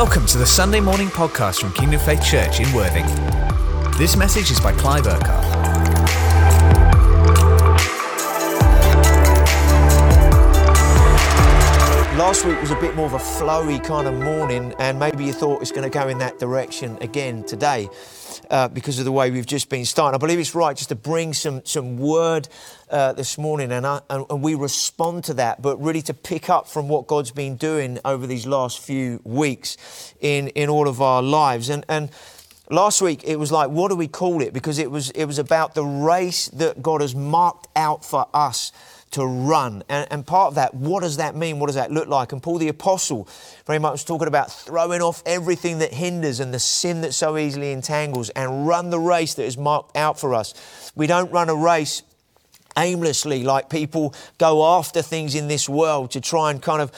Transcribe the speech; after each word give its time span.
Welcome 0.00 0.26
to 0.26 0.38
the 0.38 0.46
Sunday 0.46 0.78
morning 0.78 1.08
podcast 1.08 1.58
from 1.60 1.72
Kingdom 1.72 1.98
Faith 1.98 2.24
Church 2.24 2.60
in 2.60 2.72
Worthing. 2.72 3.04
This 3.98 4.16
message 4.16 4.48
is 4.48 4.60
by 4.60 4.70
Clive 4.70 5.08
Urquhart. 5.08 5.44
Last 12.16 12.44
week 12.44 12.60
was 12.60 12.70
a 12.70 12.76
bit 12.76 12.94
more 12.94 13.06
of 13.06 13.14
a 13.14 13.18
flowy 13.18 13.82
kind 13.82 14.06
of 14.06 14.14
morning, 14.14 14.72
and 14.78 15.00
maybe 15.00 15.24
you 15.24 15.32
thought 15.32 15.62
it's 15.62 15.72
going 15.72 15.82
to 15.82 15.90
go 15.90 16.06
in 16.06 16.18
that 16.18 16.38
direction 16.38 16.96
again 17.00 17.42
today 17.42 17.88
uh, 18.50 18.68
because 18.68 18.98
of 18.98 19.04
the 19.04 19.12
way 19.12 19.30
we've 19.30 19.46
just 19.46 19.68
been 19.68 19.84
starting. 19.84 20.14
I 20.14 20.18
believe 20.18 20.38
it's 20.38 20.54
right 20.54 20.76
just 20.76 20.88
to 20.90 20.94
bring 20.94 21.32
some, 21.32 21.64
some 21.64 21.98
word 21.98 22.48
uh, 22.90 23.12
this 23.12 23.38
morning 23.38 23.72
and, 23.72 23.86
I, 23.86 24.00
and, 24.10 24.26
and 24.30 24.42
we 24.42 24.54
respond 24.54 25.24
to 25.24 25.34
that, 25.34 25.62
but 25.62 25.76
really 25.82 26.02
to 26.02 26.14
pick 26.14 26.48
up 26.48 26.68
from 26.68 26.88
what 26.88 27.06
God's 27.06 27.30
been 27.30 27.56
doing 27.56 27.98
over 28.04 28.26
these 28.26 28.46
last 28.46 28.80
few 28.80 29.20
weeks 29.24 29.76
in, 30.20 30.48
in 30.48 30.68
all 30.68 30.88
of 30.88 31.00
our 31.02 31.22
lives. 31.22 31.68
And, 31.68 31.84
and 31.88 32.10
last 32.70 33.02
week 33.02 33.24
it 33.24 33.36
was 33.36 33.52
like, 33.52 33.70
what 33.70 33.88
do 33.88 33.96
we 33.96 34.08
call 34.08 34.42
it? 34.42 34.52
Because 34.52 34.78
it 34.78 34.90
was, 34.90 35.10
it 35.10 35.24
was 35.24 35.38
about 35.38 35.74
the 35.74 35.84
race 35.84 36.48
that 36.48 36.82
God 36.82 37.00
has 37.00 37.14
marked 37.14 37.68
out 37.76 38.04
for 38.04 38.26
us 38.32 38.72
to 39.12 39.24
run. 39.24 39.82
And, 39.88 40.06
and, 40.10 40.26
part 40.26 40.48
of 40.48 40.54
that, 40.56 40.74
what 40.74 41.02
does 41.02 41.16
that 41.16 41.34
mean? 41.34 41.58
What 41.58 41.66
does 41.66 41.76
that 41.76 41.90
look 41.90 42.08
like? 42.08 42.32
And 42.32 42.42
Paul 42.42 42.58
the 42.58 42.68
Apostle 42.68 43.28
very 43.66 43.78
much 43.78 44.04
talking 44.04 44.28
about 44.28 44.52
throwing 44.52 45.00
off 45.00 45.22
everything 45.24 45.78
that 45.78 45.92
hinders 45.92 46.40
and 46.40 46.52
the 46.52 46.58
sin 46.58 47.00
that 47.02 47.14
so 47.14 47.38
easily 47.38 47.72
entangles 47.72 48.28
and 48.30 48.66
run 48.66 48.90
the 48.90 49.00
race 49.00 49.34
that 49.34 49.44
is 49.44 49.56
marked 49.56 49.96
out 49.96 50.18
for 50.18 50.34
us. 50.34 50.92
We 50.94 51.06
don't 51.06 51.30
run 51.30 51.48
a 51.48 51.54
race 51.54 52.02
aimlessly 52.76 53.42
like 53.42 53.70
people 53.70 54.14
go 54.38 54.64
after 54.64 55.02
things 55.02 55.34
in 55.34 55.48
this 55.48 55.68
world 55.68 56.12
to 56.12 56.20
try 56.20 56.50
and 56.50 56.62
kind 56.62 56.80
of 56.80 56.92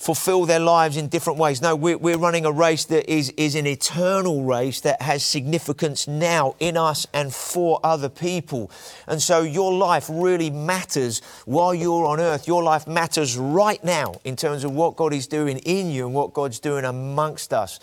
fulfill 0.00 0.46
their 0.46 0.58
lives 0.58 0.96
in 0.96 1.08
different 1.08 1.38
ways. 1.38 1.60
No, 1.60 1.76
we're, 1.76 1.98
we're 1.98 2.16
running 2.16 2.46
a 2.46 2.50
race 2.50 2.86
that 2.86 3.08
is, 3.12 3.28
is 3.36 3.54
an 3.54 3.66
eternal 3.66 4.44
race 4.44 4.80
that 4.80 5.02
has 5.02 5.22
significance 5.22 6.08
now 6.08 6.56
in 6.58 6.78
us 6.78 7.06
and 7.12 7.34
for 7.34 7.78
other 7.84 8.08
people. 8.08 8.70
And 9.06 9.20
so 9.20 9.42
your 9.42 9.74
life 9.74 10.06
really 10.10 10.48
matters 10.48 11.20
while 11.44 11.74
you're 11.74 12.06
on 12.06 12.18
earth. 12.18 12.48
Your 12.48 12.62
life 12.62 12.86
matters 12.86 13.36
right 13.36 13.82
now 13.84 14.14
in 14.24 14.36
terms 14.36 14.64
of 14.64 14.72
what 14.72 14.96
God 14.96 15.12
is 15.12 15.26
doing 15.26 15.58
in 15.58 15.90
you 15.90 16.06
and 16.06 16.14
what 16.14 16.32
God's 16.32 16.60
doing 16.60 16.86
amongst 16.86 17.52
us. 17.52 17.78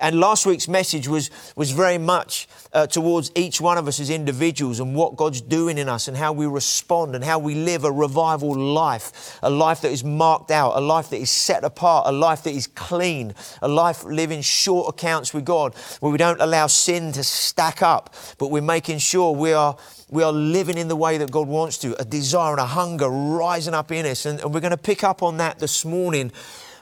And 0.00 0.18
last 0.18 0.46
week's 0.46 0.66
message 0.66 1.06
was, 1.06 1.30
was 1.54 1.70
very 1.70 1.98
much 1.98 2.48
uh, 2.72 2.88
towards 2.88 3.30
each 3.36 3.60
one 3.60 3.78
of 3.78 3.86
us 3.86 4.00
as 4.00 4.10
individuals 4.10 4.80
and 4.80 4.96
what 4.96 5.14
God's 5.14 5.40
doing 5.40 5.78
in 5.78 5.88
us 5.88 6.08
and 6.08 6.16
how 6.16 6.32
we 6.32 6.46
respond 6.46 7.14
and 7.14 7.22
how 7.22 7.38
we 7.38 7.54
live 7.54 7.84
a 7.84 7.92
revival 7.92 8.56
life, 8.56 9.38
a 9.40 9.50
life 9.50 9.82
that 9.82 9.92
is 9.92 10.02
marked 10.02 10.50
out, 10.50 10.76
a 10.76 10.80
life 10.80 11.10
that 11.10 11.18
is 11.18 11.30
set 11.30 11.59
set 11.60 11.66
apart, 11.66 12.06
a 12.06 12.12
life 12.12 12.42
that 12.44 12.52
is 12.52 12.66
clean, 12.66 13.34
a 13.62 13.68
life 13.68 14.04
living 14.04 14.40
short 14.42 14.94
accounts 14.94 15.34
with 15.34 15.44
God, 15.44 15.74
where 16.00 16.10
we 16.10 16.18
don't 16.18 16.40
allow 16.40 16.66
sin 16.66 17.12
to 17.12 17.22
stack 17.22 17.82
up, 17.82 18.14
but 18.38 18.50
we're 18.50 18.62
making 18.62 18.98
sure 18.98 19.32
we 19.34 19.52
are 19.52 19.76
we 20.08 20.24
are 20.24 20.32
living 20.32 20.76
in 20.76 20.88
the 20.88 20.96
way 20.96 21.18
that 21.18 21.30
God 21.30 21.46
wants 21.46 21.78
to, 21.78 21.94
a 22.00 22.04
desire 22.04 22.50
and 22.50 22.60
a 22.60 22.66
hunger 22.66 23.08
rising 23.08 23.74
up 23.74 23.92
in 23.92 24.06
us. 24.06 24.26
And, 24.26 24.40
and 24.40 24.52
we're 24.52 24.60
going 24.60 24.72
to 24.72 24.76
pick 24.76 25.04
up 25.04 25.22
on 25.22 25.36
that 25.36 25.60
this 25.60 25.84
morning 25.84 26.32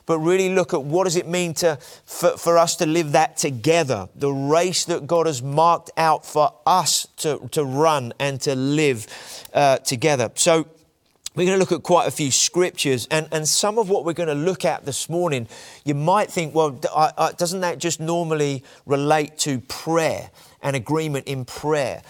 but 0.07 0.21
really 0.21 0.49
look 0.49 0.73
at 0.73 0.83
what 0.83 1.05
does 1.05 1.17
it 1.17 1.29
mean 1.29 1.53
to, 1.53 1.77
for, 2.07 2.39
for 2.39 2.57
us 2.57 2.77
to 2.77 2.87
live 2.87 3.13
that 3.13 3.37
together, 3.37 4.09
the 4.17 4.33
race 4.33 4.87
that 4.87 5.07
God 5.07 5.27
has 5.27 5.43
marked 5.43 5.91
out 5.99 6.25
for 6.25 6.51
us 6.65 7.07
to, 7.19 7.47
to 7.53 7.63
run 7.63 8.15
and 8.19 8.41
to 8.41 8.55
live 8.55 9.07
uh, 9.53 9.77
together. 9.77 10.31
So 10.35 10.67
we're 11.39 11.45
going 11.45 11.55
to 11.55 11.61
look 11.61 11.71
at 11.71 11.85
quite 11.85 12.09
a 12.09 12.11
few 12.11 12.33
scriptures, 12.33 13.07
and, 13.13 13.29
and 13.31 13.47
some 13.47 13.79
of 13.79 13.89
what 13.89 14.05
we're 14.05 14.13
going 14.13 14.29
to 14.29 14.35
look 14.35 14.65
at 14.65 14.85
this 14.85 15.09
morning, 15.09 15.47
you 15.85 15.95
might 15.95 16.33
think, 16.33 16.53
well, 16.53 16.71
doesn't 16.71 17.61
that 17.61 17.79
just 17.79 18.01
normally 18.01 18.65
relate 18.87 19.39
to 19.39 19.61
prayer 19.61 20.33
and 20.63 20.75
agreement 20.75 21.29
in 21.29 21.45
prayer? 21.45 22.03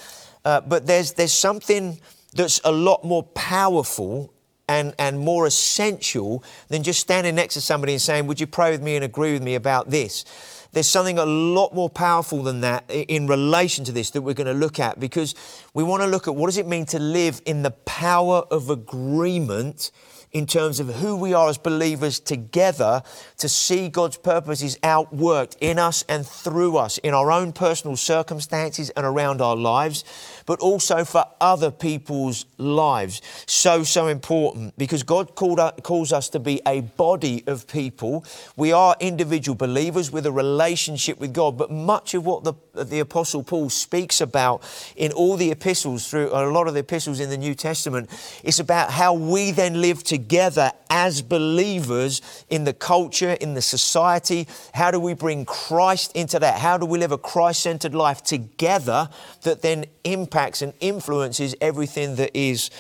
Uh, 0.46 0.62
but 0.62 0.86
there's, 0.86 1.12
there's 1.12 1.34
something 1.34 2.00
that's 2.32 2.58
a 2.64 2.72
lot 2.72 3.04
more 3.04 3.22
powerful 3.22 4.32
and, 4.66 4.94
and 4.98 5.18
more 5.18 5.46
essential 5.46 6.42
than 6.68 6.82
just 6.82 6.98
standing 6.98 7.34
next 7.34 7.52
to 7.52 7.60
somebody 7.60 7.92
and 7.92 8.00
saying, 8.00 8.26
Would 8.28 8.40
you 8.40 8.46
pray 8.46 8.70
with 8.70 8.80
me 8.80 8.96
and 8.96 9.04
agree 9.04 9.34
with 9.34 9.42
me 9.42 9.56
about 9.56 9.90
this? 9.90 10.24
There's 10.72 10.86
something 10.86 11.18
a 11.18 11.26
lot 11.26 11.74
more 11.74 11.90
powerful 11.90 12.42
than 12.42 12.60
that 12.60 12.84
in 12.90 13.26
relation 13.26 13.84
to 13.84 13.92
this 13.92 14.10
that 14.10 14.22
we're 14.22 14.34
going 14.34 14.46
to 14.46 14.52
look 14.52 14.78
at 14.78 15.00
because 15.00 15.34
we 15.74 15.82
want 15.82 16.02
to 16.02 16.06
look 16.06 16.28
at 16.28 16.34
what 16.34 16.46
does 16.46 16.58
it 16.58 16.66
mean 16.66 16.86
to 16.86 16.98
live 16.98 17.40
in 17.46 17.62
the 17.62 17.70
power 17.70 18.44
of 18.50 18.70
agreement 18.70 19.90
in 20.32 20.46
terms 20.46 20.78
of 20.78 20.88
who 20.96 21.16
we 21.16 21.32
are 21.32 21.48
as 21.48 21.56
believers 21.56 22.20
together 22.20 23.02
to 23.38 23.48
see 23.48 23.88
God's 23.88 24.18
purposes 24.18 24.76
outworked 24.82 25.56
in 25.60 25.78
us 25.78 26.04
and 26.08 26.26
through 26.26 26.76
us 26.76 26.98
in 26.98 27.14
our 27.14 27.32
own 27.32 27.52
personal 27.52 27.96
circumstances 27.96 28.90
and 28.90 29.06
around 29.06 29.40
our 29.40 29.56
lives, 29.56 30.04
but 30.48 30.58
also 30.60 31.04
for 31.04 31.24
other 31.40 31.70
people's 31.70 32.46
lives. 32.56 33.20
So, 33.46 33.84
so 33.84 34.08
important 34.08 34.76
because 34.76 35.04
God 35.04 35.34
called, 35.34 35.60
calls 35.84 36.12
us 36.12 36.28
to 36.30 36.40
be 36.40 36.60
a 36.66 36.80
body 36.80 37.44
of 37.46 37.68
people. 37.68 38.24
We 38.56 38.72
are 38.72 38.96
individual 38.98 39.54
believers 39.54 40.10
with 40.10 40.26
a 40.26 40.32
relationship 40.32 41.20
with 41.20 41.32
God, 41.32 41.58
but 41.58 41.70
much 41.70 42.14
of 42.14 42.26
what 42.26 42.44
the, 42.44 42.54
the 42.74 43.00
Apostle 43.00 43.44
Paul 43.44 43.70
speaks 43.70 44.20
about 44.20 44.62
in 44.96 45.12
all 45.12 45.36
the 45.36 45.50
epistles, 45.50 46.08
through 46.08 46.30
a 46.32 46.50
lot 46.50 46.66
of 46.66 46.74
the 46.74 46.80
epistles 46.80 47.20
in 47.20 47.28
the 47.28 47.36
New 47.36 47.54
Testament, 47.54 48.08
is 48.42 48.58
about 48.58 48.90
how 48.90 49.12
we 49.12 49.50
then 49.52 49.82
live 49.82 50.02
together 50.02 50.38
together 50.48 50.72
as 50.88 51.20
believers 51.20 52.22
in 52.48 52.64
the 52.64 52.72
culture, 52.72 53.32
in 53.40 53.54
the 53.54 53.60
society? 53.60 54.48
How 54.72 54.90
do 54.90 54.98
we 55.00 55.14
bring 55.14 55.44
Christ 55.44 56.12
into 56.14 56.38
that? 56.38 56.60
How 56.60 56.78
do 56.78 56.86
we 56.86 56.98
live 56.98 57.12
a 57.12 57.18
Christ 57.18 57.60
centered 57.60 57.94
life 57.94 58.22
together 58.22 59.08
that 59.42 59.60
then 59.60 59.84
impacts 60.04 60.37
and 60.62 60.72
influences 60.78 61.56
everything 61.60 62.14
that 62.16 62.30
is, 62.32 62.70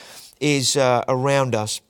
is 0.40 0.76
uh, 0.76 1.02
around 1.08 1.54
us? 1.56 1.80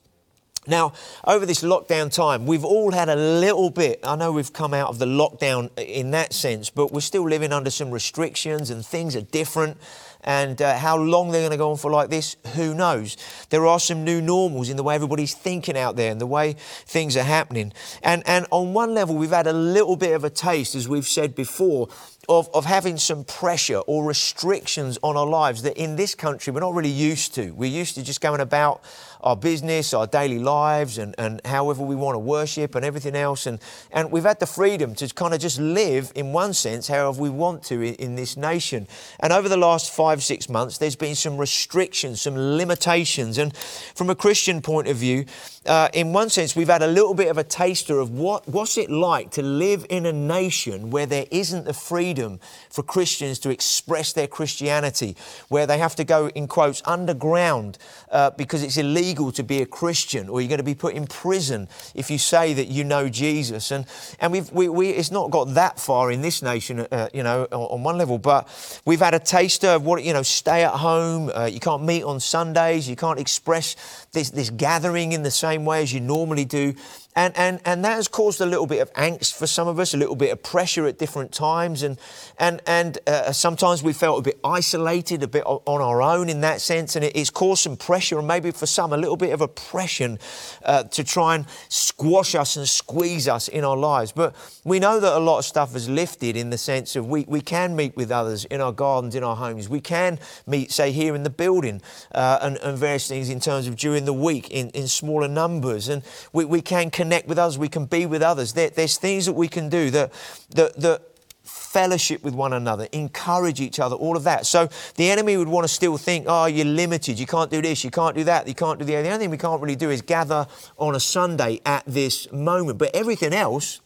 Now, 0.66 0.92
over 1.26 1.46
this 1.46 1.62
lockdown 1.62 2.12
time, 2.12 2.44
we've 2.44 2.64
all 2.64 2.90
had 2.92 3.08
a 3.08 3.16
little 3.16 3.70
bit. 3.70 4.00
I 4.04 4.16
know 4.16 4.32
we've 4.32 4.52
come 4.52 4.74
out 4.74 4.88
of 4.88 4.98
the 4.98 5.06
lockdown 5.06 5.70
in 5.78 6.10
that 6.10 6.34
sense, 6.34 6.68
but 6.68 6.92
we're 6.92 7.00
still 7.00 7.26
living 7.26 7.52
under 7.52 7.70
some 7.70 7.90
restrictions 7.90 8.68
and 8.68 8.84
things 8.84 9.16
are 9.16 9.22
different. 9.22 9.78
And 10.24 10.60
uh, 10.60 10.76
how 10.76 10.98
long 10.98 11.30
they're 11.30 11.40
going 11.40 11.52
to 11.52 11.56
go 11.56 11.70
on 11.70 11.78
for 11.78 11.90
like 11.90 12.10
this, 12.10 12.36
who 12.54 12.74
knows? 12.74 13.16
There 13.48 13.66
are 13.66 13.80
some 13.80 14.04
new 14.04 14.20
normals 14.20 14.68
in 14.68 14.76
the 14.76 14.82
way 14.82 14.94
everybody's 14.94 15.32
thinking 15.32 15.78
out 15.78 15.96
there 15.96 16.10
and 16.10 16.20
the 16.20 16.26
way 16.26 16.56
things 16.84 17.16
are 17.16 17.22
happening. 17.22 17.72
And, 18.02 18.22
and 18.26 18.46
on 18.50 18.74
one 18.74 18.92
level, 18.92 19.16
we've 19.16 19.30
had 19.30 19.46
a 19.46 19.52
little 19.54 19.96
bit 19.96 20.12
of 20.12 20.24
a 20.24 20.30
taste, 20.30 20.74
as 20.74 20.86
we've 20.86 21.06
said 21.06 21.34
before, 21.34 21.88
of, 22.28 22.50
of 22.52 22.64
having 22.64 22.98
some 22.98 23.24
pressure 23.24 23.78
or 23.78 24.04
restrictions 24.04 24.98
on 25.02 25.16
our 25.16 25.26
lives 25.26 25.62
that 25.62 25.76
in 25.76 25.96
this 25.96 26.14
country 26.14 26.52
we're 26.52 26.60
not 26.60 26.74
really 26.74 26.90
used 26.90 27.34
to. 27.34 27.50
We're 27.52 27.70
used 27.70 27.94
to 27.94 28.02
just 28.02 28.20
going 28.20 28.40
about 28.40 28.82
our 29.20 29.36
business, 29.36 29.92
our 29.92 30.06
daily 30.06 30.38
lives, 30.38 30.98
and, 30.98 31.14
and 31.18 31.40
however 31.44 31.82
we 31.82 31.96
want 31.96 32.14
to 32.14 32.18
worship 32.18 32.74
and 32.74 32.84
everything 32.84 33.16
else. 33.16 33.46
And, 33.46 33.58
and 33.90 34.12
we've 34.12 34.24
had 34.24 34.40
the 34.40 34.46
freedom 34.46 34.94
to 34.96 35.08
kind 35.14 35.34
of 35.34 35.40
just 35.40 35.58
live, 35.58 36.12
in 36.14 36.32
one 36.32 36.54
sense, 36.54 36.88
however 36.88 37.20
we 37.20 37.30
want 37.30 37.62
to 37.64 37.82
in, 37.82 37.94
in 37.94 38.16
this 38.16 38.36
nation. 38.36 38.86
And 39.20 39.32
over 39.32 39.48
the 39.48 39.56
last 39.56 39.90
five, 39.90 40.22
six 40.22 40.48
months, 40.48 40.78
there's 40.78 40.96
been 40.96 41.14
some 41.14 41.36
restrictions, 41.36 42.22
some 42.22 42.36
limitations. 42.36 43.38
And 43.38 43.56
from 43.56 44.10
a 44.10 44.14
Christian 44.14 44.62
point 44.62 44.88
of 44.88 44.96
view, 44.96 45.24
uh, 45.66 45.88
in 45.92 46.12
one 46.12 46.30
sense, 46.30 46.54
we've 46.54 46.68
had 46.68 46.82
a 46.82 46.86
little 46.86 47.14
bit 47.14 47.28
of 47.28 47.38
a 47.38 47.44
taster 47.44 47.98
of 47.98 48.10
what, 48.10 48.48
what's 48.48 48.78
it 48.78 48.90
like 48.90 49.30
to 49.32 49.42
live 49.42 49.84
in 49.90 50.06
a 50.06 50.12
nation 50.12 50.90
where 50.90 51.06
there 51.06 51.26
isn't 51.30 51.64
the 51.64 51.74
freedom 51.74 52.40
for 52.70 52.82
Christians 52.82 53.38
to 53.40 53.50
express 53.50 54.12
their 54.12 54.26
Christianity, 54.26 55.16
where 55.48 55.66
they 55.66 55.78
have 55.78 55.94
to 55.96 56.04
go, 56.04 56.28
in 56.28 56.46
quotes, 56.46 56.82
underground 56.86 57.78
uh, 58.10 58.30
because 58.30 58.62
it's 58.62 58.76
illegal 58.76 59.07
to 59.14 59.42
be 59.42 59.62
a 59.62 59.66
Christian, 59.66 60.28
or 60.28 60.40
you're 60.40 60.48
going 60.48 60.58
to 60.58 60.64
be 60.64 60.74
put 60.74 60.94
in 60.94 61.06
prison 61.06 61.68
if 61.94 62.10
you 62.10 62.18
say 62.18 62.52
that 62.54 62.68
you 62.68 62.84
know 62.84 63.08
Jesus. 63.08 63.70
And, 63.70 63.86
and 64.20 64.32
we've, 64.32 64.50
we, 64.52 64.68
we, 64.68 64.90
it's 64.90 65.10
not 65.10 65.30
got 65.30 65.54
that 65.54 65.78
far 65.78 66.10
in 66.10 66.22
this 66.22 66.42
nation, 66.42 66.80
uh, 66.80 67.08
you 67.12 67.22
know, 67.22 67.44
on, 67.52 67.78
on, 67.78 67.82
one 67.82 67.98
level, 67.98 68.18
but 68.18 68.48
we've 68.84 69.00
had 69.00 69.14
a 69.14 69.18
taster 69.18 69.68
of 69.68 69.84
what, 69.84 70.02
you 70.04 70.12
know, 70.12 70.22
stay 70.22 70.64
at 70.64 70.72
home, 70.72 71.30
uh, 71.34 71.44
you 71.44 71.60
can't 71.60 71.82
meet 71.82 72.02
on 72.02 72.20
Sundays, 72.20 72.88
you 72.88 72.96
can't 72.96 73.18
express 73.18 74.06
this, 74.12 74.30
this 74.30 74.50
gathering 74.50 75.12
in 75.12 75.22
the 75.22 75.30
same 75.30 75.64
way 75.64 75.82
as 75.82 75.92
you 75.92 76.00
normally 76.00 76.44
do. 76.44 76.74
And, 77.18 77.36
and, 77.36 77.60
and 77.64 77.84
that 77.84 77.94
has 77.94 78.06
caused 78.06 78.40
a 78.40 78.46
little 78.46 78.68
bit 78.68 78.80
of 78.80 78.92
angst 78.92 79.36
for 79.36 79.48
some 79.48 79.66
of 79.66 79.80
us, 79.80 79.92
a 79.92 79.96
little 79.96 80.14
bit 80.14 80.30
of 80.30 80.40
pressure 80.40 80.86
at 80.86 80.98
different 80.98 81.32
times. 81.32 81.82
And, 81.82 81.98
and, 82.38 82.62
and 82.64 82.96
uh, 83.08 83.32
sometimes 83.32 83.82
we 83.82 83.92
felt 83.92 84.20
a 84.20 84.22
bit 84.22 84.38
isolated, 84.44 85.24
a 85.24 85.26
bit 85.26 85.42
on 85.44 85.80
our 85.82 86.00
own 86.00 86.28
in 86.28 86.42
that 86.42 86.60
sense. 86.60 86.94
And 86.94 87.04
it's 87.04 87.28
caused 87.28 87.64
some 87.64 87.76
pressure, 87.76 88.20
and 88.20 88.28
maybe 88.28 88.52
for 88.52 88.66
some, 88.66 88.92
a 88.92 88.96
little 88.96 89.16
bit 89.16 89.32
of 89.32 89.40
oppression 89.40 90.20
uh, 90.64 90.84
to 90.84 91.02
try 91.02 91.34
and 91.34 91.46
squash 91.68 92.36
us 92.36 92.54
and 92.54 92.68
squeeze 92.68 93.26
us 93.26 93.48
in 93.48 93.64
our 93.64 93.76
lives. 93.76 94.12
But 94.12 94.36
we 94.62 94.78
know 94.78 95.00
that 95.00 95.16
a 95.16 95.18
lot 95.18 95.40
of 95.40 95.44
stuff 95.44 95.72
has 95.72 95.88
lifted 95.88 96.36
in 96.36 96.50
the 96.50 96.58
sense 96.58 96.94
of 96.94 97.08
we, 97.08 97.24
we 97.26 97.40
can 97.40 97.74
meet 97.74 97.96
with 97.96 98.12
others 98.12 98.44
in 98.44 98.60
our 98.60 98.70
gardens, 98.70 99.16
in 99.16 99.24
our 99.24 99.34
homes. 99.34 99.68
We 99.68 99.80
can 99.80 100.20
meet, 100.46 100.70
say, 100.70 100.92
here 100.92 101.16
in 101.16 101.24
the 101.24 101.30
building 101.30 101.82
uh, 102.12 102.38
and, 102.42 102.58
and 102.58 102.78
various 102.78 103.08
things 103.08 103.28
in 103.28 103.40
terms 103.40 103.66
of 103.66 103.74
during 103.74 104.04
the 104.04 104.14
week 104.14 104.52
in, 104.52 104.70
in 104.70 104.86
smaller 104.86 105.26
numbers. 105.26 105.88
And 105.88 106.04
we, 106.32 106.44
we 106.44 106.62
can 106.62 106.92
connect 106.92 107.07
connect 107.08 107.26
with 107.26 107.38
others, 107.38 107.56
we 107.56 107.68
can 107.68 107.86
be 107.86 108.04
with 108.04 108.20
others. 108.20 108.52
There, 108.52 108.68
there's 108.68 108.98
things 108.98 109.24
that 109.24 109.32
we 109.32 109.48
can 109.48 109.70
do 109.70 109.90
that, 109.92 110.12
that, 110.50 110.76
that 110.76 111.02
fellowship 111.42 112.22
with 112.22 112.34
one 112.34 112.52
another, 112.52 112.86
encourage 112.92 113.62
each 113.62 113.80
other, 113.80 113.96
all 113.96 114.14
of 114.14 114.24
that. 114.24 114.44
So 114.44 114.68
the 114.96 115.10
enemy 115.10 115.38
would 115.38 115.48
want 115.48 115.64
to 115.64 115.72
still 115.72 115.96
think, 115.96 116.26
oh, 116.28 116.44
you're 116.44 116.66
limited, 116.66 117.18
you 117.18 117.24
can't 117.24 117.50
do 117.50 117.62
this, 117.62 117.82
you 117.82 117.90
can't 117.90 118.14
do 118.14 118.24
that, 118.24 118.46
you 118.46 118.54
can't 118.54 118.78
do 118.78 118.84
the 118.84 118.94
other. 118.96 119.04
The 119.04 119.08
only 119.08 119.20
thing 119.20 119.30
we 119.30 119.38
can't 119.38 119.62
really 119.62 119.74
do 119.74 119.88
is 119.88 120.02
gather 120.02 120.46
on 120.76 120.94
a 120.94 121.00
Sunday 121.00 121.60
at 121.64 121.82
this 121.86 122.30
moment. 122.30 122.76
But 122.76 122.94
everything 122.94 123.32
else, 123.32 123.80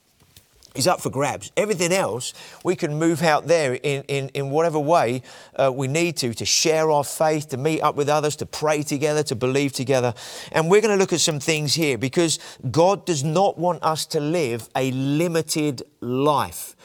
is 0.75 0.87
up 0.87 1.01
for 1.01 1.11
grabs. 1.11 1.53
Everything 1.57 1.93
else, 1.93 2.33
we 2.65 2.77
can 2.77 2.99
move 2.99 3.23
out 3.23 3.47
there 3.47 3.75
in, 3.75 4.03
in, 4.05 4.29
in 4.31 4.51
whatever 4.51 4.79
way 4.79 5.23
uh, 5.57 5.71
we 5.73 5.89
need 5.89 6.17
to, 6.19 6.35
to 6.35 6.45
share 6.45 6.91
our 6.91 7.05
faith, 7.05 7.49
to 7.51 7.57
meet 7.57 7.81
up 7.81 7.95
with 7.95 8.09
others, 8.09 8.37
to 8.37 8.47
pray 8.47 8.83
together, 8.83 9.23
to 9.25 9.37
believe 9.37 9.73
together. 9.73 10.15
And 10.51 10.71
we're 10.71 10.81
going 10.81 10.97
to 10.97 11.01
look 11.01 11.13
at 11.13 11.21
some 11.21 11.41
things 11.41 11.75
here 11.75 11.99
because 11.99 12.39
God 12.71 13.05
does 13.07 13.23
not 13.25 13.59
want 13.59 13.83
us 13.83 14.07
to 14.07 14.21
live 14.21 14.69
a 14.77 14.91
limited 14.93 15.83
life. 16.01 16.77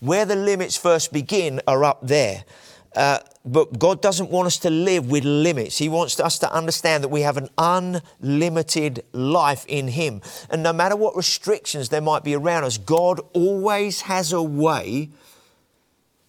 Where 0.00 0.24
the 0.24 0.36
limits 0.36 0.76
first 0.76 1.12
begin 1.12 1.60
are 1.66 1.84
up 1.84 1.98
there. 2.02 2.44
Uh, 2.94 3.18
but 3.44 3.78
God 3.78 4.02
doesn't 4.02 4.30
want 4.30 4.46
us 4.46 4.58
to 4.58 4.70
live 4.70 5.10
with 5.10 5.24
limits. 5.24 5.78
He 5.78 5.88
wants 5.88 6.18
us 6.18 6.38
to 6.40 6.52
understand 6.52 7.04
that 7.04 7.08
we 7.08 7.22
have 7.22 7.36
an 7.36 7.48
unlimited 7.56 9.04
life 9.12 9.64
in 9.66 9.88
Him. 9.88 10.20
And 10.50 10.62
no 10.62 10.72
matter 10.72 10.96
what 10.96 11.16
restrictions 11.16 11.88
there 11.88 12.00
might 12.00 12.24
be 12.24 12.34
around 12.34 12.64
us, 12.64 12.78
God 12.78 13.20
always 13.32 14.02
has 14.02 14.32
a 14.32 14.42
way 14.42 15.10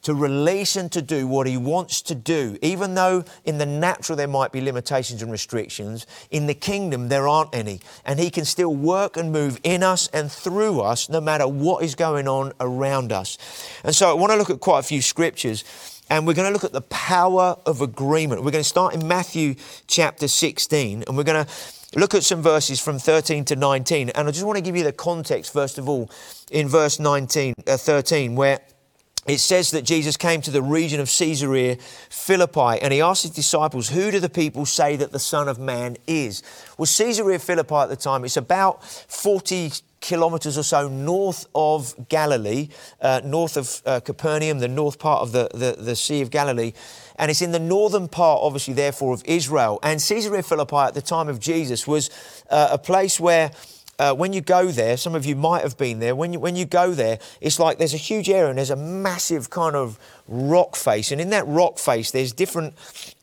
to 0.03 0.13
release 0.13 0.75
and 0.75 0.91
to 0.91 1.01
do 1.01 1.27
what 1.27 1.47
he 1.47 1.57
wants 1.57 2.01
to 2.01 2.15
do. 2.15 2.57
Even 2.61 2.95
though 2.95 3.23
in 3.45 3.57
the 3.57 3.65
natural 3.65 4.15
there 4.15 4.27
might 4.27 4.51
be 4.51 4.61
limitations 4.61 5.21
and 5.21 5.31
restrictions, 5.31 6.07
in 6.31 6.47
the 6.47 6.53
kingdom 6.53 7.09
there 7.09 7.27
aren't 7.27 7.53
any. 7.53 7.79
And 8.05 8.19
he 8.19 8.29
can 8.29 8.45
still 8.45 8.75
work 8.75 9.15
and 9.15 9.31
move 9.31 9.59
in 9.63 9.83
us 9.83 10.07
and 10.07 10.31
through 10.31 10.81
us 10.81 11.09
no 11.09 11.21
matter 11.21 11.47
what 11.47 11.83
is 11.83 11.95
going 11.95 12.27
on 12.27 12.53
around 12.59 13.11
us. 13.11 13.37
And 13.83 13.95
so 13.95 14.09
I 14.09 14.13
want 14.13 14.31
to 14.31 14.37
look 14.37 14.49
at 14.49 14.59
quite 14.59 14.79
a 14.79 14.83
few 14.83 15.01
scriptures. 15.01 15.63
And 16.11 16.27
we're 16.27 16.33
going 16.33 16.49
to 16.49 16.51
look 16.51 16.65
at 16.65 16.73
the 16.73 16.81
power 16.81 17.55
of 17.65 17.79
agreement. 17.79 18.43
We're 18.43 18.51
going 18.51 18.65
to 18.65 18.69
start 18.69 18.93
in 18.93 19.07
Matthew 19.07 19.55
chapter 19.87 20.27
16, 20.27 21.05
and 21.07 21.15
we're 21.15 21.23
going 21.23 21.45
to 21.45 21.51
look 21.97 22.13
at 22.13 22.25
some 22.25 22.41
verses 22.41 22.81
from 22.81 22.99
13 22.99 23.45
to 23.45 23.55
19. 23.55 24.09
And 24.09 24.27
I 24.27 24.31
just 24.31 24.45
want 24.45 24.57
to 24.57 24.61
give 24.61 24.75
you 24.75 24.83
the 24.83 24.91
context, 24.91 25.53
first 25.53 25.77
of 25.77 25.87
all, 25.87 26.11
in 26.51 26.67
verse 26.67 26.99
19, 26.99 27.53
uh, 27.65 27.77
13, 27.77 28.35
where 28.35 28.59
it 29.25 29.37
says 29.37 29.71
that 29.71 29.83
Jesus 29.83 30.17
came 30.17 30.41
to 30.41 30.51
the 30.51 30.61
region 30.61 30.99
of 30.99 31.09
Caesarea 31.09 31.77
Philippi 32.09 32.81
and 32.81 32.91
he 32.91 32.99
asked 32.99 33.21
his 33.21 33.31
disciples, 33.31 33.87
Who 33.87 34.11
do 34.11 34.19
the 34.19 34.27
people 34.27 34.65
say 34.65 34.97
that 34.97 35.13
the 35.13 35.19
Son 35.19 35.47
of 35.47 35.59
Man 35.59 35.95
is? 36.07 36.43
Well, 36.77 36.87
Caesarea 36.87 37.39
Philippi 37.39 37.75
at 37.75 37.87
the 37.87 37.95
time, 37.95 38.25
it's 38.25 38.35
about 38.35 38.83
40 38.83 39.71
kilometers 40.01 40.57
or 40.57 40.63
so 40.63 40.87
north 40.87 41.45
of 41.55 42.09
Galilee, 42.09 42.69
uh, 43.01 43.21
north 43.23 43.55
of 43.55 43.81
uh, 43.85 43.99
Capernaum, 44.01 44.59
the 44.59 44.67
north 44.67 44.99
part 44.99 45.21
of 45.21 45.31
the, 45.31 45.49
the, 45.53 45.81
the 45.81 45.95
Sea 45.95 46.21
of 46.21 46.31
Galilee. 46.31 46.73
And 47.17 47.29
it's 47.29 47.41
in 47.41 47.51
the 47.51 47.59
northern 47.59 48.07
part, 48.07 48.41
obviously, 48.41 48.73
therefore, 48.73 49.13
of 49.13 49.23
Israel. 49.25 49.79
And 49.83 49.99
Caesarea 50.01 50.43
Philippi 50.43 50.75
at 50.75 50.95
the 50.95 51.01
time 51.01 51.29
of 51.29 51.39
Jesus 51.39 51.87
was 51.87 52.09
uh, 52.49 52.69
a 52.71 52.77
place 52.77 53.19
where 53.19 53.51
uh, 54.01 54.15
when 54.15 54.33
you 54.33 54.41
go 54.41 54.71
there, 54.71 54.97
some 54.97 55.13
of 55.13 55.27
you 55.27 55.35
might 55.35 55.61
have 55.61 55.77
been 55.77 55.99
there, 55.99 56.15
when 56.15 56.33
you, 56.33 56.39
when 56.39 56.55
you 56.55 56.65
go 56.65 56.91
there, 56.91 57.19
it's 57.39 57.59
like 57.59 57.77
there's 57.77 57.93
a 57.93 57.97
huge 57.97 58.31
area 58.31 58.49
and 58.49 58.57
there's 58.57 58.71
a 58.71 58.75
massive 58.75 59.51
kind 59.51 59.75
of 59.75 59.99
rock 60.27 60.75
face. 60.75 61.11
And 61.11 61.21
in 61.21 61.29
that 61.29 61.45
rock 61.45 61.77
face, 61.77 62.09
there's 62.09 62.33
different 62.33 62.73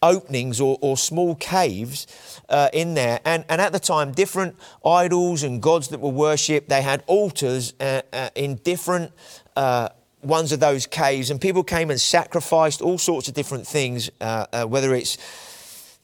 openings 0.03 0.61
or, 0.61 0.79
or 0.81 0.97
small 0.97 1.35
caves 1.35 2.07
uh, 2.49 2.69
in 2.73 2.95
there. 2.95 3.19
And, 3.25 3.45
and 3.49 3.61
at 3.61 3.73
the 3.73 3.81
time, 3.81 4.13
different 4.13 4.55
idols 4.87 5.43
and 5.43 5.61
gods 5.61 5.89
that 5.89 5.99
were 5.99 6.11
worshipped, 6.11 6.69
they 6.69 6.83
had 6.83 7.03
altars 7.09 7.75
uh, 7.81 8.03
uh 8.13 8.31
in 8.37 8.55
different 8.57 9.11
uh, 9.57 9.89
ones 10.23 10.53
of 10.53 10.61
those 10.61 10.87
caves. 10.87 11.29
And 11.31 11.41
people 11.41 11.65
came 11.65 11.91
and 11.91 12.01
sacrificed 12.01 12.81
all 12.83 12.99
sorts 12.99 13.27
of 13.27 13.35
different 13.35 13.67
things, 13.67 14.11
uh, 14.21 14.65
whether 14.65 14.95
it's 14.95 15.19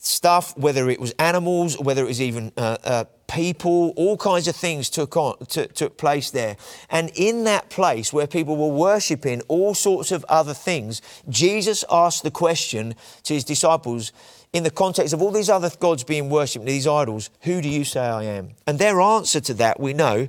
stuff, 0.04 0.56
whether 0.56 0.90
it 0.90 1.00
was 1.00 1.12
animals, 1.18 1.78
whether 1.78 2.02
it 2.02 2.08
was 2.08 2.20
even 2.20 2.52
uh, 2.56 2.76
uh, 2.84 3.04
people, 3.34 3.92
all 3.96 4.16
kinds 4.16 4.46
of 4.46 4.54
things 4.54 4.88
took 4.88 5.16
on 5.16 5.36
t- 5.46 5.66
took 5.66 5.96
place 5.96 6.30
there. 6.30 6.56
And 6.88 7.10
in 7.16 7.44
that 7.44 7.68
place 7.68 8.12
where 8.12 8.28
people 8.28 8.56
were 8.56 8.74
worshiping 8.74 9.42
all 9.48 9.74
sorts 9.74 10.12
of 10.12 10.24
other 10.28 10.54
things, 10.54 11.02
Jesus 11.28 11.84
asked 11.90 12.22
the 12.22 12.30
question 12.30 12.94
to 13.24 13.34
his 13.34 13.44
disciples. 13.44 14.12
In 14.52 14.62
the 14.62 14.70
context 14.70 15.12
of 15.12 15.20
all 15.20 15.32
these 15.32 15.50
other 15.50 15.68
gods 15.80 16.04
being 16.04 16.30
worshipped, 16.30 16.64
these 16.64 16.86
idols, 16.86 17.30
who 17.40 17.60
do 17.60 17.68
you 17.68 17.84
say 17.84 18.00
I 18.00 18.22
am? 18.22 18.50
And 18.68 18.78
their 18.78 19.00
answer 19.00 19.40
to 19.40 19.54
that, 19.54 19.80
we 19.80 19.94
know, 19.94 20.28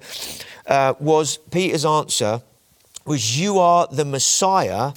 uh, 0.65 0.95
was 0.99 1.37
Peter's 1.37 1.85
answer 1.85 2.41
was, 3.05 3.39
You 3.39 3.59
are 3.59 3.87
the 3.91 4.03
Messiah, 4.03 4.93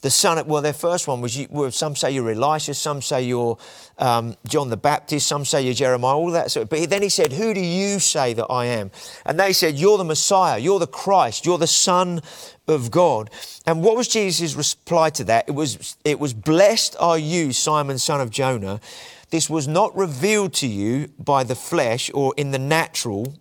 the 0.00 0.10
son 0.10 0.46
well, 0.46 0.62
their 0.62 0.72
first 0.72 1.08
one 1.08 1.20
was, 1.20 1.36
you, 1.36 1.48
well, 1.50 1.70
some 1.72 1.96
say 1.96 2.12
you're 2.12 2.30
Elisha, 2.30 2.74
some 2.74 3.02
say 3.02 3.22
you're 3.22 3.58
um, 3.98 4.36
John 4.46 4.70
the 4.70 4.76
Baptist, 4.76 5.26
some 5.26 5.44
say 5.44 5.62
you're 5.62 5.74
Jeremiah, 5.74 6.14
all 6.16 6.30
that 6.30 6.52
sort 6.52 6.64
of, 6.64 6.68
but 6.68 6.88
then 6.88 7.02
he 7.02 7.08
said, 7.08 7.32
who 7.32 7.52
do 7.52 7.60
you 7.60 7.98
say 7.98 8.32
that 8.34 8.46
I 8.46 8.66
am? 8.66 8.92
And 9.26 9.40
they 9.40 9.52
said, 9.52 9.74
you're 9.74 9.98
the 9.98 10.04
Messiah, 10.04 10.58
you're 10.58 10.78
the 10.78 10.86
Christ, 10.86 11.44
you're 11.44 11.58
the 11.58 11.66
Son 11.66 12.20
of 12.68 12.92
God. 12.92 13.30
And 13.66 13.82
what 13.82 13.96
was 13.96 14.06
Jesus' 14.06 14.54
reply 14.54 15.10
to 15.10 15.24
that? 15.24 15.48
It 15.48 15.52
was, 15.52 15.96
it 16.04 16.20
was, 16.20 16.32
blessed 16.32 16.94
are 17.00 17.18
you, 17.18 17.52
Simon, 17.52 17.98
son 17.98 18.20
of 18.20 18.30
Jonah. 18.30 18.80
This 19.30 19.50
was 19.50 19.66
not 19.66 19.96
revealed 19.96 20.54
to 20.54 20.66
you 20.68 21.08
by 21.18 21.42
the 21.42 21.54
flesh 21.54 22.10
or 22.14 22.34
in 22.36 22.52
the 22.52 22.58
natural, 22.58 23.34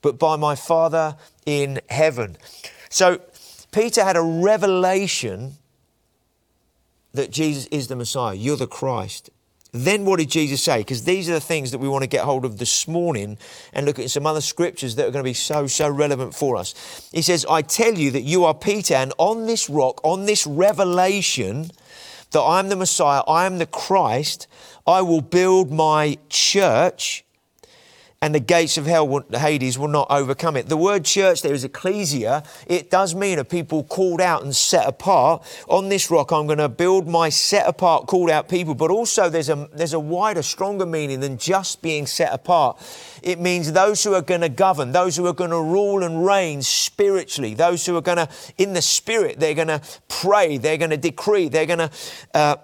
but 0.00 0.18
by 0.18 0.36
my 0.36 0.54
Father 0.54 1.16
in 1.44 1.80
heaven. 1.88 2.36
So 2.88 3.20
Peter 3.78 4.02
had 4.02 4.16
a 4.16 4.20
revelation 4.20 5.52
that 7.14 7.30
Jesus 7.30 7.66
is 7.66 7.86
the 7.86 7.94
Messiah, 7.94 8.34
you're 8.34 8.56
the 8.56 8.66
Christ. 8.66 9.30
Then 9.70 10.04
what 10.04 10.18
did 10.18 10.30
Jesus 10.30 10.64
say? 10.64 10.78
Because 10.78 11.04
these 11.04 11.30
are 11.30 11.34
the 11.34 11.40
things 11.40 11.70
that 11.70 11.78
we 11.78 11.86
want 11.86 12.02
to 12.02 12.08
get 12.08 12.24
hold 12.24 12.44
of 12.44 12.58
this 12.58 12.88
morning 12.88 13.38
and 13.72 13.86
look 13.86 14.00
at 14.00 14.10
some 14.10 14.26
other 14.26 14.40
scriptures 14.40 14.96
that 14.96 15.06
are 15.06 15.12
going 15.12 15.22
to 15.22 15.30
be 15.30 15.32
so, 15.32 15.68
so 15.68 15.88
relevant 15.88 16.34
for 16.34 16.56
us. 16.56 17.08
He 17.12 17.22
says, 17.22 17.46
I 17.48 17.62
tell 17.62 17.94
you 17.94 18.10
that 18.10 18.22
you 18.22 18.44
are 18.46 18.54
Peter, 18.54 18.94
and 18.94 19.12
on 19.16 19.46
this 19.46 19.70
rock, 19.70 20.00
on 20.02 20.26
this 20.26 20.44
revelation 20.44 21.70
that 22.32 22.40
I 22.40 22.58
am 22.58 22.70
the 22.70 22.76
Messiah, 22.76 23.22
I 23.28 23.46
am 23.46 23.58
the 23.58 23.66
Christ, 23.66 24.48
I 24.88 25.02
will 25.02 25.20
build 25.20 25.70
my 25.70 26.18
church 26.28 27.24
and 28.20 28.34
the 28.34 28.40
gates 28.40 28.76
of 28.76 28.86
hell, 28.86 29.22
Hades, 29.32 29.78
will 29.78 29.86
not 29.86 30.08
overcome 30.10 30.56
it. 30.56 30.68
The 30.68 30.76
word 30.76 31.04
church 31.04 31.42
there 31.42 31.54
is 31.54 31.62
ecclesia. 31.62 32.42
It 32.66 32.90
does 32.90 33.14
mean 33.14 33.38
a 33.38 33.44
people 33.44 33.84
called 33.84 34.20
out 34.20 34.42
and 34.42 34.54
set 34.54 34.88
apart. 34.88 35.44
On 35.68 35.88
this 35.88 36.10
rock, 36.10 36.32
I'm 36.32 36.46
going 36.46 36.58
to 36.58 36.68
build 36.68 37.06
my 37.06 37.28
set 37.28 37.68
apart, 37.68 38.08
called 38.08 38.28
out 38.28 38.48
people. 38.48 38.74
But 38.74 38.90
also, 38.90 39.28
there's 39.28 39.48
a, 39.48 39.68
there's 39.72 39.92
a 39.92 40.00
wider, 40.00 40.42
stronger 40.42 40.84
meaning 40.84 41.20
than 41.20 41.38
just 41.38 41.80
being 41.80 42.06
set 42.06 42.32
apart. 42.32 42.82
It 43.22 43.38
means 43.38 43.70
those 43.70 44.02
who 44.02 44.14
are 44.14 44.22
going 44.22 44.40
to 44.40 44.48
govern, 44.48 44.90
those 44.90 45.16
who 45.16 45.26
are 45.28 45.32
going 45.32 45.50
to 45.50 45.62
rule 45.62 46.02
and 46.02 46.26
reign 46.26 46.60
spiritually, 46.62 47.54
those 47.54 47.86
who 47.86 47.96
are 47.96 48.02
going 48.02 48.18
to, 48.18 48.28
in 48.56 48.72
the 48.72 48.82
spirit, 48.82 49.38
they're 49.38 49.54
going 49.54 49.68
to 49.68 49.80
pray, 50.08 50.58
they're 50.58 50.76
going 50.76 50.90
to 50.90 50.96
decree, 50.96 51.48
they're 51.48 51.66
going 51.66 51.78
to. 51.78 51.90
Uh, 52.34 52.56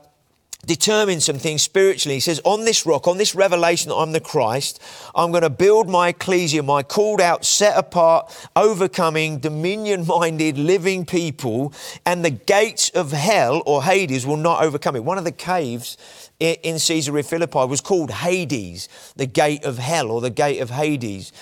determine 0.64 1.20
some 1.20 1.38
things 1.38 1.62
spiritually. 1.62 2.16
He 2.16 2.20
says, 2.20 2.40
On 2.44 2.64
this 2.64 2.86
rock, 2.86 3.06
on 3.06 3.18
this 3.18 3.34
revelation 3.34 3.90
that 3.90 3.96
I'm 3.96 4.12
the 4.12 4.20
Christ, 4.20 4.80
I'm 5.14 5.30
going 5.30 5.42
to 5.42 5.50
build 5.50 5.88
my 5.88 6.08
ecclesia, 6.08 6.62
my 6.62 6.82
called 6.82 7.20
out, 7.20 7.44
set 7.44 7.76
apart, 7.76 8.34
overcoming, 8.56 9.38
dominion 9.38 10.06
minded, 10.06 10.58
living 10.58 11.06
people, 11.06 11.72
and 12.04 12.24
the 12.24 12.30
gates 12.30 12.90
of 12.90 13.12
hell 13.12 13.62
or 13.66 13.84
Hades 13.84 14.26
will 14.26 14.36
not 14.36 14.62
overcome 14.62 14.96
it. 14.96 15.04
One 15.04 15.18
of 15.18 15.24
the 15.24 15.32
caves 15.32 15.96
in 16.40 16.78
Caesarea 16.78 17.22
Philippi 17.22 17.66
was 17.66 17.80
called 17.80 18.10
Hades, 18.10 18.88
the 19.16 19.26
gate 19.26 19.64
of 19.64 19.78
hell 19.78 20.10
or 20.10 20.20
the 20.20 20.30
gate 20.30 20.60
of 20.60 20.70
Hades. 20.70 21.32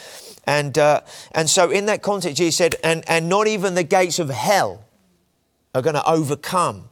And, 0.45 0.77
uh, 0.77 1.03
and 1.33 1.49
so, 1.49 1.71
in 1.71 1.87
that 1.87 2.03
context, 2.03 2.39
he 2.39 2.51
said, 2.51 2.75
and, 2.83 3.05
and 3.09 3.29
not 3.29 3.47
even 3.47 3.75
the 3.75 3.85
gates 3.85 4.19
of 4.19 4.29
hell 4.29 4.85
are 5.75 5.83
going 5.83 5.95
to 5.95 6.09
overcome 6.09 6.89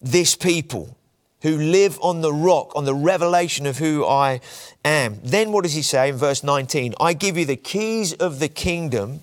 this 0.00 0.34
people 0.34 0.97
who 1.42 1.56
live 1.56 1.98
on 2.02 2.20
the 2.20 2.32
rock, 2.32 2.72
on 2.74 2.84
the 2.84 2.94
revelation 2.94 3.66
of 3.66 3.78
who 3.78 4.04
I 4.04 4.40
am. 4.84 5.20
Then 5.22 5.52
what 5.52 5.62
does 5.64 5.74
he 5.74 5.82
say 5.82 6.08
in 6.08 6.16
verse 6.16 6.42
19? 6.42 6.94
I 7.00 7.12
give 7.12 7.36
you 7.36 7.44
the 7.44 7.56
keys 7.56 8.12
of 8.14 8.40
the 8.40 8.48
kingdom 8.48 9.20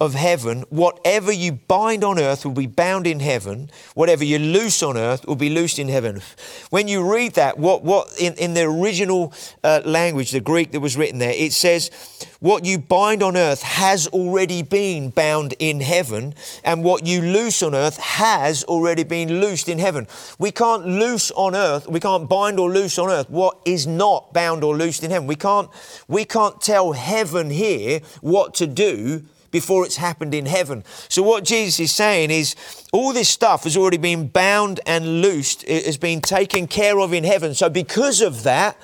of 0.00 0.14
heaven, 0.14 0.64
whatever 0.68 1.32
you 1.32 1.50
bind 1.50 2.04
on 2.04 2.20
earth 2.20 2.44
will 2.44 2.52
be 2.52 2.68
bound 2.68 3.04
in 3.04 3.18
heaven, 3.18 3.68
whatever 3.94 4.22
you 4.22 4.38
loose 4.38 4.80
on 4.80 4.96
earth 4.96 5.26
will 5.26 5.34
be 5.34 5.50
loosed 5.50 5.76
in 5.76 5.88
heaven. 5.88 6.22
When 6.70 6.86
you 6.86 7.12
read 7.12 7.34
that, 7.34 7.58
what, 7.58 7.82
what 7.82 8.08
in, 8.20 8.34
in 8.34 8.54
the 8.54 8.62
original 8.62 9.32
uh, 9.64 9.80
language, 9.84 10.30
the 10.30 10.40
Greek 10.40 10.70
that 10.70 10.78
was 10.78 10.96
written 10.96 11.18
there, 11.18 11.32
it 11.34 11.52
says, 11.52 11.90
What 12.38 12.64
you 12.64 12.78
bind 12.78 13.24
on 13.24 13.36
earth 13.36 13.62
has 13.62 14.06
already 14.06 14.62
been 14.62 15.10
bound 15.10 15.54
in 15.58 15.80
heaven, 15.80 16.34
and 16.62 16.84
what 16.84 17.04
you 17.04 17.20
loose 17.20 17.60
on 17.60 17.74
earth 17.74 17.96
has 17.96 18.62
already 18.64 19.02
been 19.02 19.40
loosed 19.40 19.68
in 19.68 19.80
heaven. 19.80 20.06
We 20.38 20.52
can't 20.52 20.86
loose 20.86 21.32
on 21.32 21.56
earth, 21.56 21.88
we 21.88 21.98
can't 21.98 22.28
bind 22.28 22.60
or 22.60 22.70
loose 22.70 23.00
on 23.00 23.10
earth 23.10 23.28
what 23.30 23.58
is 23.64 23.84
not 23.88 24.32
bound 24.32 24.62
or 24.62 24.76
loosed 24.76 25.02
in 25.02 25.10
heaven. 25.10 25.26
We 25.26 25.34
can't, 25.34 25.68
we 26.06 26.24
can't 26.24 26.60
tell 26.60 26.92
heaven 26.92 27.50
here 27.50 27.98
what 28.20 28.54
to 28.54 28.68
do 28.68 29.24
before 29.50 29.84
it's 29.84 29.96
happened 29.96 30.34
in 30.34 30.46
heaven. 30.46 30.84
So, 31.08 31.22
what 31.22 31.44
Jesus 31.44 31.80
is 31.80 31.92
saying 31.92 32.30
is 32.30 32.54
all 32.92 33.12
this 33.12 33.28
stuff 33.28 33.64
has 33.64 33.76
already 33.76 33.98
been 33.98 34.28
bound 34.28 34.80
and 34.86 35.22
loosed, 35.22 35.64
it 35.64 35.86
has 35.86 35.96
been 35.96 36.20
taken 36.20 36.66
care 36.66 36.98
of 37.00 37.12
in 37.12 37.24
heaven. 37.24 37.54
So, 37.54 37.68
because 37.68 38.20
of 38.20 38.42
that, 38.44 38.76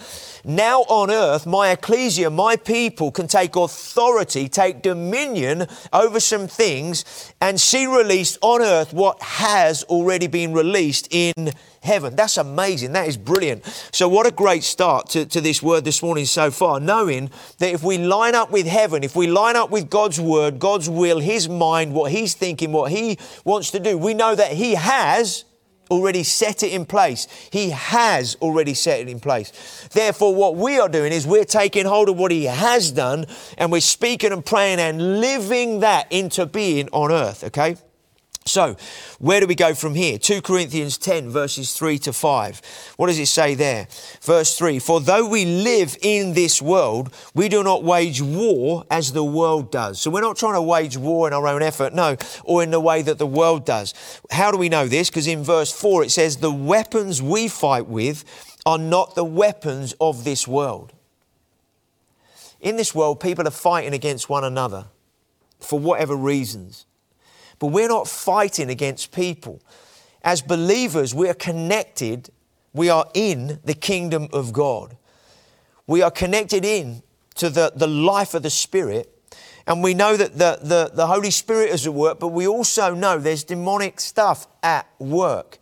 now 0.44 0.80
on 0.82 1.10
earth, 1.10 1.46
my 1.46 1.70
ecclesia, 1.70 2.30
my 2.30 2.56
people 2.56 3.10
can 3.10 3.26
take 3.26 3.56
authority, 3.56 4.48
take 4.48 4.82
dominion 4.82 5.66
over 5.92 6.20
some 6.20 6.46
things 6.46 7.32
and 7.40 7.60
see 7.60 7.86
released 7.86 8.38
on 8.42 8.60
earth 8.60 8.92
what 8.92 9.20
has 9.22 9.84
already 9.84 10.26
been 10.26 10.52
released 10.52 11.08
in 11.10 11.52
heaven. 11.82 12.16
That's 12.16 12.36
amazing. 12.36 12.92
That 12.92 13.08
is 13.08 13.16
brilliant. 13.16 13.64
So, 13.92 14.08
what 14.08 14.26
a 14.26 14.30
great 14.30 14.64
start 14.64 15.08
to, 15.10 15.24
to 15.26 15.40
this 15.40 15.62
word 15.62 15.84
this 15.84 16.02
morning 16.02 16.26
so 16.26 16.50
far, 16.50 16.80
knowing 16.80 17.30
that 17.58 17.72
if 17.72 17.82
we 17.82 17.98
line 17.98 18.34
up 18.34 18.50
with 18.50 18.66
heaven, 18.66 19.04
if 19.04 19.14
we 19.16 19.26
line 19.26 19.56
up 19.56 19.70
with 19.70 19.88
God's 19.88 20.20
word, 20.20 20.58
God's 20.58 20.90
will, 20.90 21.20
His 21.20 21.48
mind, 21.48 21.94
what 21.94 22.10
He's 22.10 22.34
thinking, 22.34 22.72
what 22.72 22.90
He 22.90 23.18
wants 23.44 23.70
to 23.70 23.80
do, 23.80 23.96
we 23.96 24.14
know 24.14 24.34
that 24.34 24.52
He 24.52 24.74
has 24.74 25.44
already 25.94 26.22
set 26.22 26.62
it 26.62 26.72
in 26.72 26.84
place. 26.84 27.26
He 27.50 27.70
has 27.70 28.36
already 28.42 28.74
set 28.74 29.00
it 29.00 29.08
in 29.08 29.20
place. 29.20 29.88
Therefore, 29.92 30.34
what 30.34 30.56
we 30.56 30.78
are 30.78 30.88
doing 30.88 31.12
is 31.12 31.26
we're 31.26 31.44
taking 31.44 31.86
hold 31.86 32.08
of 32.08 32.16
what 32.16 32.30
He 32.30 32.44
has 32.44 32.90
done 32.90 33.26
and 33.56 33.70
we're 33.72 33.80
speaking 33.80 34.32
and 34.32 34.44
praying 34.44 34.80
and 34.80 35.20
living 35.20 35.80
that 35.80 36.10
into 36.10 36.46
being 36.46 36.88
on 36.92 37.12
earth, 37.12 37.44
okay? 37.44 37.76
So, 38.46 38.76
where 39.20 39.40
do 39.40 39.46
we 39.46 39.54
go 39.54 39.74
from 39.74 39.94
here? 39.94 40.18
2 40.18 40.42
Corinthians 40.42 40.98
10, 40.98 41.30
verses 41.30 41.72
3 41.72 41.98
to 42.00 42.12
5. 42.12 42.94
What 42.98 43.06
does 43.06 43.18
it 43.18 43.26
say 43.26 43.54
there? 43.54 43.88
Verse 44.20 44.58
3 44.58 44.78
For 44.80 45.00
though 45.00 45.26
we 45.26 45.46
live 45.46 45.96
in 46.02 46.34
this 46.34 46.60
world, 46.60 47.14
we 47.34 47.48
do 47.48 47.62
not 47.62 47.84
wage 47.84 48.20
war 48.20 48.84
as 48.90 49.12
the 49.12 49.24
world 49.24 49.72
does. 49.72 49.98
So, 49.98 50.10
we're 50.10 50.20
not 50.20 50.36
trying 50.36 50.54
to 50.54 50.62
wage 50.62 50.98
war 50.98 51.26
in 51.26 51.32
our 51.32 51.46
own 51.48 51.62
effort, 51.62 51.94
no, 51.94 52.18
or 52.44 52.62
in 52.62 52.70
the 52.70 52.80
way 52.80 53.00
that 53.00 53.16
the 53.16 53.26
world 53.26 53.64
does. 53.64 53.94
How 54.30 54.50
do 54.50 54.58
we 54.58 54.68
know 54.68 54.88
this? 54.88 55.08
Because 55.08 55.26
in 55.26 55.42
verse 55.42 55.72
4 55.72 56.04
it 56.04 56.10
says, 56.10 56.36
The 56.36 56.52
weapons 56.52 57.22
we 57.22 57.48
fight 57.48 57.86
with 57.86 58.24
are 58.66 58.78
not 58.78 59.14
the 59.14 59.24
weapons 59.24 59.94
of 60.02 60.24
this 60.24 60.46
world. 60.46 60.92
In 62.60 62.76
this 62.76 62.94
world, 62.94 63.20
people 63.20 63.48
are 63.48 63.50
fighting 63.50 63.94
against 63.94 64.28
one 64.28 64.44
another 64.44 64.86
for 65.60 65.78
whatever 65.78 66.14
reasons. 66.14 66.84
But 67.58 67.68
we're 67.68 67.88
not 67.88 68.08
fighting 68.08 68.70
against 68.70 69.12
people. 69.12 69.60
As 70.22 70.42
believers, 70.42 71.14
we 71.14 71.28
are 71.28 71.34
connected, 71.34 72.30
we 72.72 72.88
are 72.88 73.06
in 73.14 73.60
the 73.64 73.74
kingdom 73.74 74.28
of 74.32 74.52
God. 74.52 74.96
We 75.86 76.02
are 76.02 76.10
connected 76.10 76.64
in 76.64 77.02
to 77.36 77.50
the, 77.50 77.72
the 77.74 77.86
life 77.86 78.34
of 78.34 78.42
the 78.42 78.50
Spirit. 78.50 79.10
And 79.66 79.82
we 79.82 79.94
know 79.94 80.16
that 80.16 80.38
the, 80.38 80.58
the, 80.62 80.90
the 80.92 81.06
Holy 81.06 81.30
Spirit 81.30 81.70
is 81.70 81.86
at 81.86 81.94
work, 81.94 82.20
but 82.20 82.28
we 82.28 82.46
also 82.46 82.94
know 82.94 83.18
there's 83.18 83.44
demonic 83.44 84.00
stuff 84.00 84.46
at 84.62 84.86
work. 84.98 85.58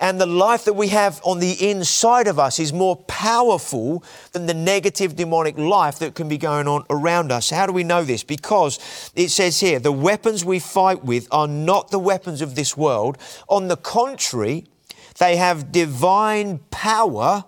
And 0.00 0.20
the 0.20 0.26
life 0.26 0.64
that 0.64 0.74
we 0.74 0.88
have 0.88 1.20
on 1.24 1.38
the 1.38 1.70
inside 1.70 2.26
of 2.26 2.38
us 2.38 2.58
is 2.58 2.72
more 2.72 2.96
powerful 2.96 4.02
than 4.32 4.46
the 4.46 4.54
negative 4.54 5.14
demonic 5.16 5.56
life 5.56 5.98
that 6.00 6.14
can 6.14 6.28
be 6.28 6.38
going 6.38 6.66
on 6.66 6.84
around 6.90 7.30
us. 7.30 7.50
How 7.50 7.66
do 7.66 7.72
we 7.72 7.84
know 7.84 8.04
this? 8.04 8.24
Because 8.24 8.78
it 9.14 9.30
says 9.30 9.60
here, 9.60 9.78
the 9.78 9.92
weapons 9.92 10.44
we 10.44 10.58
fight 10.58 11.04
with 11.04 11.28
are 11.30 11.48
not 11.48 11.90
the 11.90 11.98
weapons 11.98 12.40
of 12.42 12.54
this 12.54 12.76
world. 12.76 13.18
On 13.48 13.68
the 13.68 13.76
contrary, 13.76 14.64
they 15.18 15.36
have 15.36 15.70
divine 15.70 16.58
power 16.70 17.44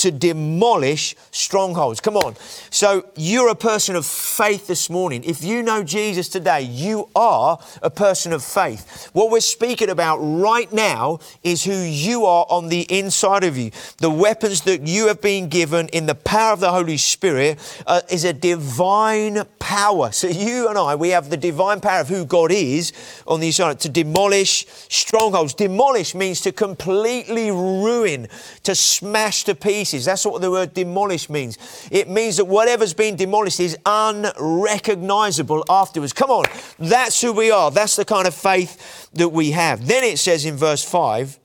to 0.00 0.10
demolish 0.10 1.14
strongholds. 1.30 2.00
Come 2.00 2.16
on. 2.16 2.34
So 2.70 3.06
you're 3.16 3.50
a 3.50 3.54
person 3.54 3.96
of 3.96 4.06
faith 4.06 4.66
this 4.66 4.88
morning. 4.88 5.24
If 5.24 5.44
you 5.44 5.62
know 5.62 5.82
Jesus 5.82 6.28
today, 6.28 6.62
you 6.62 7.08
are 7.14 7.58
a 7.82 7.90
person 7.90 8.32
of 8.32 8.42
faith. 8.42 9.10
What 9.12 9.30
we're 9.30 9.40
speaking 9.40 9.90
about 9.90 10.18
right 10.18 10.72
now 10.72 11.20
is 11.42 11.64
who 11.64 11.76
you 11.76 12.24
are 12.24 12.46
on 12.48 12.68
the 12.68 12.82
inside 12.82 13.44
of 13.44 13.58
you. 13.58 13.70
The 13.98 14.10
weapons 14.10 14.62
that 14.62 14.86
you 14.86 15.08
have 15.08 15.20
been 15.20 15.48
given 15.48 15.88
in 15.88 16.06
the 16.06 16.14
power 16.14 16.52
of 16.52 16.60
the 16.60 16.70
Holy 16.70 16.96
Spirit 16.96 17.58
uh, 17.86 18.00
is 18.10 18.24
a 18.24 18.32
divine 18.32 19.42
power. 19.58 20.12
So 20.12 20.28
you 20.28 20.68
and 20.68 20.78
I, 20.78 20.94
we 20.94 21.10
have 21.10 21.28
the 21.28 21.36
divine 21.36 21.80
power 21.80 22.00
of 22.00 22.08
who 22.08 22.24
God 22.24 22.50
is 22.50 22.92
on 23.26 23.40
the 23.40 23.48
inside 23.48 23.80
to 23.80 23.88
demolish 23.88 24.66
strongholds. 24.88 25.54
Demolish 25.54 26.14
means 26.14 26.40
to 26.40 26.52
completely 26.52 27.50
ruin, 27.50 28.28
to 28.62 28.74
smash 28.74 29.44
to 29.44 29.54
pieces 29.54 29.89
pieces. 29.90 30.06
That's 30.06 30.24
what 30.24 30.40
the 30.40 30.50
word 30.50 30.74
demolish 30.74 31.28
means. 31.28 31.58
It 31.90 32.08
means 32.08 32.36
that 32.36 32.46
whatever's 32.46 32.94
been 32.94 33.16
demolished 33.16 33.60
is 33.60 33.76
unrecognizable 33.84 35.64
afterwards. 35.68 36.12
Come 36.12 36.30
on, 36.30 36.44
that's 36.78 37.20
who 37.20 37.32
we 37.32 37.50
are. 37.50 37.70
That's 37.70 37.96
the 37.96 38.04
kind 38.04 38.26
of 38.26 38.34
faith 38.34 39.10
that 39.14 39.28
we 39.28 39.50
have. 39.52 39.86
Then 39.86 40.04
it 40.04 40.18
says 40.18 40.44
in 40.44 40.56
verse 40.56 40.84
5 40.84 41.38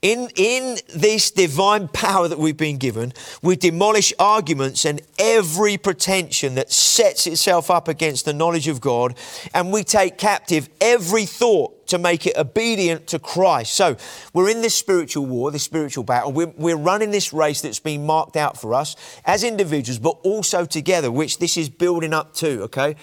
in, 0.00 0.28
in 0.36 0.78
this 0.94 1.30
divine 1.30 1.88
power 1.88 2.28
that 2.28 2.38
we've 2.38 2.56
been 2.56 2.76
given, 2.76 3.12
we 3.42 3.56
demolish 3.56 4.12
arguments 4.18 4.84
and 4.84 5.00
every 5.18 5.76
pretension 5.76 6.54
that 6.54 6.70
sets 6.70 7.26
itself 7.26 7.68
up 7.70 7.88
against 7.88 8.24
the 8.24 8.32
knowledge 8.32 8.68
of 8.68 8.80
God, 8.80 9.16
and 9.54 9.72
we 9.72 9.82
take 9.82 10.16
captive 10.16 10.68
every 10.80 11.24
thought 11.24 11.88
to 11.88 11.98
make 11.98 12.26
it 12.26 12.36
obedient 12.36 13.06
to 13.08 13.18
Christ. 13.18 13.72
So 13.72 13.96
we're 14.32 14.50
in 14.50 14.60
this 14.60 14.74
spiritual 14.74 15.26
war, 15.26 15.50
this 15.50 15.64
spiritual 15.64 16.04
battle. 16.04 16.32
We're, 16.32 16.52
we're 16.56 16.76
running 16.76 17.10
this 17.10 17.32
race 17.32 17.60
that's 17.62 17.80
been 17.80 18.06
marked 18.06 18.36
out 18.36 18.60
for 18.60 18.74
us 18.74 18.94
as 19.24 19.42
individuals, 19.42 19.98
but 19.98 20.18
also 20.22 20.64
together, 20.64 21.10
which 21.10 21.38
this 21.38 21.56
is 21.56 21.68
building 21.68 22.12
up 22.12 22.34
to, 22.34 22.62
okay? 22.64 22.94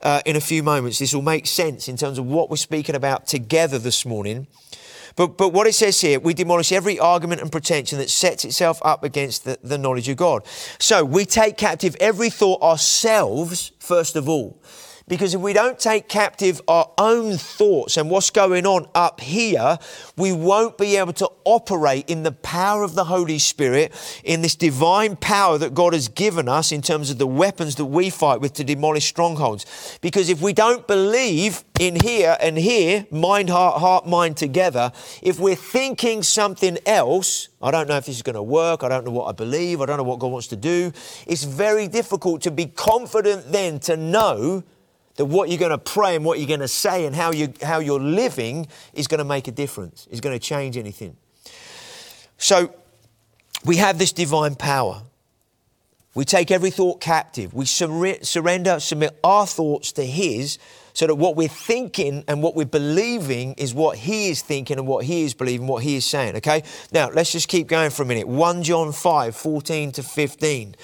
Uh, 0.00 0.22
in 0.24 0.36
a 0.36 0.40
few 0.40 0.62
moments, 0.62 1.00
this 1.00 1.12
will 1.12 1.22
make 1.22 1.46
sense 1.46 1.88
in 1.88 1.96
terms 1.96 2.18
of 2.18 2.24
what 2.24 2.48
we're 2.48 2.56
speaking 2.56 2.94
about 2.94 3.26
together 3.26 3.78
this 3.78 4.06
morning. 4.06 4.46
But, 5.20 5.36
but 5.36 5.50
what 5.50 5.66
it 5.66 5.74
says 5.74 6.00
here, 6.00 6.18
we 6.18 6.32
demolish 6.32 6.72
every 6.72 6.98
argument 6.98 7.42
and 7.42 7.52
pretension 7.52 7.98
that 7.98 8.08
sets 8.08 8.46
itself 8.46 8.80
up 8.82 9.04
against 9.04 9.44
the, 9.44 9.58
the 9.62 9.76
knowledge 9.76 10.08
of 10.08 10.16
God. 10.16 10.46
So 10.78 11.04
we 11.04 11.26
take 11.26 11.58
captive 11.58 11.94
every 12.00 12.30
thought 12.30 12.62
ourselves, 12.62 13.72
first 13.80 14.16
of 14.16 14.30
all. 14.30 14.58
Because 15.10 15.34
if 15.34 15.40
we 15.40 15.52
don't 15.52 15.76
take 15.76 16.08
captive 16.08 16.60
our 16.68 16.88
own 16.96 17.36
thoughts 17.36 17.96
and 17.96 18.08
what's 18.08 18.30
going 18.30 18.64
on 18.64 18.86
up 18.94 19.20
here, 19.20 19.76
we 20.16 20.30
won't 20.30 20.78
be 20.78 20.94
able 20.94 21.14
to 21.14 21.28
operate 21.44 22.08
in 22.08 22.22
the 22.22 22.30
power 22.30 22.84
of 22.84 22.94
the 22.94 23.02
Holy 23.02 23.40
Spirit, 23.40 23.92
in 24.22 24.40
this 24.40 24.54
divine 24.54 25.16
power 25.16 25.58
that 25.58 25.74
God 25.74 25.94
has 25.94 26.06
given 26.06 26.48
us 26.48 26.70
in 26.70 26.80
terms 26.80 27.10
of 27.10 27.18
the 27.18 27.26
weapons 27.26 27.74
that 27.74 27.86
we 27.86 28.08
fight 28.08 28.40
with 28.40 28.52
to 28.52 28.62
demolish 28.62 29.06
strongholds. 29.06 29.98
Because 30.00 30.28
if 30.28 30.40
we 30.40 30.52
don't 30.52 30.86
believe 30.86 31.64
in 31.80 31.96
here 31.96 32.36
and 32.40 32.56
here, 32.56 33.04
mind, 33.10 33.50
heart, 33.50 33.80
heart, 33.80 34.06
mind 34.06 34.36
together, 34.36 34.92
if 35.22 35.40
we're 35.40 35.56
thinking 35.56 36.22
something 36.22 36.78
else, 36.86 37.48
I 37.60 37.72
don't 37.72 37.88
know 37.88 37.96
if 37.96 38.06
this 38.06 38.14
is 38.14 38.22
going 38.22 38.36
to 38.36 38.44
work. 38.44 38.84
I 38.84 38.88
don't 38.88 39.04
know 39.04 39.10
what 39.10 39.26
I 39.26 39.32
believe. 39.32 39.80
I 39.80 39.86
don't 39.86 39.96
know 39.96 40.04
what 40.04 40.20
God 40.20 40.30
wants 40.30 40.46
to 40.46 40.56
do. 40.56 40.92
It's 41.26 41.42
very 41.42 41.88
difficult 41.88 42.42
to 42.42 42.52
be 42.52 42.66
confident 42.66 43.50
then 43.50 43.80
to 43.80 43.96
know 43.96 44.62
that 45.20 45.26
what 45.26 45.50
you're 45.50 45.58
going 45.58 45.70
to 45.70 45.76
pray 45.76 46.16
and 46.16 46.24
what 46.24 46.38
you're 46.38 46.48
going 46.48 46.60
to 46.60 46.66
say 46.66 47.04
and 47.04 47.14
how, 47.14 47.30
you, 47.30 47.52
how 47.62 47.78
you're 47.78 48.00
living 48.00 48.66
is 48.94 49.06
going 49.06 49.18
to 49.18 49.24
make 49.24 49.48
a 49.48 49.50
difference, 49.50 50.06
is 50.10 50.18
going 50.18 50.34
to 50.34 50.42
change 50.42 50.78
anything. 50.78 51.14
So 52.38 52.74
we 53.62 53.76
have 53.76 53.98
this 53.98 54.12
divine 54.12 54.54
power. 54.54 55.02
We 56.14 56.24
take 56.24 56.50
every 56.50 56.70
thought 56.70 57.02
captive. 57.02 57.52
We 57.52 57.66
sur- 57.66 58.22
surrender, 58.22 58.80
submit 58.80 59.20
our 59.22 59.46
thoughts 59.46 59.92
to 59.92 60.06
His 60.06 60.56
so 60.92 61.06
that 61.06 61.14
what 61.14 61.36
we're 61.36 61.48
thinking 61.48 62.24
and 62.28 62.42
what 62.42 62.54
we're 62.54 62.64
believing 62.64 63.54
is 63.54 63.74
what 63.74 63.98
He 63.98 64.30
is 64.30 64.42
thinking 64.42 64.78
and 64.78 64.86
what 64.86 65.04
He 65.04 65.24
is 65.24 65.34
believing, 65.34 65.66
what 65.66 65.82
He 65.82 65.96
is 65.96 66.04
saying. 66.04 66.36
Okay? 66.36 66.62
Now, 66.92 67.10
let's 67.10 67.32
just 67.32 67.48
keep 67.48 67.66
going 67.66 67.90
for 67.90 68.02
a 68.02 68.06
minute. 68.06 68.28
1 68.28 68.62
John 68.62 68.92
5 68.92 69.36
14 69.36 69.92
to 69.92 70.02
15. 70.02 70.74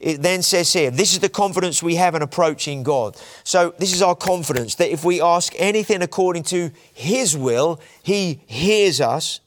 It 0.00 0.22
then 0.22 0.42
says 0.42 0.72
here, 0.72 0.90
This 0.90 1.12
is 1.12 1.20
the 1.20 1.28
confidence 1.28 1.82
we 1.82 1.96
have 1.96 2.14
in 2.14 2.22
approaching 2.22 2.82
God. 2.82 3.16
So, 3.44 3.74
this 3.78 3.92
is 3.92 4.02
our 4.02 4.14
confidence 4.14 4.74
that 4.76 4.90
if 4.90 5.04
we 5.04 5.20
ask 5.20 5.52
anything 5.56 6.02
according 6.02 6.44
to 6.44 6.70
His 6.92 7.36
will, 7.36 7.80
He 8.02 8.40
hears 8.46 9.00
us. 9.00 9.40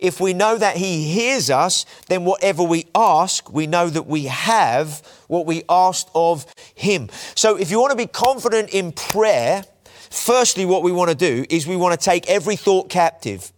If 0.00 0.20
we 0.20 0.32
know 0.32 0.58
that 0.58 0.76
He 0.76 1.04
hears 1.04 1.50
us, 1.50 1.86
then 2.08 2.24
whatever 2.24 2.62
we 2.62 2.86
ask, 2.94 3.52
we 3.52 3.66
know 3.66 3.88
that 3.88 4.06
we 4.06 4.24
have 4.24 5.02
what 5.28 5.46
we 5.46 5.62
asked 5.68 6.10
of 6.14 6.46
Him. 6.74 7.08
So 7.34 7.56
if 7.56 7.70
you 7.70 7.80
want 7.80 7.92
to 7.92 7.96
be 7.96 8.06
confident 8.06 8.70
in 8.70 8.92
prayer, 8.92 9.64
firstly, 10.10 10.66
what 10.66 10.82
we 10.82 10.92
want 10.92 11.10
to 11.10 11.16
do 11.16 11.44
is 11.50 11.66
we 11.66 11.76
want 11.76 11.98
to 11.98 12.04
take 12.04 12.28
every 12.28 12.56
thought 12.56 12.88
captive. 12.88 13.52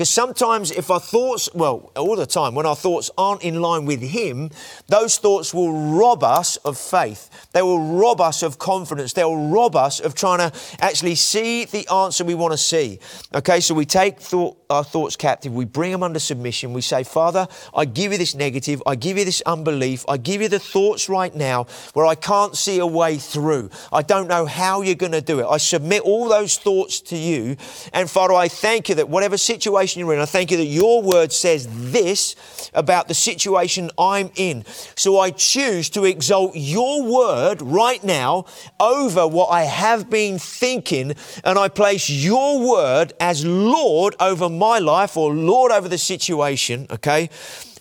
Because 0.00 0.08
sometimes, 0.08 0.70
if 0.70 0.90
our 0.90 0.98
thoughts, 0.98 1.50
well, 1.52 1.92
all 1.94 2.16
the 2.16 2.24
time, 2.24 2.54
when 2.54 2.64
our 2.64 2.74
thoughts 2.74 3.10
aren't 3.18 3.42
in 3.42 3.60
line 3.60 3.84
with 3.84 4.00
Him, 4.00 4.48
those 4.86 5.18
thoughts 5.18 5.52
will 5.52 5.74
rob 5.74 6.24
us 6.24 6.56
of 6.56 6.78
faith. 6.78 7.28
They 7.52 7.60
will 7.60 7.98
rob 7.98 8.18
us 8.18 8.42
of 8.42 8.58
confidence. 8.58 9.12
They'll 9.12 9.50
rob 9.50 9.76
us 9.76 10.00
of 10.00 10.14
trying 10.14 10.38
to 10.38 10.58
actually 10.80 11.16
see 11.16 11.66
the 11.66 11.86
answer 11.92 12.24
we 12.24 12.34
want 12.34 12.52
to 12.52 12.56
see. 12.56 12.98
Okay, 13.34 13.60
so 13.60 13.74
we 13.74 13.84
take 13.84 14.18
thought, 14.18 14.56
our 14.70 14.84
thoughts 14.84 15.16
captive, 15.16 15.52
we 15.52 15.66
bring 15.66 15.92
them 15.92 16.02
under 16.02 16.18
submission. 16.18 16.72
We 16.72 16.80
say, 16.80 17.04
Father, 17.04 17.46
I 17.74 17.84
give 17.84 18.12
you 18.12 18.16
this 18.16 18.34
negative, 18.34 18.82
I 18.86 18.94
give 18.94 19.18
you 19.18 19.26
this 19.26 19.42
unbelief, 19.44 20.06
I 20.08 20.16
give 20.16 20.40
you 20.40 20.48
the 20.48 20.60
thoughts 20.60 21.10
right 21.10 21.34
now 21.34 21.66
where 21.92 22.06
I 22.06 22.14
can't 22.14 22.56
see 22.56 22.78
a 22.78 22.86
way 22.86 23.18
through. 23.18 23.68
I 23.92 24.00
don't 24.00 24.28
know 24.28 24.46
how 24.46 24.80
you're 24.80 24.94
going 24.94 25.12
to 25.12 25.20
do 25.20 25.40
it. 25.40 25.46
I 25.46 25.58
submit 25.58 26.00
all 26.04 26.26
those 26.26 26.56
thoughts 26.56 27.00
to 27.02 27.18
you. 27.18 27.58
And 27.92 28.08
Father, 28.08 28.32
I 28.32 28.48
thank 28.48 28.88
you 28.88 28.94
that 28.94 29.10
whatever 29.10 29.36
situation 29.36 29.89
situation 29.90 30.00
you're 30.00 30.14
in. 30.14 30.20
I 30.20 30.26
thank 30.26 30.50
you 30.50 30.56
that 30.58 30.64
your 30.64 31.02
word 31.02 31.32
says 31.32 31.68
this 31.90 32.36
about 32.74 33.08
the 33.08 33.14
situation 33.14 33.90
I'm 33.98 34.30
in. 34.36 34.64
So 34.94 35.18
I 35.18 35.30
choose 35.30 35.90
to 35.90 36.04
exalt 36.04 36.52
your 36.54 37.02
word 37.02 37.60
right 37.62 38.02
now 38.04 38.46
over 38.78 39.26
what 39.26 39.48
I 39.48 39.64
have 39.64 40.08
been 40.08 40.38
thinking, 40.38 41.14
and 41.44 41.58
I 41.58 41.68
place 41.68 42.08
your 42.08 42.68
word 42.68 43.12
as 43.20 43.44
Lord 43.44 44.14
over 44.20 44.48
my 44.48 44.78
life 44.78 45.16
or 45.16 45.34
Lord 45.34 45.72
over 45.72 45.88
the 45.88 45.98
situation, 45.98 46.86
okay? 46.90 47.30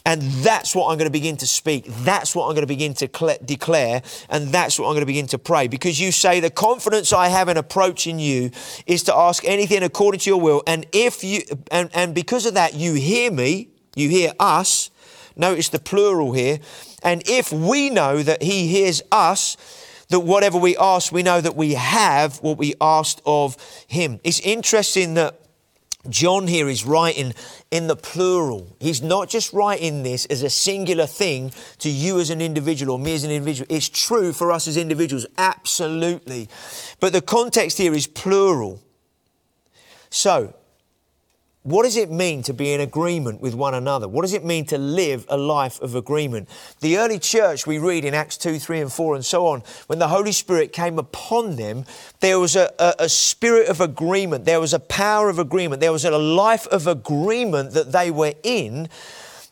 And 0.06 0.22
that's 0.22 0.76
what 0.76 0.90
I'm 0.90 0.98
going 0.98 1.08
to 1.08 1.12
begin 1.12 1.38
to 1.38 1.48
speak. 1.48 1.86
That's 1.88 2.36
what 2.36 2.46
I'm 2.46 2.52
going 2.52 2.64
to 2.64 2.68
begin 2.68 2.94
to 2.96 3.10
cl- 3.14 3.38
declare. 3.44 4.02
And 4.30 4.48
that's 4.50 4.80
what 4.80 4.88
I'm 4.88 4.94
going 4.94 5.02
to 5.02 5.06
begin 5.06 5.28
to 5.28 5.38
pray. 5.38 5.68
Because 5.68 6.00
you 6.00 6.12
say, 6.12 6.40
the 6.40 6.50
confidence 6.50 7.14
I 7.14 7.28
have 7.28 7.50
in 7.50 7.58
approaching 7.58 8.18
you 8.18 8.52
is 8.88 9.04
to 9.04 9.16
ask 9.16 9.44
anything 9.46 9.84
according 9.84 10.20
to 10.22 10.30
your 10.30 10.40
will. 10.40 10.64
And 10.66 10.86
if 10.94 11.24
you, 11.24 11.42
and, 11.72 11.90
and 11.94 12.16
because 12.16 12.46
of 12.46 12.54
that, 12.54 12.74
you 12.74 12.94
hear 12.94 13.32
me, 13.32 13.70
you 13.96 14.10
hear 14.10 14.32
us. 14.40 14.90
Notice 15.36 15.70
the 15.70 15.80
plural 15.80 16.34
here. 16.34 16.60
And 17.04 17.22
if 17.26 17.52
we 17.52 17.90
know 17.90 18.24
that 18.24 18.42
he 18.42 18.68
hears 18.68 19.02
us, 19.12 19.58
that 20.10 20.22
whatever 20.22 20.58
we 20.58 20.76
ask, 20.78 21.12
we 21.12 21.24
know 21.24 21.40
that 21.40 21.56
we 21.56 21.76
have 21.76 22.38
what 22.38 22.58
we 22.58 22.74
asked 22.82 23.22
of 23.26 23.56
him. 23.88 24.20
It's 24.24 24.40
interesting 24.40 25.14
that 25.14 25.40
John 26.08 26.48
here 26.48 26.70
is 26.70 26.86
writing 26.86 27.34
in 27.72 27.88
the 27.88 27.96
plural. 27.96 28.74
He's 28.80 29.02
not 29.02 29.28
just 29.28 29.52
writing 29.52 30.04
this 30.04 30.26
as 30.28 30.44
a 30.44 30.50
singular 30.50 31.06
thing 31.06 31.52
to 31.80 31.90
you 31.90 32.22
as 32.22 32.30
an 32.30 32.40
individual 32.40 32.94
or 32.94 33.00
me 33.00 33.16
as 33.16 33.26
an 33.26 33.32
individual. 33.32 33.68
It's 33.70 33.90
true 33.90 34.32
for 34.32 34.52
us 34.52 34.68
as 34.68 34.78
individuals, 34.78 35.26
absolutely. 35.38 36.48
But 37.02 37.12
the 37.12 37.22
context 37.22 37.78
here 37.78 37.94
is 37.94 38.08
plural. 38.08 38.82
So, 40.10 40.54
what 41.64 41.84
does 41.84 41.98
it 41.98 42.10
mean 42.10 42.42
to 42.44 42.54
be 42.54 42.72
in 42.72 42.80
agreement 42.80 43.42
with 43.42 43.54
one 43.54 43.74
another? 43.74 44.08
What 44.08 44.22
does 44.22 44.34
it 44.34 44.46
mean 44.46 44.66
to 44.68 44.78
live 44.78 45.26
a 45.28 45.38
life 45.38 45.82
of 45.82 45.94
agreement? 45.94 46.48
The 46.80 46.98
early 46.98 47.20
church, 47.20 47.68
we 47.68 47.78
read 47.80 48.06
in 48.06 48.14
Acts 48.14 48.38
2, 48.38 48.60
3, 48.60 48.80
and 48.80 48.94
4, 48.94 49.16
and 49.16 49.26
so 49.26 49.46
on, 49.48 49.64
when 49.88 50.00
the 50.00 50.08
Holy 50.08 50.32
Spirit 50.32 50.72
came 50.72 50.98
upon 50.98 51.58
them, 51.58 51.84
there 52.22 52.40
was 52.40 52.56
a, 52.56 52.72
a, 52.80 52.96
a 53.00 53.10
spirit 53.10 53.68
of 53.68 53.82
agreement, 53.82 54.46
there 54.46 54.62
was 54.62 54.74
a 54.74 54.80
power 54.80 55.28
of 55.28 55.38
agreement, 55.38 55.82
there 55.82 55.92
was 55.92 56.06
a 56.06 56.18
life 56.18 56.66
of 56.68 56.88
agreement 56.88 57.74
that 57.74 57.92
they 57.92 58.10
were 58.10 58.34
in 58.42 58.88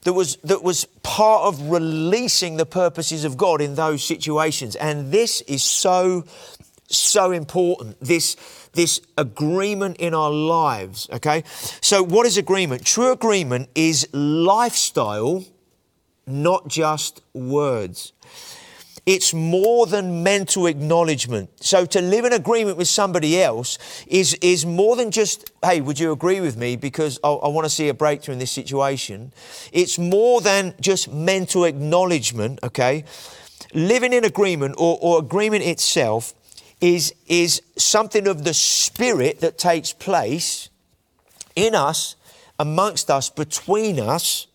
that 0.04 0.14
was, 0.14 0.38
that 0.38 0.64
was 0.64 0.86
part 1.04 1.44
of 1.44 1.70
releasing 1.70 2.56
the 2.56 2.66
purposes 2.66 3.26
of 3.26 3.36
God 3.36 3.60
in 3.60 3.76
those 3.76 4.02
situations. 4.02 4.78
And 4.78 5.12
this 5.12 5.42
is 5.42 5.62
so, 5.62 6.24
so 6.88 7.32
important. 7.32 8.00
This 8.00 8.38
this 8.78 9.02
agreement 9.18 9.98
in 9.98 10.14
our 10.14 10.32
lives, 10.32 11.10
okay? 11.12 11.44
So, 11.82 12.02
what 12.02 12.26
is 12.26 12.38
agreement? 12.38 12.86
True 12.86 13.12
agreement 13.12 13.70
is 13.76 14.08
lifestyle, 14.14 15.44
not 16.26 16.70
just 16.70 17.22
words. 17.34 18.14
It's 19.08 19.34
more 19.34 19.88
than 19.88 20.22
mental 20.22 20.68
acknowledgement. 20.68 21.64
So 21.64 21.86
to 21.86 22.02
live 22.02 22.26
in 22.26 22.34
agreement 22.34 22.76
with 22.76 22.90
somebody 22.90 23.42
else 23.42 23.78
is, 24.06 24.34
is 24.42 24.66
more 24.66 24.98
than 24.98 25.12
just, 25.12 25.50
hey, 25.64 25.80
would 25.80 25.98
you 25.98 26.12
agree 26.12 26.42
with 26.42 26.58
me 26.58 26.76
because 26.76 27.18
I, 27.24 27.30
I 27.30 27.48
want 27.48 27.64
to 27.64 27.70
see 27.70 27.88
a 27.88 27.94
breakthrough 27.94 28.34
in 28.34 28.40
this 28.40 28.52
situation? 28.52 29.32
It's 29.72 29.98
more 29.98 30.42
than 30.42 30.74
just 30.82 31.10
mental 31.10 31.64
acknowledgement, 31.64 32.60
okay? 32.64 33.06
Living 33.74 34.12
in 34.12 34.26
agreement 34.26 34.76
or, 34.78 35.00
or 35.02 35.20
agreement 35.20 35.64
itself 35.64 36.34
is, 36.82 37.14
is 37.28 37.62
something 37.78 38.28
of 38.28 38.44
the 38.44 38.54
spirit 38.54 39.40
that 39.42 39.58
takes 39.58 39.94
place 39.94 40.70
in 41.56 41.74
us, 41.76 42.16
amongst 42.60 43.10
us, 43.10 43.30
between 43.30 44.00
us. 44.00 44.48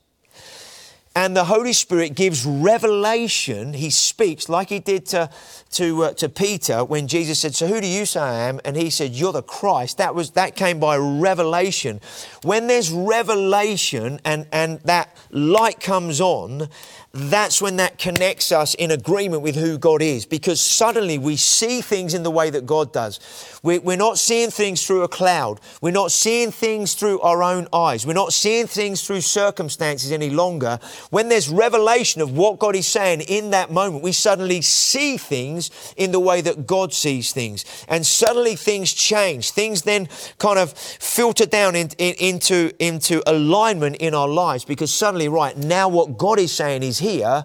And 1.15 1.37
the 1.37 1.45
Holy 1.45 1.75
Spirit 1.75 2.15
gives 2.15 2.47
revelation. 2.47 3.75
He 3.75 3.91
speaks 3.91 4.49
like 4.49 4.71
he 4.71 4.79
did 4.79 5.05
to, 5.07 5.29
to, 5.73 6.05
uh, 6.05 6.13
to 6.15 6.29
Peter 6.31 6.85
when 6.85 7.07
Jesus 7.07 7.39
said, 7.39 7.55
So 7.55 7.67
who 7.67 7.83
do 7.83 7.87
you 7.87 8.07
say 8.07 8.21
I 8.21 8.49
am? 8.49 8.61
And 8.65 8.77
he 8.77 8.89
said, 8.89 9.11
You're 9.11 9.33
the 9.33 9.43
Christ. 9.43 9.99
That, 9.99 10.15
was, 10.15 10.31
that 10.31 10.57
came 10.57 10.81
by 10.81 10.97
revelation. 10.97 12.01
When 12.45 12.67
there's 12.67 12.91
revelation 12.91 14.21
and, 14.25 14.47
and 14.53 14.81
that 14.81 15.15
light 15.31 15.81
comes 15.81 16.19
on, 16.19 16.69
that's 17.13 17.61
when 17.61 17.77
that 17.77 17.99
connects 17.99 18.53
us 18.53 18.73
in 18.75 18.91
agreement 18.91 19.43
with 19.43 19.55
who 19.55 19.77
God 19.77 20.01
is 20.01 20.25
because 20.25 20.63
suddenly 20.63 21.19
we 21.19 21.37
see 21.37 21.83
things 21.83 22.15
in 22.15 22.23
the 22.23 22.31
way 22.31 22.49
that 22.49 22.65
God 22.65 22.91
does. 22.91 23.21
We're 23.63 23.97
not 23.97 24.19
seeing 24.19 24.51
things 24.51 24.87
through 24.87 25.03
a 25.03 25.09
cloud. 25.09 25.61
We're 25.83 25.91
not 25.91 26.11
seeing 26.11 26.51
things 26.51 26.95
through 26.95 27.21
our 27.21 27.43
own 27.43 27.69
eyes. 27.71 28.07
We're 28.07 28.15
not 28.15 28.33
seeing 28.33 28.67
things 28.67 29.07
through 29.07 29.21
circumstances 29.21 30.11
any 30.11 30.31
longer. 30.31 30.79
When 31.11 31.29
there's 31.29 31.51
revelation 31.51 32.23
of 32.23 32.35
what 32.35 32.59
God 32.59 32.75
is 32.75 32.87
saying 32.87 33.21
in 33.21 33.51
that 33.51 33.71
moment, 33.71 34.03
we 34.03 34.13
suddenly 34.13 34.63
see 34.63 35.19
things 35.19 35.71
in 35.99 36.13
the 36.13 36.21
way 36.21 36.41
that 36.41 36.67
God 36.67 36.95
sees 36.95 37.33
things. 37.33 37.67
And 37.89 38.07
suddenly 38.07 38.57
things 38.57 38.91
change. 38.93 39.51
Things 39.51 39.83
then 39.83 40.09
kind 40.39 40.59
of 40.59 40.73
filter 40.73 41.45
down 41.45 41.77
in, 41.77 41.91
in, 41.99 42.15
into, 42.15 42.73
into 42.79 43.23
alignment 43.31 43.97
in 43.97 44.15
our 44.15 44.29
lives 44.29 44.65
because 44.65 44.93
suddenly, 44.93 45.29
right, 45.29 45.57
now 45.59 45.89
what 45.89 46.17
God 46.17 46.39
is 46.39 46.53
saying 46.53 46.83
is 46.83 47.02
here 47.03 47.45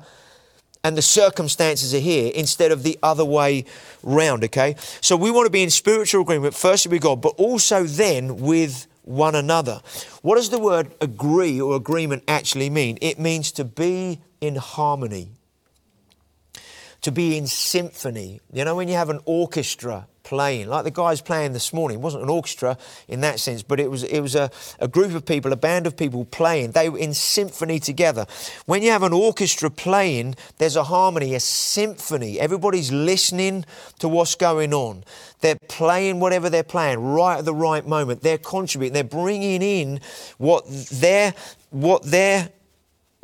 and 0.84 0.96
the 0.96 1.02
circumstances 1.02 1.93
are 1.93 2.00
here 2.00 2.32
instead 2.34 2.72
of 2.72 2.84
the 2.84 2.98
other 3.04 3.26
way 3.26 3.65
round, 4.04 4.43
okay? 4.46 4.76
So 5.02 5.17
we 5.17 5.32
want 5.32 5.46
to 5.46 5.52
be 5.52 5.63
in 5.63 5.70
spiritual 5.70 6.22
agreement, 6.22 6.56
firstly 6.56 6.91
with 6.91 7.02
God, 7.02 7.22
but 7.22 7.34
also 7.38 7.84
then 7.84 8.38
with 8.38 8.88
one 9.04 9.36
another. 9.36 9.82
What 10.22 10.36
does 10.36 10.50
the 10.50 10.60
word 10.60 10.93
agree 11.02 11.60
or 11.60 11.76
agreement 11.76 12.24
actually 12.28 12.70
mean? 12.70 12.98
It 13.02 13.20
means 13.20 13.52
to 13.54 13.65
be 13.65 14.20
in 14.39 14.56
harmony, 14.56 15.32
to 17.02 17.12
be 17.12 17.38
in 17.38 17.48
symphony. 17.48 18.39
You 18.54 18.63
know, 18.63 18.76
when 18.76 18.88
you 18.88 18.96
have 18.96 19.10
an 19.10 19.20
orchestra 19.26 20.08
playing, 20.28 20.68
like 20.68 20.84
the 20.84 20.92
guys 20.92 21.22
playing 21.22 21.54
this 21.54 21.72
morning. 21.72 22.00
It 22.00 22.02
wasn't 22.02 22.24
an 22.24 22.30
orchestra 22.30 22.78
in 23.08 23.22
that 23.22 23.40
sense, 23.40 23.63
but 23.63 23.80
it 23.80 23.90
was 23.90 24.04
it 24.04 24.20
was 24.20 24.36
a, 24.36 24.52
a 24.78 24.88
group 24.90 25.16
of 25.16 25.26
people, 25.26 25.54
a 25.54 25.56
band 25.56 25.88
of 25.88 25.96
people 25.96 26.26
playing. 26.26 26.72
They 26.72 26.90
were 26.90 26.98
in 26.98 27.13
symphony 27.13 27.80
together. 27.80 28.26
When 28.66 28.84
you 28.84 28.92
have 28.92 29.04
an 29.04 29.13
orchestra 29.13 29.70
playing, 29.70 30.36
there's 30.58 30.76
a 30.76 30.84
harmony, 30.84 31.34
a 31.34 31.40
symphony. 31.40 32.42
Everybody's 32.42 32.92
listening 32.92 33.63
to 34.00 34.10
what's 34.10 34.36
going 34.36 34.74
on. 34.74 35.06
They're 35.40 35.60
playing 35.70 36.20
whatever 36.20 36.50
they're 36.50 36.63
playing 36.63 37.00
right 37.00 37.38
at 37.38 37.46
the 37.46 37.56
right 37.56 37.88
moment. 37.88 38.22
They're 38.22 38.38
contributing. 38.38 38.94
They're 38.94 39.06
bringing 39.06 39.62
in 39.62 40.02
what 40.38 40.66
their 40.68 41.34
what 41.70 42.04
their 42.04 42.50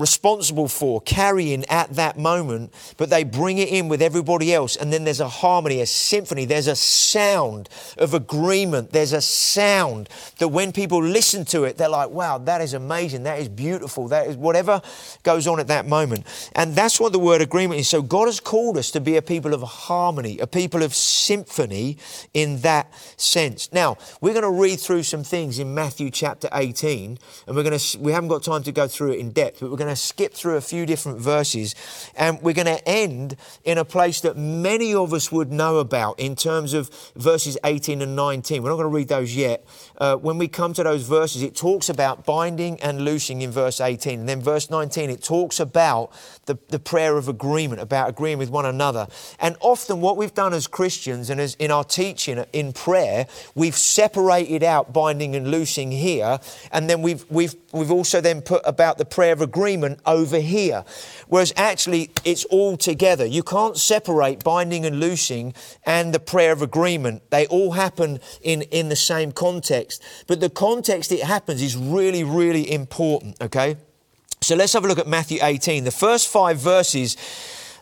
responsible 0.04 0.68
for 0.68 1.00
carrying 1.00 1.63
at 1.70 1.89
that 1.96 2.18
moment, 2.20 2.74
but 2.98 3.10
they 3.10 3.24
bring 3.24 3.58
it 3.58 3.70
in 3.70 3.88
with 3.88 4.02
everybody 4.02 4.54
else. 4.54 4.76
And 4.76 4.92
then 4.92 5.06
there's 5.06 5.22
a 5.22 5.30
harmony, 5.30 5.80
a 5.80 5.86
symphony, 5.86 6.44
there's 6.44 6.68
a 6.68 6.76
sound 6.76 7.70
of 7.98 8.13
agreement, 8.13 8.92
there's 8.92 9.13
a 9.13 9.22
sound 9.22 10.10
that 10.39 10.50
when 10.50 10.74
people 10.74 11.02
listen 11.02 11.46
to 11.46 11.63
it, 11.63 11.78
they're 11.78 11.88
like, 11.88 12.10
wow, 12.10 12.38
that 12.38 12.60
is 12.60 12.74
amazing, 12.74 13.24
that 13.24 13.39
is 13.39 13.48
beautiful, 13.48 14.10
that 14.10 14.28
is 14.28 14.36
whatever 14.36 14.82
goes 15.24 15.48
on 15.48 15.58
at 15.62 15.68
that 15.68 15.88
moment. 15.88 16.26
And 16.54 16.76
that's 16.76 17.00
what 17.00 17.13
the 17.13 17.20
word 17.20 17.39
agreement 17.39 17.80
is. 17.80 17.88
So 17.88 18.02
God 18.02 18.26
has 18.26 18.42
called 18.42 18.78
us 18.78 18.92
to 18.92 19.00
be 19.00 19.16
a 19.16 19.22
people 19.22 19.54
of 19.54 19.62
harmony, 19.62 20.38
a 20.39 20.48
people 20.48 20.84
of 20.84 20.94
symphony 20.94 21.98
in 22.34 22.60
that 22.60 22.94
sense. 23.16 23.72
Now, 23.72 23.98
we're 24.20 24.34
going 24.34 24.44
to 24.44 24.62
read 24.62 24.82
through 24.82 25.04
some 25.04 25.24
things 25.24 25.60
in 25.60 25.74
Matthew 25.74 26.12
chapter 26.12 26.50
18, 26.52 27.18
and 27.48 27.56
we're 27.56 27.63
going 27.63 27.80
to, 27.80 28.00
we 28.00 28.12
haven't 28.12 28.28
got 28.28 28.44
time 28.44 28.63
to 28.63 28.74
go 28.74 28.86
through 28.86 29.13
it 29.13 29.20
in 29.20 29.32
depth, 29.32 29.62
but 29.62 29.72
we're 29.72 29.78
going 29.78 29.89
to 29.89 29.93
to 29.94 30.02
skip 30.02 30.34
through 30.34 30.58
a 30.58 30.62
few 30.62 30.86
different 30.86 31.20
verses 31.20 31.76
and 32.16 32.42
we're 32.42 32.54
going 32.54 32.66
to 32.66 32.88
end 32.88 33.36
in 33.64 33.78
a 33.78 33.86
place 33.86 34.22
that 34.22 34.38
many 34.38 34.94
of 34.94 35.14
us 35.14 35.32
would 35.32 35.52
know 35.52 35.78
about 35.78 36.20
in 36.20 36.36
terms 36.36 36.74
of 36.74 36.90
verses 37.16 37.58
18 37.64 38.02
and 38.02 38.16
19. 38.16 38.64
We're 38.64 38.70
not 38.70 38.76
going 38.76 38.90
to 38.90 38.96
read 38.96 39.08
those 39.08 39.36
yet. 39.36 39.66
Uh, 40.04 40.18
when 40.18 40.38
we 40.38 40.50
come 40.50 40.74
to 40.74 40.84
those 40.84 41.04
verses, 41.04 41.42
it 41.42 41.56
talks 41.56 41.88
about 41.88 42.26
binding 42.26 42.78
and 42.82 43.06
loosing 43.06 43.42
in 43.42 43.50
verse 43.50 43.80
18. 43.80 44.20
And 44.20 44.28
then 44.28 44.42
verse 44.42 44.70
19, 44.70 45.10
it 45.10 45.24
talks 45.24 45.62
about 45.62 46.12
the, 46.46 46.60
the 46.68 46.78
prayer 46.78 47.16
of 47.16 47.30
agreement, 47.30 47.80
about 47.80 48.10
agreeing 48.10 48.38
with 48.38 48.50
one 48.50 48.66
another. 48.66 49.08
And 49.39 49.56
often, 49.62 50.02
what 50.02 50.18
we've 50.18 50.34
done 50.34 50.54
as 50.54 50.68
Christians 50.68 51.30
and 51.30 51.39
as 51.39 51.56
in 51.56 51.72
our 51.72 51.86
teaching 51.86 52.44
in 52.52 52.74
prayer, 52.74 53.28
we've 53.56 53.78
separated 53.78 54.62
out 54.62 54.92
binding 54.92 55.38
and 55.38 55.50
loosing 55.50 55.89
here, 55.89 56.38
and 56.74 56.89
then 56.89 57.02
we've, 57.02 57.24
we've, 57.30 57.56
we've 57.72 57.92
also 57.92 58.20
then 58.20 58.42
put 58.42 58.62
about 58.66 58.98
the 58.98 59.06
prayer 59.06 59.32
of 59.32 59.39
agreement 59.39 60.02
over 60.06 60.42
here. 60.42 60.84
Whereas 61.30 61.54
actually, 61.56 62.12
it's 62.26 62.44
all 62.46 62.76
together. 62.76 63.26
You 63.26 63.42
can't 63.42 63.78
separate 63.78 64.44
binding 64.44 64.86
and 64.86 65.00
loosing 65.00 65.54
and 65.86 66.13
the 66.13 66.20
prayer 66.20 66.52
of 66.52 66.62
agreement. 66.62 67.30
They 67.30 67.48
all 67.48 67.72
happen 67.72 68.20
in, 68.42 68.63
in 68.63 68.89
the 68.89 68.98
same 68.98 69.32
context. 69.32 69.93
But 70.28 70.40
the 70.40 70.50
context 70.50 71.12
it 71.12 71.24
happens 71.24 71.62
is 71.62 71.76
really, 71.76 72.24
really 72.24 72.72
important, 72.72 73.42
okay? 73.42 73.78
So 74.42 74.56
let's 74.56 74.74
have 74.74 74.84
a 74.84 74.88
look 74.88 75.00
at 75.00 75.08
Matthew 75.08 75.40
18. 75.42 75.86
The 75.86 75.92
first 75.92 76.28
five 76.28 76.58
verses, 76.58 77.16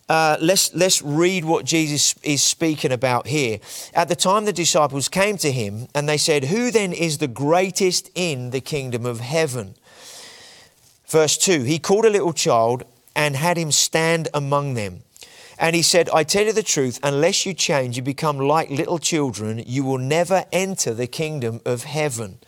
uh, 0.08 0.38
let's, 0.40 0.74
let's 0.76 1.02
read 1.02 1.44
what 1.44 1.66
Jesus 1.66 2.16
is 2.22 2.44
speaking 2.44 2.92
about 2.92 3.28
here. 3.28 3.60
At 3.94 4.10
the 4.10 4.16
time 4.16 4.46
the 4.46 4.54
disciples 4.54 5.10
came 5.10 5.38
to 5.38 5.52
him 5.52 5.88
and 5.96 6.08
they 6.08 6.18
said, 6.18 6.46
Who 6.46 6.70
then 6.70 6.94
is 6.94 7.18
the 7.18 7.28
greatest 7.28 8.12
in 8.14 8.52
the 8.52 8.62
kingdom 8.62 9.06
of 9.06 9.22
heaven? 9.22 9.76
Verse 11.08 11.38
2 11.38 11.64
He 11.64 11.80
called 11.80 12.06
a 12.06 12.10
little 12.10 12.34
child 12.34 12.84
and 13.16 13.36
had 13.36 13.58
him 13.58 13.72
stand 13.72 14.28
among 14.34 14.76
them. 14.76 15.02
And 15.62 15.76
he 15.76 15.84
said, 15.84 16.10
I 16.10 16.24
tell 16.24 16.46
you 16.46 16.54
the 16.54 16.64
truth, 16.64 17.00
unless 17.04 17.46
you 17.46 17.54
change 17.54 17.96
and 17.96 18.04
become 18.04 18.40
like 18.40 18.72
little 18.72 18.98
children, 18.98 19.64
you 19.68 19.84
will 19.84 20.00
never 20.00 20.44
enter 20.52 20.92
the 20.92 21.06
kingdom 21.06 21.62
of 21.68 21.84
heaven. 21.84 22.40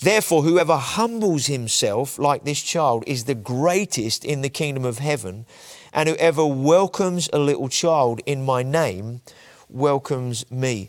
Therefore, 0.00 0.44
whoever 0.44 0.78
humbles 0.78 1.44
himself 1.44 2.18
like 2.18 2.44
this 2.44 2.62
child 2.62 3.04
is 3.06 3.24
the 3.24 3.34
greatest 3.34 4.24
in 4.24 4.40
the 4.40 4.48
kingdom 4.48 4.86
of 4.86 4.98
heaven, 4.98 5.44
and 5.92 6.08
whoever 6.08 6.46
welcomes 6.46 7.28
a 7.34 7.38
little 7.38 7.68
child 7.68 8.22
in 8.24 8.42
my 8.42 8.62
name 8.62 9.20
welcomes 9.68 10.50
me. 10.50 10.88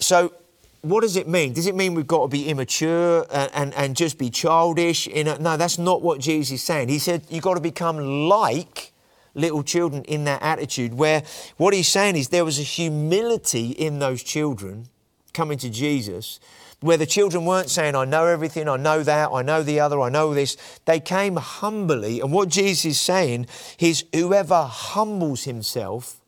So, 0.00 0.34
what 0.82 1.00
does 1.00 1.16
it 1.16 1.26
mean? 1.26 1.54
Does 1.54 1.66
it 1.66 1.74
mean 1.74 1.94
we've 1.94 2.06
got 2.06 2.24
to 2.24 2.28
be 2.28 2.50
immature 2.50 3.24
and, 3.32 3.50
and, 3.54 3.74
and 3.74 3.96
just 3.96 4.18
be 4.18 4.28
childish? 4.28 5.06
A, 5.06 5.24
no, 5.24 5.56
that's 5.56 5.78
not 5.78 6.02
what 6.02 6.20
Jesus 6.20 6.52
is 6.52 6.62
saying. 6.62 6.90
He 6.90 6.98
said 6.98 7.22
you've 7.30 7.42
got 7.42 7.54
to 7.54 7.60
become 7.60 8.28
like 8.28 8.91
little 9.34 9.62
children 9.62 10.04
in 10.04 10.24
that 10.24 10.42
attitude, 10.42 10.94
where 10.94 11.22
what 11.56 11.74
he's 11.74 11.88
saying 11.88 12.16
is 12.16 12.28
there 12.28 12.44
was 12.44 12.58
a 12.58 12.62
humility 12.62 13.70
in 13.70 13.98
those 13.98 14.22
children 14.22 14.88
coming 15.32 15.58
to 15.58 15.70
Jesus 15.70 16.38
where 16.80 16.96
the 16.96 17.06
children 17.06 17.46
weren't 17.46 17.70
saying, 17.70 17.94
I 17.94 18.04
know 18.04 18.26
everything, 18.26 18.68
I 18.68 18.76
know 18.76 19.02
that, 19.04 19.30
I 19.32 19.42
know 19.42 19.62
the 19.62 19.78
other, 19.80 20.00
I 20.00 20.08
know 20.08 20.34
this. 20.34 20.56
They 20.84 20.98
came 20.98 21.36
humbly. 21.36 22.20
And 22.20 22.32
what 22.32 22.48
Jesus 22.48 22.84
is 22.84 23.00
saying 23.00 23.46
is, 23.78 24.04
whoever 24.12 24.64
humbles 24.64 25.44
himself 25.44 26.20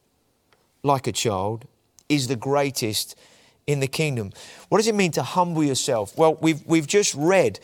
like 0.85 1.07
a 1.07 1.12
child 1.12 1.67
is 2.09 2.29
the 2.29 2.37
greatest 2.37 3.17
in 3.67 3.81
the 3.81 3.88
kingdom. 3.88 4.31
What 4.69 4.79
does 4.79 4.87
it 4.87 4.95
mean 4.95 5.11
to 5.12 5.23
humble 5.23 5.64
yourself? 5.64 6.17
Well, 6.17 6.37
we've, 6.40 6.64
we've 6.67 6.87
just 6.87 7.14
read 7.14 7.59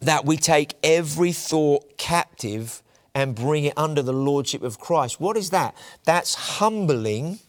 that 0.00 0.24
we 0.24 0.38
take 0.38 0.74
every 0.82 1.32
thought 1.32 1.98
captive 1.98 2.82
and 3.14 3.34
bring 3.34 3.64
it 3.64 3.74
under 3.76 4.02
the 4.02 4.12
lordship 4.12 4.62
of 4.62 4.78
Christ. 4.78 5.20
What 5.20 5.36
is 5.36 5.50
that? 5.50 5.74
That's 6.04 6.34
humbling 6.34 7.40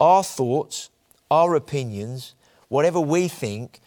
our 0.00 0.24
thoughts, 0.24 0.90
our 1.30 1.54
opinions, 1.54 2.34
whatever 2.68 3.00
we 3.00 3.28
think, 3.28 3.80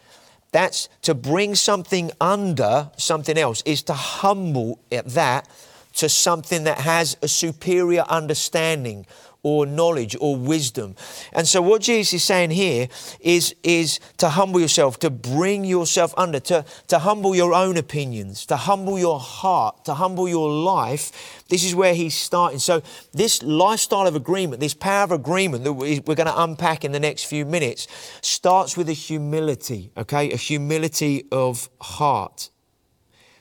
that's 0.52 0.88
to 1.02 1.14
bring 1.14 1.56
something 1.56 2.12
under 2.22 2.90
something 2.98 3.38
else, 3.38 3.62
is 3.66 3.84
to 3.84 3.94
humble 3.94 4.80
that 4.90 5.50
to 5.96 6.10
something 6.10 6.66
that 6.66 6.80
has 6.80 7.18
a 7.22 7.28
superior 7.28 8.06
understanding 8.08 9.06
or 9.46 9.68
knowledge 9.68 10.18
or 10.20 10.36
wisdom. 10.36 10.96
And 11.32 11.48
so 11.48 11.62
what 11.62 11.84
Jesus 11.84 12.14
is 12.16 12.24
saying 12.24 12.50
here 12.50 12.88
is, 13.20 13.56
is 13.62 14.00
to 14.18 14.30
humble 14.30 14.60
yourself, 14.60 14.98
to 15.02 15.12
bring 15.12 15.64
yourself 15.64 16.16
under, 16.18 16.40
to, 16.40 16.66
to 16.88 16.98
humble 16.98 17.36
your 17.36 17.54
own 17.54 17.78
opinions, 17.78 18.48
to 18.48 18.56
humble 18.56 18.98
your 18.98 19.20
heart, 19.20 19.86
to 19.86 19.94
humble 19.94 20.28
your 20.28 20.50
life. 20.50 21.44
This 21.48 21.64
is 21.64 21.76
where 21.76 21.94
he's 21.94 22.16
starting. 22.16 22.58
So 22.58 22.82
this 23.14 23.44
lifestyle 23.44 24.08
of 24.08 24.16
agreement, 24.16 24.62
this 24.62 24.74
power 24.74 25.04
of 25.04 25.12
agreement 25.12 25.64
that 25.64 25.74
we're 25.74 26.02
going 26.02 26.26
to 26.26 26.42
unpack 26.42 26.84
in 26.84 26.92
the 26.92 27.00
next 27.00 27.26
few 27.26 27.46
minutes, 27.46 27.88
starts 28.22 28.76
with 28.76 28.90
a 28.90 28.94
humility, 28.94 29.92
okay? 29.96 30.32
A 30.32 30.38
humility 30.38 31.26
of 31.32 31.70
heart. 31.80 32.50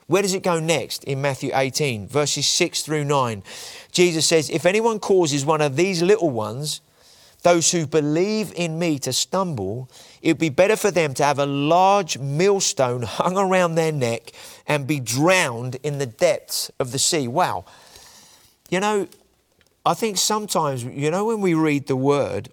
Where 0.07 0.23
does 0.23 0.35
it 0.35 0.43
go 0.43 0.61
next 0.61 1.05
in 1.05 1.23
Matthew 1.23 1.51
18, 1.55 2.09
verses 2.09 2.47
6 2.47 2.83
through 2.83 3.05
9? 3.05 3.43
Jesus 3.91 4.27
says, 4.27 4.51
If 4.51 4.67
anyone 4.67 4.99
causes 4.99 5.47
one 5.47 5.61
of 5.61 5.77
these 5.77 6.03
little 6.03 6.31
ones, 6.31 6.83
those 7.43 7.71
who 7.71 7.87
believe 7.87 8.53
in 8.57 8.79
me, 8.79 8.99
to 8.99 9.13
stumble, 9.13 9.89
it 10.21 10.29
would 10.29 10.39
be 10.39 10.49
better 10.49 10.77
for 10.77 10.91
them 10.91 11.15
to 11.15 11.25
have 11.25 11.39
a 11.39 11.47
large 11.47 12.19
millstone 12.19 13.03
hung 13.07 13.37
around 13.37 13.75
their 13.75 13.93
neck 13.93 14.33
and 14.67 14.87
be 14.87 15.01
drowned 15.01 15.77
in 15.83 15.99
the 15.99 16.07
depths 16.07 16.71
of 16.79 16.93
the 16.93 16.99
sea. 16.99 17.29
Wow. 17.29 17.65
You 18.71 18.81
know, 18.81 19.09
I 19.87 19.95
think 19.95 20.17
sometimes, 20.17 20.85
you 20.85 21.11
know, 21.11 21.27
when 21.27 21.41
we 21.41 21.55
read 21.55 21.87
the 21.87 21.97
word, 21.97 22.49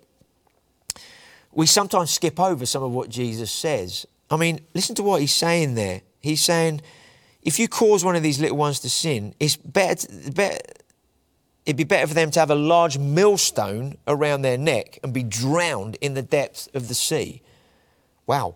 we 1.53 1.65
sometimes 1.65 2.11
skip 2.11 2.39
over 2.39 2.65
some 2.65 2.83
of 2.83 2.91
what 2.91 3.09
Jesus 3.09 3.51
says. 3.51 4.05
I 4.29 4.37
mean, 4.37 4.59
listen 4.73 4.95
to 4.95 5.03
what 5.03 5.21
he's 5.21 5.33
saying 5.33 5.75
there. 5.75 6.01
He's 6.21 6.41
saying, 6.41 6.81
if 7.41 7.59
you 7.59 7.67
cause 7.67 8.05
one 8.05 8.15
of 8.15 8.23
these 8.23 8.39
little 8.39 8.57
ones 8.57 8.79
to 8.81 8.89
sin, 8.89 9.33
it's 9.39 9.55
better, 9.55 9.95
to, 9.95 10.31
better 10.31 10.59
it'd 11.65 11.77
be 11.77 11.83
better 11.83 12.07
for 12.07 12.13
them 12.13 12.31
to 12.31 12.39
have 12.39 12.51
a 12.51 12.55
large 12.55 12.97
millstone 12.97 13.97
around 14.07 14.41
their 14.41 14.57
neck 14.57 14.99
and 15.03 15.13
be 15.13 15.23
drowned 15.23 15.97
in 16.01 16.13
the 16.13 16.21
depths 16.21 16.67
of 16.73 16.87
the 16.87 16.95
sea. 16.95 17.41
Wow, 18.25 18.55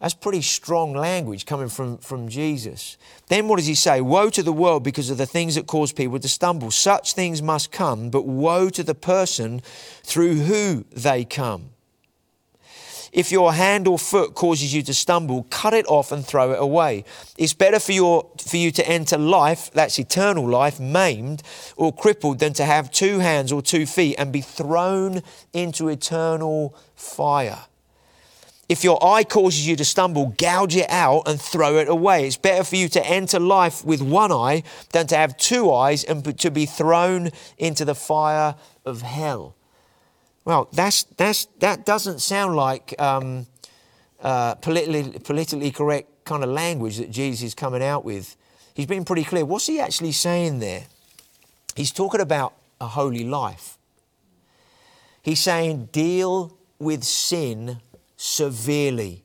that's 0.00 0.14
pretty 0.14 0.42
strong 0.42 0.94
language 0.94 1.46
coming 1.46 1.68
from, 1.68 1.98
from 1.98 2.28
Jesus. 2.28 2.96
Then 3.28 3.48
what 3.48 3.56
does 3.56 3.66
he 3.66 3.74
say? 3.74 4.00
Woe 4.00 4.30
to 4.30 4.42
the 4.42 4.52
world 4.52 4.84
because 4.84 5.10
of 5.10 5.18
the 5.18 5.26
things 5.26 5.54
that 5.54 5.66
cause 5.66 5.92
people 5.92 6.18
to 6.18 6.28
stumble. 6.28 6.70
Such 6.70 7.14
things 7.14 7.42
must 7.42 7.72
come, 7.72 8.10
but 8.10 8.26
woe 8.26 8.68
to 8.70 8.82
the 8.82 8.94
person 8.94 9.60
through 10.02 10.34
who 10.34 10.84
they 10.92 11.24
come. 11.24 11.70
If 13.12 13.32
your 13.32 13.52
hand 13.52 13.86
or 13.88 13.98
foot 13.98 14.34
causes 14.34 14.74
you 14.74 14.82
to 14.82 14.94
stumble, 14.94 15.46
cut 15.50 15.74
it 15.74 15.86
off 15.86 16.12
and 16.12 16.24
throw 16.24 16.52
it 16.52 16.60
away. 16.60 17.04
It's 17.38 17.54
better 17.54 17.78
for, 17.78 17.92
your, 17.92 18.30
for 18.38 18.56
you 18.56 18.70
to 18.72 18.88
enter 18.88 19.18
life, 19.18 19.70
that's 19.72 19.98
eternal 19.98 20.48
life, 20.48 20.80
maimed 20.80 21.42
or 21.76 21.92
crippled, 21.92 22.38
than 22.38 22.52
to 22.54 22.64
have 22.64 22.90
two 22.90 23.18
hands 23.18 23.52
or 23.52 23.62
two 23.62 23.86
feet 23.86 24.16
and 24.18 24.32
be 24.32 24.40
thrown 24.40 25.22
into 25.52 25.88
eternal 25.88 26.76
fire. 26.94 27.60
If 28.68 28.82
your 28.82 29.02
eye 29.04 29.22
causes 29.22 29.66
you 29.66 29.76
to 29.76 29.84
stumble, 29.84 30.34
gouge 30.38 30.74
it 30.74 30.90
out 30.90 31.28
and 31.28 31.40
throw 31.40 31.76
it 31.76 31.88
away. 31.88 32.26
It's 32.26 32.36
better 32.36 32.64
for 32.64 32.74
you 32.74 32.88
to 32.88 33.06
enter 33.06 33.38
life 33.38 33.84
with 33.84 34.02
one 34.02 34.32
eye 34.32 34.64
than 34.92 35.06
to 35.08 35.16
have 35.16 35.36
two 35.36 35.72
eyes 35.72 36.02
and 36.02 36.36
to 36.40 36.50
be 36.50 36.66
thrown 36.66 37.30
into 37.58 37.84
the 37.84 37.94
fire 37.94 38.56
of 38.84 39.02
hell. 39.02 39.55
Well, 40.46 40.68
that's, 40.72 41.02
that's, 41.02 41.46
that 41.58 41.84
doesn't 41.84 42.20
sound 42.20 42.54
like 42.54 42.94
um, 43.02 43.46
uh, 44.22 44.54
politically, 44.54 45.18
politically 45.18 45.72
correct 45.72 46.24
kind 46.24 46.44
of 46.44 46.50
language 46.50 46.98
that 46.98 47.10
Jesus 47.10 47.48
is 47.48 47.54
coming 47.54 47.82
out 47.82 48.04
with. 48.04 48.36
He's 48.72 48.86
been 48.86 49.04
pretty 49.04 49.24
clear. 49.24 49.44
What's 49.44 49.66
he 49.66 49.80
actually 49.80 50.12
saying 50.12 50.60
there? 50.60 50.84
He's 51.74 51.90
talking 51.90 52.20
about 52.20 52.54
a 52.80 52.86
holy 52.86 53.24
life. 53.24 53.76
He's 55.20 55.40
saying, 55.40 55.88
deal 55.90 56.56
with 56.78 57.02
sin 57.02 57.80
severely. 58.16 59.24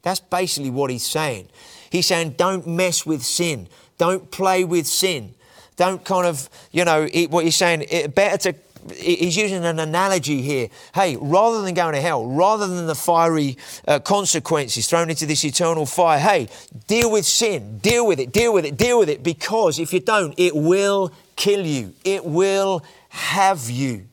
That's 0.00 0.20
basically 0.20 0.70
what 0.70 0.90
he's 0.90 1.06
saying. 1.06 1.48
He's 1.90 2.06
saying, 2.06 2.36
don't 2.38 2.66
mess 2.66 3.04
with 3.04 3.22
sin. 3.22 3.68
Don't 3.98 4.30
play 4.30 4.64
with 4.64 4.86
sin. 4.86 5.34
Don't 5.76 6.02
kind 6.02 6.26
of, 6.26 6.48
you 6.70 6.86
know, 6.86 7.06
what 7.28 7.44
he's 7.44 7.56
saying, 7.56 7.84
it, 7.90 8.14
better 8.14 8.38
to 8.38 8.58
he's 8.96 9.36
using 9.36 9.64
an 9.64 9.78
analogy 9.78 10.42
here. 10.42 10.68
Hey, 10.94 11.16
rather 11.20 11.62
than 11.62 11.74
going 11.74 11.94
to 11.94 12.00
hell, 12.00 12.26
rather 12.26 12.66
than 12.66 12.86
the 12.86 12.94
fiery 12.94 13.56
uh, 13.86 13.98
consequences 14.00 14.88
thrown 14.88 15.10
into 15.10 15.26
this 15.26 15.44
eternal 15.44 15.86
fire, 15.86 16.18
hey, 16.18 16.48
deal 16.86 17.10
with 17.10 17.26
sin, 17.26 17.78
deal 17.78 18.06
with 18.06 18.20
it, 18.20 18.32
deal 18.32 18.52
with 18.52 18.64
it, 18.64 18.76
deal 18.76 18.98
with 18.98 19.08
it, 19.08 19.22
because 19.22 19.78
if 19.78 19.92
you 19.92 20.00
don't, 20.00 20.34
it 20.38 20.54
will 20.54 21.12
kill 21.36 21.64
you, 21.64 21.94
it 22.04 22.24
will 22.24 22.84
have 23.08 23.70
you. 23.70 24.06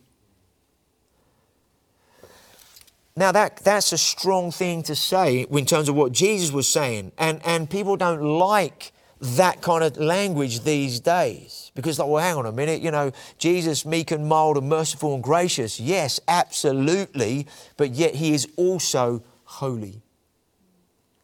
Now, 3.15 3.33
that, 3.33 3.57
that's 3.57 3.91
a 3.91 3.97
strong 3.97 4.49
thing 4.51 4.81
to 4.83 4.95
say 4.95 5.41
in 5.41 5.65
terms 5.65 5.89
of 5.89 5.95
what 5.95 6.13
Jesus 6.13 6.51
was 6.51 6.69
saying, 6.69 7.11
and, 7.17 7.41
and 7.45 7.69
people 7.69 7.97
don't 7.97 8.21
like 8.21 8.93
that 9.21 9.61
kind 9.61 9.83
of 9.83 9.97
language 9.97 10.61
these 10.61 10.99
days. 10.99 11.71
Because, 11.75 11.99
like, 11.99 12.07
well, 12.07 12.23
hang 12.23 12.35
on 12.35 12.45
a 12.45 12.51
minute, 12.51 12.81
you 12.81 12.91
know, 12.91 13.11
Jesus, 13.37 13.85
meek 13.85 14.11
and 14.11 14.27
mild 14.27 14.57
and 14.57 14.69
merciful 14.69 15.13
and 15.13 15.23
gracious. 15.23 15.79
Yes, 15.79 16.19
absolutely. 16.27 17.47
But 17.77 17.91
yet 17.91 18.15
he 18.15 18.33
is 18.33 18.47
also 18.55 19.23
holy. 19.43 20.01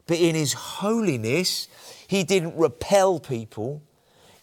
But 0.08 0.20
in 0.20 0.36
his 0.36 0.54
holiness, 0.54 1.68
he 2.08 2.24
didn't 2.24 2.56
repel 2.58 3.20
people. 3.20 3.82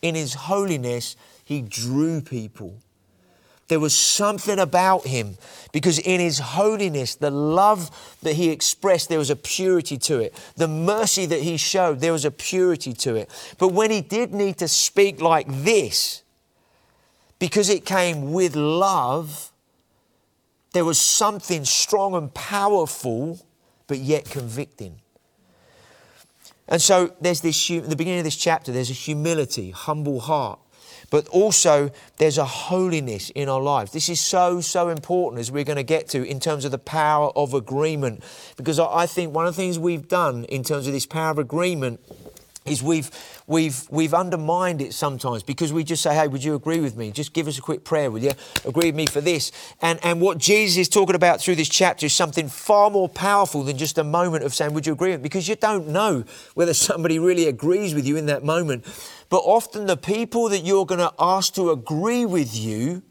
In 0.01 0.15
his 0.15 0.35
holiness, 0.35 1.17
he 1.45 1.63
drew 1.63 2.21
people. 2.21 2.79
There 3.69 3.81
was 3.81 3.99
something 3.99 4.59
about 4.59 5.07
him 5.07 5.39
because 5.73 5.99
in 5.99 6.21
his 6.21 6.39
holiness, 6.39 7.15
the 7.15 7.31
love 7.31 8.17
that 8.23 8.35
he 8.35 8.51
expressed, 8.51 9.09
there 9.09 9.19
was 9.19 9.31
a 9.31 9.37
purity 9.37 9.97
to 9.99 10.19
it. 10.19 10.35
The 10.57 10.69
mercy 10.69 11.27
that 11.27 11.41
he 11.41 11.57
showed, 11.57 12.01
there 12.01 12.13
was 12.13 12.25
a 12.25 12.31
purity 12.31 12.93
to 12.95 13.15
it. 13.15 13.31
But 13.59 13.69
when 13.69 13.91
he 13.91 14.01
did 14.01 14.35
need 14.35 14.59
to 14.59 14.69
speak 14.69 15.21
like 15.21 15.47
this, 15.49 16.23
because 17.39 17.69
it 17.69 17.87
came 17.87 18.33
with 18.33 18.55
love, 18.55 19.51
there 20.73 20.85
was 20.85 20.99
something 20.99 21.65
strong 21.65 22.15
and 22.15 22.33
powerful, 22.35 23.45
but 23.87 23.99
yet 23.99 24.25
convicting. 24.25 25.01
And 26.69 26.81
so 26.81 27.15
there's 27.21 27.41
this, 27.41 27.71
in 27.71 27.89
the 27.89 27.97
beginning 27.97 28.21
of 28.21 28.25
this 28.25 28.37
chapter, 28.37 28.73
there's 28.73 28.91
a 28.91 28.95
humility, 28.95 29.71
humble 29.71 30.21
heart 30.21 30.59
but 31.13 31.29
also 31.29 31.91
there's 32.17 32.39
a 32.39 32.45
holiness 32.47 33.29
in 33.35 33.47
our 33.47 33.61
lives. 33.61 33.93
This 33.93 34.09
is 34.09 34.19
so, 34.19 34.63
so 34.63 34.89
important 34.89 35.41
as 35.41 35.53
we're 35.53 35.63
going 35.63 35.77
to 35.77 35.83
get 35.83 36.09
to 36.09 36.27
in 36.27 36.41
terms 36.41 36.65
of 36.65 36.71
the 36.71 36.79
power 36.79 37.31
of 37.37 37.53
agreement. 37.53 38.25
Because 38.57 38.81
I 38.81 39.05
think 39.05 39.35
one 39.35 39.47
of 39.47 39.55
the 39.55 39.61
things 39.61 39.79
we've 39.79 40.09
done 40.09 40.45
in 40.45 40.65
terms 40.65 40.87
of 40.87 40.95
this 40.95 41.05
power 41.05 41.31
of 41.31 41.39
agreement 41.39 42.01
is 42.65 42.83
we've 42.83 43.11
we've 43.53 43.87
we've 43.91 44.15
undermined 44.15 44.81
it 44.81 44.95
sometimes 44.95 45.43
because 45.43 45.73
we 45.73 45.85
just 45.85 46.03
say, 46.03 46.15
"Hey, 46.15 46.27
would 46.27 46.43
you 46.43 46.55
agree 46.55 46.81
with 46.81 46.97
me? 46.97 47.13
Just 47.13 47.33
give 47.33 47.47
us 47.47 47.59
a 47.59 47.63
quick 47.63 47.85
prayer, 47.85 48.11
will 48.11 48.23
you? 48.23 48.33
Agree 48.65 48.87
with 48.87 48.95
me 48.97 49.07
for 49.07 49.21
this." 49.21 49.53
And 49.81 50.01
and 50.03 50.21
what 50.21 50.39
Jesus 50.39 50.79
is 50.79 50.89
talking 50.89 51.15
about 51.15 51.41
through 51.41 51.57
this 51.57 51.69
chapter 51.69 52.07
is 52.07 52.15
something 52.15 52.49
far 52.49 52.91
more 52.91 53.09
powerful 53.09 53.63
than 53.63 53.77
just 53.77 53.99
a 53.99 54.05
moment 54.05 54.43
of 54.43 54.55
saying, 54.55 54.73
"Would 54.73 54.87
you 54.87 54.95
agree 54.95 55.11
with 55.11 55.21
me?" 55.21 55.25
Because 55.25 55.47
you 55.47 55.57
don't 55.57 55.89
know 55.89 56.25
whether 56.55 56.75
somebody 56.75 57.19
really 57.19 57.47
agrees 57.47 57.95
with 57.95 58.07
you 58.07 58.17
in 58.17 58.27
that 58.27 58.43
moment. 58.43 58.85
But 59.29 59.39
often 59.39 59.87
the 59.87 59.97
people 59.97 60.49
that 60.49 60.65
you're 60.65 60.87
going 60.87 61.01
to 61.01 61.13
ask 61.19 61.55
to 61.55 61.71
agree 61.71 62.27
with 62.27 62.57
you 62.57 63.03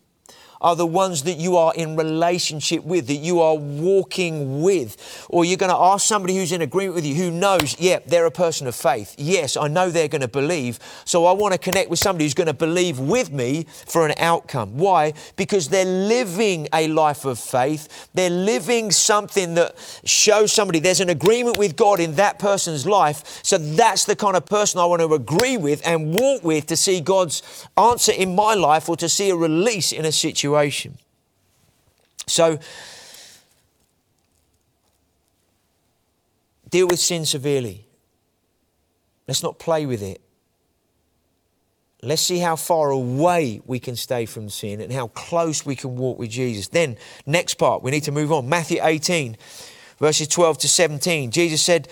are 0.61 0.75
the 0.75 0.85
ones 0.85 1.23
that 1.23 1.37
you 1.37 1.57
are 1.57 1.73
in 1.75 1.95
relationship 1.95 2.83
with, 2.83 3.07
that 3.07 3.15
you 3.15 3.41
are 3.41 3.55
walking 3.55 4.61
with. 4.61 5.25
Or 5.29 5.43
you're 5.43 5.57
going 5.57 5.71
to 5.71 5.77
ask 5.77 6.07
somebody 6.07 6.35
who's 6.37 6.51
in 6.51 6.61
agreement 6.61 6.95
with 6.95 7.05
you, 7.05 7.15
who 7.15 7.31
knows, 7.31 7.79
yeah, 7.79 7.99
they're 8.05 8.27
a 8.27 8.31
person 8.31 8.67
of 8.67 8.75
faith. 8.75 9.15
Yes, 9.17 9.57
I 9.57 9.67
know 9.67 9.89
they're 9.89 10.07
going 10.07 10.21
to 10.21 10.27
believe. 10.27 10.79
So 11.03 11.25
I 11.25 11.31
want 11.33 11.53
to 11.53 11.57
connect 11.57 11.89
with 11.89 11.99
somebody 11.99 12.25
who's 12.25 12.35
going 12.35 12.47
to 12.47 12.53
believe 12.53 12.99
with 12.99 13.31
me 13.31 13.65
for 13.87 14.05
an 14.05 14.13
outcome. 14.17 14.77
Why? 14.77 15.13
Because 15.35 15.69
they're 15.69 15.83
living 15.83 16.67
a 16.73 16.87
life 16.87 17.25
of 17.25 17.39
faith. 17.39 18.09
They're 18.13 18.29
living 18.29 18.91
something 18.91 19.55
that 19.55 19.75
shows 20.05 20.53
somebody 20.53 20.79
there's 20.79 20.99
an 20.99 21.09
agreement 21.09 21.57
with 21.57 21.75
God 21.75 21.99
in 21.99 22.15
that 22.15 22.37
person's 22.37 22.85
life. 22.85 23.43
So 23.43 23.57
that's 23.57 24.05
the 24.05 24.15
kind 24.15 24.37
of 24.37 24.45
person 24.45 24.79
I 24.79 24.85
want 24.85 25.01
to 25.01 25.11
agree 25.13 25.57
with 25.57 25.85
and 25.87 26.13
walk 26.13 26.43
with 26.43 26.67
to 26.67 26.77
see 26.77 27.01
God's 27.01 27.67
answer 27.77 28.11
in 28.11 28.35
my 28.35 28.53
life 28.53 28.87
or 28.87 28.95
to 28.97 29.09
see 29.09 29.31
a 29.31 29.35
release 29.35 29.91
in 29.91 30.05
a 30.05 30.11
situation 30.11 30.50
situation. 30.51 30.97
So, 32.27 32.59
deal 36.69 36.87
with 36.87 36.99
sin 36.99 37.25
severely. 37.25 37.85
Let's 39.27 39.43
not 39.43 39.59
play 39.59 39.85
with 39.85 40.01
it. 40.01 40.21
Let's 42.03 42.21
see 42.21 42.39
how 42.39 42.55
far 42.55 42.89
away 42.89 43.61
we 43.65 43.79
can 43.79 43.95
stay 43.95 44.25
from 44.25 44.49
sin 44.49 44.81
and 44.81 44.91
how 44.91 45.07
close 45.07 45.65
we 45.65 45.75
can 45.75 45.95
walk 45.95 46.17
with 46.17 46.31
Jesus. 46.31 46.67
Then, 46.67 46.97
next 47.25 47.55
part, 47.55 47.83
we 47.83 47.91
need 47.91 48.03
to 48.03 48.11
move 48.11 48.31
on. 48.31 48.49
Matthew 48.49 48.79
18, 48.81 49.37
verses 49.99 50.27
12 50.27 50.57
to 50.59 50.67
17. 50.67 51.31
Jesus 51.31 51.61
said, 51.61 51.87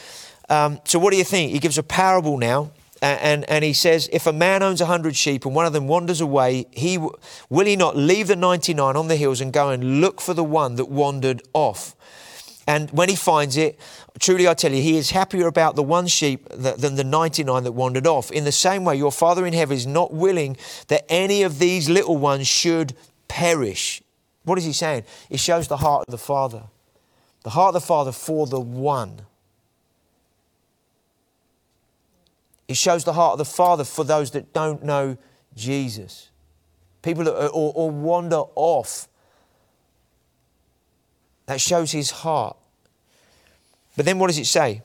um, 0.50 0.80
So, 0.86 0.98
what 1.00 1.12
do 1.12 1.18
you 1.18 1.24
think? 1.24 1.52
He 1.52 1.60
gives 1.60 1.78
a 1.78 1.84
parable 1.84 2.38
now 2.38 2.72
and, 3.02 3.50
and 3.50 3.64
he 3.64 3.74
says, 3.74 4.10
if 4.12 4.28
a 4.28 4.34
man 4.34 4.62
owns 4.62 4.82
a 4.82 4.86
hundred 4.86 5.16
sheep 5.16 5.46
and 5.46 5.56
one 5.56 5.66
of 5.66 5.74
them 5.74 5.88
wanders 5.88 6.20
away, 6.22 6.66
he 6.72 6.98
will 6.98 7.66
he 7.66 7.76
not 7.76 7.96
leave 7.96 8.28
the 8.28 8.36
99 8.36 8.96
on 8.96 9.08
the 9.08 9.16
hills 9.16 9.40
and 9.42 9.54
go 9.54 9.70
and 9.70 10.02
look 10.02 10.20
for 10.20 10.34
the 10.34 10.44
one 10.44 10.76
that 10.76 10.86
wandered 10.86 11.42
off? 11.54 11.96
And 12.68 12.92
when 12.92 13.10
he 13.10 13.16
finds 13.16 13.58
it, 13.58 13.80
truly 14.20 14.48
I 14.48 14.54
tell 14.54 14.72
you, 14.72 14.82
he 14.84 14.98
is 14.98 15.10
happier 15.10 15.48
about 15.48 15.76
the 15.76 15.82
one 15.82 16.06
sheep 16.06 16.48
than 16.50 16.96
the 16.96 17.04
99 17.04 17.64
that 17.64 17.72
wandered 17.72 18.06
off. 18.06 18.30
In 18.32 18.44
the 18.44 18.52
same 18.52 18.86
way, 18.86 18.96
your 18.96 19.12
Father 19.12 19.46
in 19.46 19.54
heaven 19.54 19.76
is 19.76 19.88
not 19.88 20.14
willing 20.14 20.56
that 20.88 21.04
any 21.10 21.42
of 21.42 21.58
these 21.58 21.90
little 21.90 22.18
ones 22.18 22.48
should 22.48 22.96
perish. 23.28 24.04
What 24.44 24.60
is 24.60 24.66
he 24.66 24.74
saying? 24.74 25.06
It 25.32 25.40
shows 25.40 25.68
the 25.68 25.78
heart 25.78 26.06
of 26.08 26.12
the 26.12 26.20
Father. 26.20 26.64
The 27.44 27.52
heart 27.52 27.70
of 27.70 27.82
the 27.82 27.88
Father 27.88 28.12
for 28.12 28.46
the 28.46 28.60
one. 28.60 29.22
It 32.70 32.78
shows 32.78 33.04
the 33.04 33.14
heart 33.14 33.34
of 33.34 33.40
the 33.40 33.46
Father 33.46 33.84
for 33.84 34.04
those 34.04 34.30
that 34.32 34.54
don't 34.54 34.84
know 34.84 35.18
Jesus. 35.56 36.30
People 37.02 37.24
that 37.24 37.34
are, 37.34 37.48
or, 37.48 37.74
or 37.76 37.90
wander 37.90 38.44
off. 38.56 39.08
That 41.48 41.60
shows 41.60 41.92
his 41.92 42.12
heart. 42.12 42.56
But 43.98 44.06
then 44.06 44.20
what 44.20 44.28
does 44.28 44.38
it 44.38 44.46
say? 44.46 44.84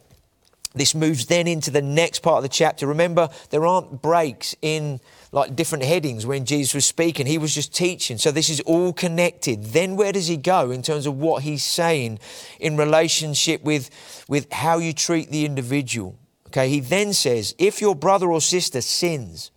This 0.75 0.94
moves 0.94 1.27
then 1.27 1.47
into 1.47 1.70
the 1.70 1.83
next 1.83 2.20
part 2.20 2.38
of 2.38 2.42
the 2.42 2.49
chapter. 2.49 2.87
Remember, 2.87 3.29
there 3.51 3.66
aren't 3.66 4.01
breaks 4.01 4.57
in 4.62 4.99
like 5.31 5.55
different 5.55 5.85
headings 5.85 6.25
when 6.25 6.47
Jesus 6.47 6.73
was 6.73 6.87
speaking. 6.87 7.27
He 7.27 7.37
was 7.37 7.55
just 7.55 7.75
teaching. 7.75 8.16
So 8.16 8.31
this 8.31 8.49
is 8.49 8.61
all 8.61 8.94
connected. 8.94 9.62
Then 9.62 9.94
where 9.94 10.11
does 10.11 10.27
he 10.27 10.38
go 10.38 10.70
in 10.70 10.81
terms 10.81 11.05
of 11.05 11.18
what 11.18 11.42
he's 11.42 11.62
saying 11.62 12.18
in 12.59 12.79
relationship 12.79 13.62
with, 13.62 14.25
with 14.27 14.51
how 14.51 14.79
you 14.79 14.94
treat 14.94 15.31
the 15.31 15.44
individual? 15.44 16.16
Okay, 16.55 16.69
he 16.69 16.79
then 16.79 17.12
says, 17.12 17.53
if 17.59 17.81
your 17.81 17.97
brother 17.97 18.31
or 18.31 18.40
sister 18.40 18.81
sins, 18.81 19.51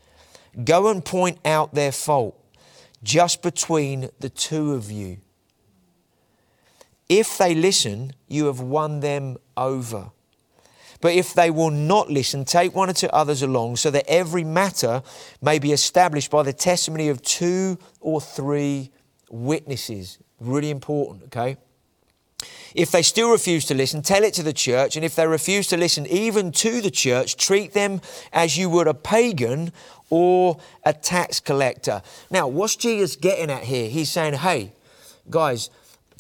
go 0.64 0.88
and 0.88 1.06
point 1.06 1.38
out 1.46 1.76
their 1.76 1.92
fault 1.92 2.44
just 3.04 3.44
between 3.44 4.10
the 4.20 4.30
two 4.30 4.74
of 4.74 4.90
you. 4.90 5.18
If 7.08 7.38
they 7.38 7.54
listen, 7.54 8.14
you 8.28 8.48
have 8.48 8.62
won 8.62 9.02
them 9.02 9.38
over. 9.56 10.10
But 11.00 11.14
if 11.14 11.36
they 11.36 11.52
will 11.52 11.70
not 11.70 12.10
listen, 12.10 12.46
take 12.46 12.74
one 12.74 12.90
or 12.90 12.94
two 12.94 13.10
others 13.10 13.44
along 13.44 13.76
so 13.76 13.92
that 13.92 14.10
every 14.10 14.44
matter 14.44 15.04
may 15.40 15.60
be 15.60 15.74
established 15.74 16.32
by 16.32 16.42
the 16.42 16.52
testimony 16.52 17.10
of 17.10 17.22
two 17.22 17.78
or 18.02 18.20
three 18.20 18.90
witnesses. 19.30 20.18
Really 20.40 20.72
important, 20.72 21.26
okay? 21.26 21.58
If 22.76 22.92
they 22.92 23.02
still 23.02 23.32
refuse 23.32 23.66
to 23.66 23.74
listen, 23.74 24.02
tell 24.02 24.24
it 24.24 24.34
to 24.36 24.44
the 24.44 24.54
church. 24.54 24.96
And 24.96 25.06
if 25.06 25.16
they 25.16 25.28
refuse 25.28 25.68
to 25.68 25.78
listen 25.78 26.06
even 26.08 26.52
to 26.54 26.82
the 26.82 26.92
church, 26.92 27.38
treat 27.38 27.74
them 27.74 28.02
as 28.32 28.58
you 28.58 28.70
would 28.70 28.88
a 28.88 28.94
pagan 28.94 29.72
or 30.10 30.60
a 30.86 30.94
tax 30.94 31.40
collector. 31.40 32.02
Now, 32.30 32.48
what's 32.48 32.76
Jesus 32.76 33.16
getting 33.16 33.52
at 33.52 33.64
here? 33.64 33.90
He's 33.90 34.12
saying, 34.12 34.36
hey, 34.36 34.74
guys, 35.30 35.70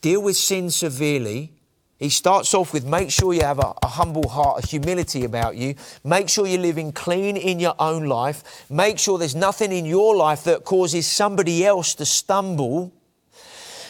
deal 0.01 0.21
with 0.21 0.37
sin 0.37 0.69
severely. 0.69 1.53
He 1.99 2.09
starts 2.09 2.53
off 2.53 2.73
with 2.73 2.85
make 2.85 3.09
sure 3.09 3.33
you 3.33 3.41
have 3.41 3.57
a, 3.57 3.73
a, 3.81 3.87
humble 3.87 4.29
heart, 4.29 4.63
a 4.63 4.67
humility 4.67 5.25
about 5.25 5.55
you. 5.55 5.73
Make 6.03 6.29
sure 6.29 6.45
you're 6.45 6.61
living 6.61 6.91
clean 6.91 7.35
in 7.37 7.59
your 7.59 7.73
own 7.79 8.05
life. 8.05 8.69
Make 8.69 8.99
sure 8.99 9.17
there's 9.17 9.35
nothing 9.35 9.71
in 9.71 9.85
your 9.85 10.15
life 10.15 10.43
that 10.43 10.63
causes 10.63 11.07
somebody 11.07 11.65
else 11.65 11.95
to 11.95 12.05
stumble. 12.05 12.93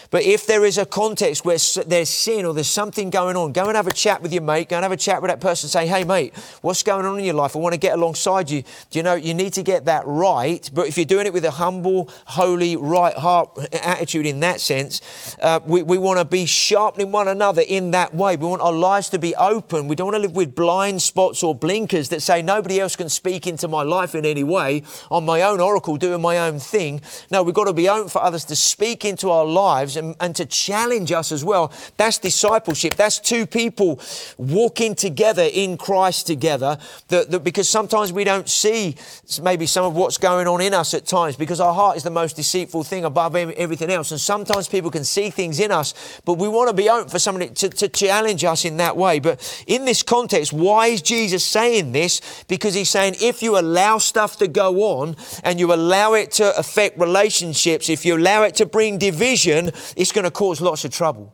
But 0.09 0.23
if 0.23 0.47
there 0.47 0.65
is 0.65 0.77
a 0.77 0.85
context 0.85 1.45
where 1.45 1.57
there's 1.85 2.09
sin 2.09 2.45
or 2.45 2.53
there's 2.53 2.69
something 2.69 3.09
going 3.09 3.35
on, 3.35 3.51
go 3.51 3.67
and 3.67 3.75
have 3.75 3.87
a 3.87 3.93
chat 3.93 4.21
with 4.21 4.33
your 4.33 4.43
mate. 4.43 4.69
Go 4.69 4.77
and 4.77 4.83
have 4.83 4.91
a 4.91 4.97
chat 4.97 5.21
with 5.21 5.29
that 5.29 5.41
person. 5.41 5.69
Say, 5.69 5.87
hey, 5.87 6.03
mate, 6.03 6.35
what's 6.61 6.83
going 6.83 7.05
on 7.05 7.19
in 7.19 7.25
your 7.25 7.33
life? 7.33 7.55
I 7.55 7.59
want 7.59 7.73
to 7.73 7.79
get 7.79 7.93
alongside 7.93 8.49
you. 8.49 8.63
Do 8.89 8.99
you 8.99 9.03
know 9.03 9.15
you 9.15 9.33
need 9.33 9.53
to 9.53 9.63
get 9.63 9.85
that 9.85 10.03
right? 10.05 10.69
But 10.73 10.87
if 10.87 10.97
you're 10.97 11.05
doing 11.05 11.25
it 11.25 11.33
with 11.33 11.45
a 11.45 11.51
humble, 11.51 12.09
holy, 12.25 12.75
right 12.75 13.15
heart 13.15 13.57
attitude 13.73 14.25
in 14.25 14.39
that 14.41 14.61
sense, 14.61 15.35
uh, 15.41 15.59
we, 15.65 15.83
we 15.83 15.97
want 15.97 16.19
to 16.19 16.25
be 16.25 16.45
sharpening 16.45 17.11
one 17.11 17.27
another 17.27 17.63
in 17.67 17.91
that 17.91 18.13
way. 18.15 18.37
We 18.37 18.47
want 18.47 18.61
our 18.61 18.71
lives 18.71 19.09
to 19.09 19.19
be 19.19 19.35
open. 19.35 19.87
We 19.87 19.95
don't 19.95 20.07
want 20.07 20.15
to 20.15 20.21
live 20.21 20.35
with 20.35 20.55
blind 20.55 21.01
spots 21.01 21.43
or 21.43 21.53
blinkers 21.53 22.09
that 22.09 22.21
say 22.21 22.41
nobody 22.41 22.79
else 22.79 22.95
can 22.95 23.09
speak 23.09 23.47
into 23.47 23.67
my 23.67 23.83
life 23.83 24.15
in 24.15 24.25
any 24.25 24.43
way 24.43 24.83
on 25.11 25.25
my 25.25 25.41
own 25.41 25.59
oracle, 25.59 25.97
doing 25.97 26.21
my 26.21 26.37
own 26.39 26.59
thing. 26.59 27.01
No, 27.31 27.43
we've 27.43 27.55
got 27.55 27.65
to 27.65 27.73
be 27.73 27.89
open 27.89 28.09
for 28.09 28.21
others 28.21 28.45
to 28.45 28.55
speak 28.55 29.03
into 29.03 29.29
our 29.29 29.45
lives 29.45 29.96
and, 29.97 30.15
and 30.19 30.35
to 30.35 30.45
challenge 30.45 31.11
us 31.11 31.31
as 31.31 31.43
well. 31.43 31.71
That's 31.97 32.17
discipleship. 32.17 32.95
That's 32.95 33.19
two 33.19 33.45
people 33.45 33.99
walking 34.37 34.95
together 34.95 35.47
in 35.51 35.77
Christ 35.77 36.27
together. 36.27 36.77
That, 37.09 37.31
that 37.31 37.43
because 37.43 37.67
sometimes 37.67 38.13
we 38.13 38.23
don't 38.23 38.47
see 38.49 38.95
maybe 39.41 39.65
some 39.65 39.85
of 39.85 39.95
what's 39.95 40.17
going 40.17 40.47
on 40.47 40.61
in 40.61 40.73
us 40.73 40.93
at 40.93 41.05
times 41.05 41.35
because 41.35 41.59
our 41.59 41.73
heart 41.73 41.97
is 41.97 42.03
the 42.03 42.09
most 42.09 42.35
deceitful 42.35 42.83
thing 42.83 43.05
above 43.05 43.35
everything 43.35 43.89
else. 43.89 44.11
And 44.11 44.21
sometimes 44.21 44.67
people 44.67 44.91
can 44.91 45.03
see 45.03 45.29
things 45.29 45.59
in 45.59 45.71
us, 45.71 46.21
but 46.25 46.35
we 46.35 46.47
want 46.47 46.69
to 46.69 46.73
be 46.73 46.89
open 46.89 47.09
for 47.09 47.19
somebody 47.19 47.49
to, 47.49 47.69
to 47.69 47.89
challenge 47.89 48.43
us 48.43 48.65
in 48.65 48.77
that 48.77 48.95
way. 48.95 49.19
But 49.19 49.63
in 49.67 49.85
this 49.85 50.03
context, 50.03 50.53
why 50.53 50.87
is 50.87 51.01
Jesus 51.01 51.43
saying 51.45 51.91
this? 51.91 52.43
Because 52.47 52.73
he's 52.73 52.89
saying 52.89 53.15
if 53.21 53.41
you 53.41 53.57
allow 53.57 53.97
stuff 53.97 54.37
to 54.37 54.47
go 54.47 54.99
on 54.99 55.15
and 55.43 55.59
you 55.59 55.73
allow 55.73 56.13
it 56.13 56.31
to 56.33 56.57
affect 56.57 56.99
relationships, 56.99 57.89
if 57.89 58.05
you 58.05 58.17
allow 58.17 58.43
it 58.43 58.55
to 58.55 58.65
bring 58.65 58.97
division, 58.97 59.71
it's 59.95 60.11
going 60.11 60.25
to 60.25 60.31
cause 60.31 60.61
lots 60.61 60.85
of 60.85 60.91
trouble. 60.91 61.33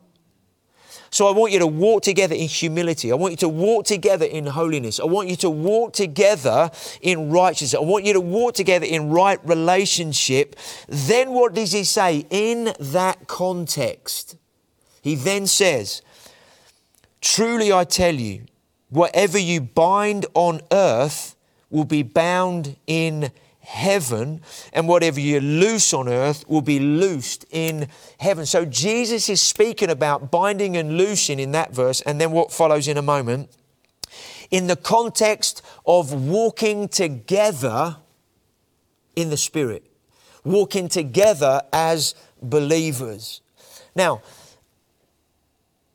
So 1.14 1.28
I 1.28 1.30
want 1.30 1.52
you 1.52 1.60
to 1.60 1.66
walk 1.68 2.02
together 2.02 2.34
in 2.34 2.48
humility. 2.48 3.12
I 3.12 3.14
want 3.14 3.34
you 3.34 3.36
to 3.36 3.48
walk 3.48 3.86
together 3.86 4.26
in 4.26 4.46
holiness. 4.46 4.98
I 4.98 5.04
want 5.04 5.28
you 5.28 5.36
to 5.36 5.50
walk 5.50 5.92
together 5.92 6.72
in 7.02 7.30
righteousness. 7.30 7.80
I 7.80 7.84
want 7.84 8.04
you 8.04 8.14
to 8.14 8.20
walk 8.20 8.54
together 8.54 8.84
in 8.84 9.10
right 9.10 9.38
relationship. 9.44 10.56
Then 10.88 11.30
what 11.30 11.54
does 11.54 11.70
he 11.70 11.84
say? 11.84 12.26
In 12.30 12.74
that 12.80 13.28
context, 13.28 14.36
he 15.02 15.14
then 15.14 15.46
says, 15.46 16.02
Truly 17.20 17.72
I 17.72 17.84
tell 17.84 18.16
you, 18.16 18.46
whatever 18.90 19.38
you 19.38 19.60
bind 19.60 20.26
on 20.34 20.62
earth 20.72 21.36
will 21.70 21.84
be 21.84 22.02
bound 22.02 22.74
in 22.88 23.30
heaven, 23.64 24.40
and 24.72 24.86
whatever 24.86 25.18
you 25.18 25.40
loose 25.40 25.92
on 25.92 26.08
earth 26.08 26.48
will 26.48 26.62
be 26.62 26.78
loosed 26.78 27.44
in 27.50 27.88
heaven. 28.18 28.46
So 28.46 28.64
Jesus 28.64 29.28
is 29.28 29.42
speaking 29.42 29.90
about 29.90 30.30
binding 30.30 30.76
and 30.76 30.96
loosing 30.96 31.38
in 31.40 31.52
that 31.52 31.72
verse, 31.72 32.00
and 32.02 32.20
then 32.20 32.30
what 32.30 32.52
follows 32.52 32.88
in 32.88 32.96
a 32.96 33.02
moment. 33.02 33.50
In 34.50 34.66
the 34.66 34.76
context 34.76 35.62
of 35.86 36.12
walking 36.12 36.88
together 36.88 37.96
in 39.16 39.30
the 39.30 39.36
Spirit, 39.36 39.84
walking 40.44 40.88
together 40.88 41.62
as 41.72 42.14
believers. 42.42 43.40
Now, 43.96 44.22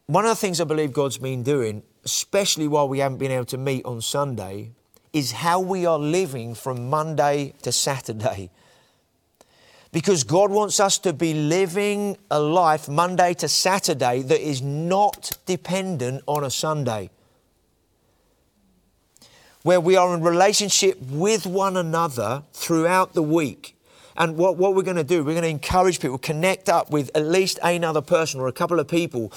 one 0.07 0.25
of 0.25 0.29
the 0.29 0.35
things 0.35 0.59
I 0.59 0.63
believe 0.63 0.91
God's 0.91 1.19
been 1.19 1.43
doing, 1.43 1.83
especially 2.03 2.67
while 2.67 2.89
we 2.89 2.99
haven't 2.99 3.19
been 3.19 3.31
able 3.31 3.45
to 3.45 3.57
meet 3.57 3.85
on 3.85 4.01
Sunday, 4.01 4.71
is 5.13 5.31
how 5.31 5.59
we 5.59 5.85
are 5.85 5.99
living 5.99 6.55
from 6.55 6.89
Monday 6.89 7.53
to 7.63 7.71
Saturday. 7.71 8.49
Because 9.91 10.23
God 10.23 10.51
wants 10.51 10.79
us 10.79 10.99
to 10.99 11.13
be 11.13 11.33
living 11.33 12.17
a 12.29 12.39
life 12.39 12.87
Monday 12.87 13.33
to 13.35 13.47
Saturday 13.47 14.21
that 14.21 14.39
is 14.39 14.61
not 14.61 15.31
dependent 15.47 16.21
on 16.27 16.43
a 16.43 16.51
Sunday. 16.51 17.09
Where 19.63 19.81
we 19.81 19.95
are 19.95 20.13
in 20.13 20.21
relationship 20.21 21.01
with 21.01 21.45
one 21.45 21.75
another 21.75 22.43
throughout 22.53 23.13
the 23.13 23.23
week. 23.23 23.75
And 24.15 24.37
what, 24.37 24.57
what 24.57 24.75
we're 24.75 24.83
going 24.83 24.97
to 24.97 25.03
do, 25.03 25.23
we're 25.23 25.31
going 25.33 25.43
to 25.43 25.49
encourage 25.49 25.99
people, 25.99 26.17
connect 26.17 26.69
up 26.69 26.91
with 26.91 27.09
at 27.15 27.25
least 27.25 27.57
another 27.63 28.01
person 28.01 28.39
or 28.39 28.47
a 28.47 28.53
couple 28.53 28.79
of 28.79 28.87
people 28.87 29.31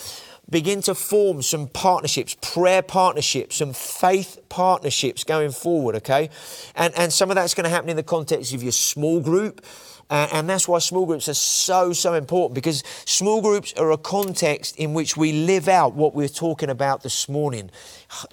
begin 0.53 0.83
to 0.83 0.95
form 0.95 1.43
some 1.43 1.67
partnerships, 1.67 2.37
prayer 2.41 2.83
partnerships, 2.83 3.57
some 3.57 3.73
faith 3.73 4.39
partnerships 4.49 5.25
going 5.25 5.51
forward, 5.51 5.97
okay? 5.97 6.31
And, 6.77 6.95
and 6.97 7.13
some 7.13 7.31
of 7.31 7.35
that's 7.35 7.55
going 7.55 7.65
to 7.65 7.71
happen 7.71 7.91
in 7.91 7.97
the 7.97 8.05
context 8.05 8.55
of 8.55 8.63
your 8.63 8.71
small 8.71 9.21
group. 9.21 9.65
Uh, 10.11 10.29
and 10.31 10.49
that's 10.49 10.69
why 10.69 10.79
small 10.79 11.07
groups 11.07 11.27
are 11.29 11.35
so, 11.35 11.93
so 11.95 12.13
important 12.13 12.55
because 12.55 12.85
small 13.07 13.41
groups 13.41 13.73
are 13.75 13.91
a 13.93 13.97
context 13.97 14.77
in 14.77 14.93
which 14.93 15.17
we 15.17 15.33
live 15.33 15.69
out 15.69 15.95
what 15.95 16.15
we're 16.15 16.29
talking 16.29 16.69
about 16.69 17.03
this 17.03 17.31
morning, 17.31 17.71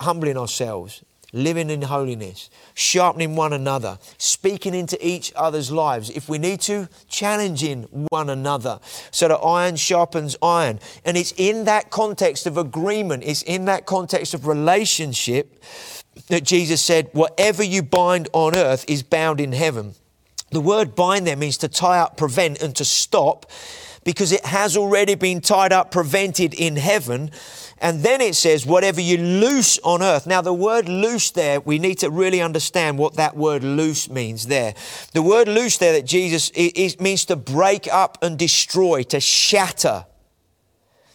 humbling 0.02 0.38
ourselves, 0.38 1.04
living 1.32 1.70
in 1.70 1.84
holiness, 1.84 2.50
sharpening 2.74 3.36
one 3.36 3.54
another, 3.54 4.00
speaking 4.18 4.74
into 4.74 4.98
each 5.06 5.32
other's 5.36 5.72
lives. 5.72 6.10
If 6.10 6.28
we 6.28 6.38
need 6.38 6.62
to, 6.62 6.90
challenging 7.08 7.84
one 8.10 8.30
another 8.30 8.80
so 9.12 9.28
that 9.28 9.36
iron 9.36 9.76
sharpens 9.76 10.36
iron. 10.42 10.80
And 11.06 11.18
it's 11.18 11.34
in 11.38 11.66
that 11.66 11.92
context 11.92 12.48
of 12.48 12.58
agreement, 12.58 13.24
it's 13.26 13.44
in 13.44 13.66
that 13.66 13.86
context 13.86 14.34
of 14.34 14.48
relationship 14.48 15.64
that 16.28 16.44
Jesus 16.44 16.82
said, 16.82 17.10
Whatever 17.14 17.64
you 17.64 17.84
bind 17.84 18.30
on 18.34 18.56
earth 18.56 18.86
is 18.88 19.04
bound 19.04 19.40
in 19.40 19.52
heaven. 19.52 19.96
The 20.52 20.62
word 20.62 20.96
bind 20.96 21.28
there 21.28 21.36
means 21.36 21.58
to 21.58 21.68
tie 21.68 22.00
up, 22.00 22.18
prevent, 22.18 22.62
and 22.62 22.76
to 22.76 22.86
stop 22.86 23.46
because 24.04 24.32
it 24.32 24.46
has 24.46 24.76
already 24.76 25.16
been 25.16 25.42
tied 25.42 25.72
up, 25.72 25.92
prevented 25.92 26.54
in 26.54 26.76
heaven. 26.76 27.30
And 27.82 28.04
then 28.04 28.22
it 28.22 28.36
says, 28.36 28.66
whatever 28.66 29.00
you 29.00 29.18
loose 29.18 29.80
on 29.80 30.02
earth. 30.02 30.28
Now, 30.28 30.42
the 30.42 30.54
word 30.54 30.90
loose 30.90 31.32
there, 31.32 31.62
we 31.62 31.80
need 31.80 32.00
to 32.00 32.10
really 32.10 32.42
understand 32.42 32.98
what 32.98 33.16
that 33.16 33.38
word 33.38 33.64
loose 33.64 34.10
means 34.10 34.48
there. 34.48 34.74
The 35.14 35.22
word 35.22 35.48
loose 35.48 35.78
there 35.78 35.94
that 35.94 36.06
Jesus, 36.06 36.50
it, 36.52 36.78
it 36.78 37.02
means 37.02 37.26
to 37.26 37.36
break 37.36 37.88
up 37.92 38.18
and 38.22 38.38
destroy, 38.38 39.04
to 39.04 39.20
shatter. 39.20 40.06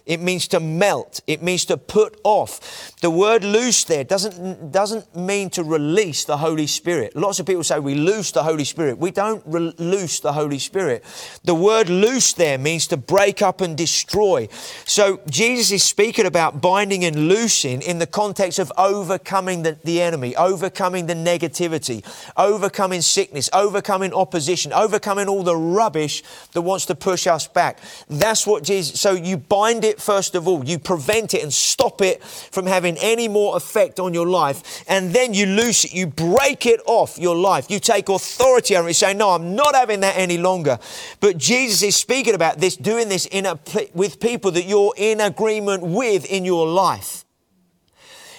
It 0.06 0.20
means 0.20 0.48
to 0.48 0.60
melt. 0.60 1.20
It 1.26 1.42
means 1.42 1.64
to 1.66 1.76
put 1.76 2.20
off. 2.24 2.93
The 3.04 3.10
word 3.10 3.44
loose 3.44 3.84
there 3.84 4.02
doesn't, 4.02 4.72
doesn't 4.72 5.14
mean 5.14 5.50
to 5.50 5.62
release 5.62 6.24
the 6.24 6.38
Holy 6.38 6.66
Spirit. 6.66 7.14
Lots 7.14 7.38
of 7.38 7.46
people 7.46 7.62
say 7.62 7.78
we 7.78 7.94
loose 7.94 8.32
the 8.32 8.42
Holy 8.42 8.64
Spirit. 8.64 8.98
We 8.98 9.10
don't 9.10 9.42
re- 9.46 9.74
loose 9.78 10.20
the 10.20 10.32
Holy 10.32 10.58
Spirit. 10.58 11.04
The 11.44 11.54
word 11.54 11.88
loose 11.88 12.32
there 12.32 12.58
means 12.58 12.86
to 12.88 12.96
break 12.96 13.42
up 13.42 13.60
and 13.60 13.76
destroy. 13.76 14.48
So 14.86 15.20
Jesus 15.28 15.70
is 15.70 15.84
speaking 15.84 16.26
about 16.26 16.60
binding 16.60 17.04
and 17.04 17.28
loosing 17.28 17.82
in 17.82 17.98
the 17.98 18.06
context 18.06 18.58
of 18.58 18.72
overcoming 18.78 19.62
the, 19.62 19.78
the 19.84 20.00
enemy, 20.00 20.34
overcoming 20.36 21.06
the 21.06 21.14
negativity, 21.14 22.02
overcoming 22.36 23.02
sickness, 23.02 23.50
overcoming 23.52 24.14
opposition, 24.14 24.72
overcoming 24.72 25.28
all 25.28 25.42
the 25.42 25.56
rubbish 25.56 26.22
that 26.52 26.62
wants 26.62 26.86
to 26.86 26.94
push 26.94 27.26
us 27.26 27.46
back. 27.46 27.78
That's 28.08 28.46
what 28.46 28.64
Jesus, 28.64 29.00
so 29.00 29.12
you 29.12 29.36
bind 29.36 29.84
it 29.84 29.94
it 29.94 30.02
first 30.02 30.34
of 30.34 30.48
all. 30.48 30.64
You 30.64 30.78
prevent 30.78 31.34
it 31.34 31.42
and 31.42 31.52
stop 31.52 32.02
it 32.02 32.22
from 32.22 32.66
having 32.66 32.93
any 33.00 33.28
more 33.28 33.56
effect 33.56 34.00
on 34.00 34.14
your 34.14 34.26
life. 34.26 34.84
And 34.88 35.12
then 35.12 35.34
you 35.34 35.46
loose 35.46 35.84
it. 35.84 35.94
You 35.94 36.06
break 36.06 36.66
it 36.66 36.80
off 36.86 37.18
your 37.18 37.36
life. 37.36 37.70
You 37.70 37.80
take 37.80 38.08
authority 38.08 38.76
over 38.76 38.88
it. 38.88 38.94
Say, 38.94 39.14
no, 39.14 39.30
I'm 39.30 39.54
not 39.54 39.74
having 39.74 40.00
that 40.00 40.16
any 40.16 40.38
longer. 40.38 40.78
But 41.20 41.38
Jesus 41.38 41.82
is 41.82 41.96
speaking 41.96 42.34
about 42.34 42.58
this, 42.58 42.76
doing 42.76 43.08
this 43.08 43.26
in 43.26 43.46
a, 43.46 43.58
with 43.94 44.20
people 44.20 44.50
that 44.52 44.64
you're 44.64 44.94
in 44.96 45.20
agreement 45.20 45.82
with 45.82 46.24
in 46.26 46.44
your 46.44 46.66
life. 46.66 47.23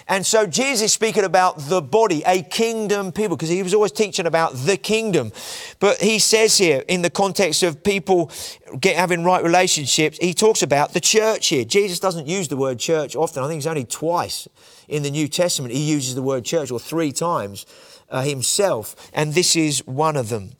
And 0.07 0.25
so 0.25 0.45
Jesus 0.45 0.93
speaking 0.93 1.23
about 1.23 1.57
the 1.57 1.81
body, 1.81 2.21
a 2.27 2.43
kingdom 2.43 3.11
people, 3.11 3.35
because 3.35 3.49
he 3.49 3.63
was 3.63 3.73
always 3.73 3.91
teaching 3.91 4.27
about 4.27 4.53
the 4.53 4.77
kingdom. 4.77 5.31
But 5.79 5.99
he 5.99 6.19
says 6.19 6.57
here, 6.57 6.83
in 6.87 7.01
the 7.01 7.09
context 7.09 7.63
of 7.63 7.83
people 7.83 8.31
get, 8.79 8.97
having 8.97 9.23
right 9.23 9.43
relationships, 9.43 10.19
he 10.21 10.33
talks 10.33 10.61
about 10.61 10.93
the 10.93 10.99
church 10.99 11.47
here. 11.47 11.65
Jesus 11.65 11.99
doesn't 11.99 12.27
use 12.27 12.47
the 12.49 12.57
word 12.57 12.77
church 12.77 13.15
often. 13.15 13.43
I 13.43 13.47
think 13.47 13.59
it's 13.59 13.67
only 13.67 13.85
twice 13.85 14.47
in 14.87 15.01
the 15.01 15.09
New 15.09 15.27
Testament 15.27 15.73
he 15.73 15.91
uses 15.91 16.13
the 16.13 16.21
word 16.21 16.45
church, 16.45 16.69
or 16.69 16.79
three 16.79 17.11
times 17.11 17.65
uh, 18.09 18.21
himself. 18.21 19.09
And 19.13 19.33
this 19.33 19.55
is 19.55 19.85
one 19.87 20.15
of 20.15 20.29
them. 20.29 20.51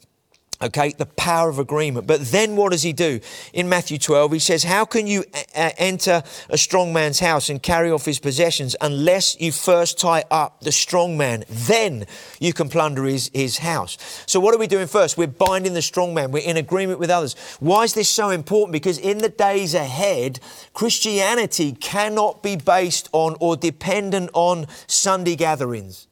Okay, 0.61 0.93
the 0.97 1.05
power 1.05 1.49
of 1.49 1.59
agreement. 1.59 2.07
But 2.07 2.21
then 2.21 2.55
what 2.55 2.71
does 2.71 2.81
he 2.81 2.93
do? 2.93 3.19
In 3.51 3.67
Matthew 3.67 3.97
12, 3.97 4.31
he 4.31 4.39
says, 4.39 4.63
How 4.63 4.85
can 4.85 5.05
you 5.05 5.25
a- 5.33 5.81
enter 5.81 6.23
a 6.49 6.57
strong 6.57 6.93
man's 6.93 7.19
house 7.19 7.49
and 7.49 7.61
carry 7.61 7.91
off 7.91 8.05
his 8.05 8.19
possessions 8.19 8.73
unless 8.79 9.39
you 9.41 9.51
first 9.51 9.99
tie 9.99 10.23
up 10.31 10.61
the 10.61 10.71
strong 10.71 11.17
man? 11.17 11.43
Then 11.49 12.05
you 12.39 12.53
can 12.53 12.69
plunder 12.69 13.03
his, 13.03 13.29
his 13.33 13.57
house. 13.57 13.97
So, 14.27 14.39
what 14.39 14.55
are 14.55 14.57
we 14.57 14.67
doing 14.67 14.87
first? 14.87 15.17
We're 15.17 15.27
binding 15.27 15.73
the 15.73 15.81
strong 15.81 16.13
man, 16.13 16.31
we're 16.31 16.47
in 16.47 16.55
agreement 16.55 16.99
with 16.99 17.09
others. 17.09 17.35
Why 17.59 17.83
is 17.83 17.93
this 17.93 18.07
so 18.07 18.29
important? 18.29 18.71
Because 18.71 18.97
in 18.97 19.17
the 19.17 19.29
days 19.29 19.73
ahead, 19.73 20.39
Christianity 20.73 21.73
cannot 21.73 22.41
be 22.41 22.55
based 22.55 23.09
on 23.11 23.35
or 23.41 23.57
dependent 23.57 24.29
on 24.33 24.67
Sunday 24.87 25.35
gatherings 25.35 26.07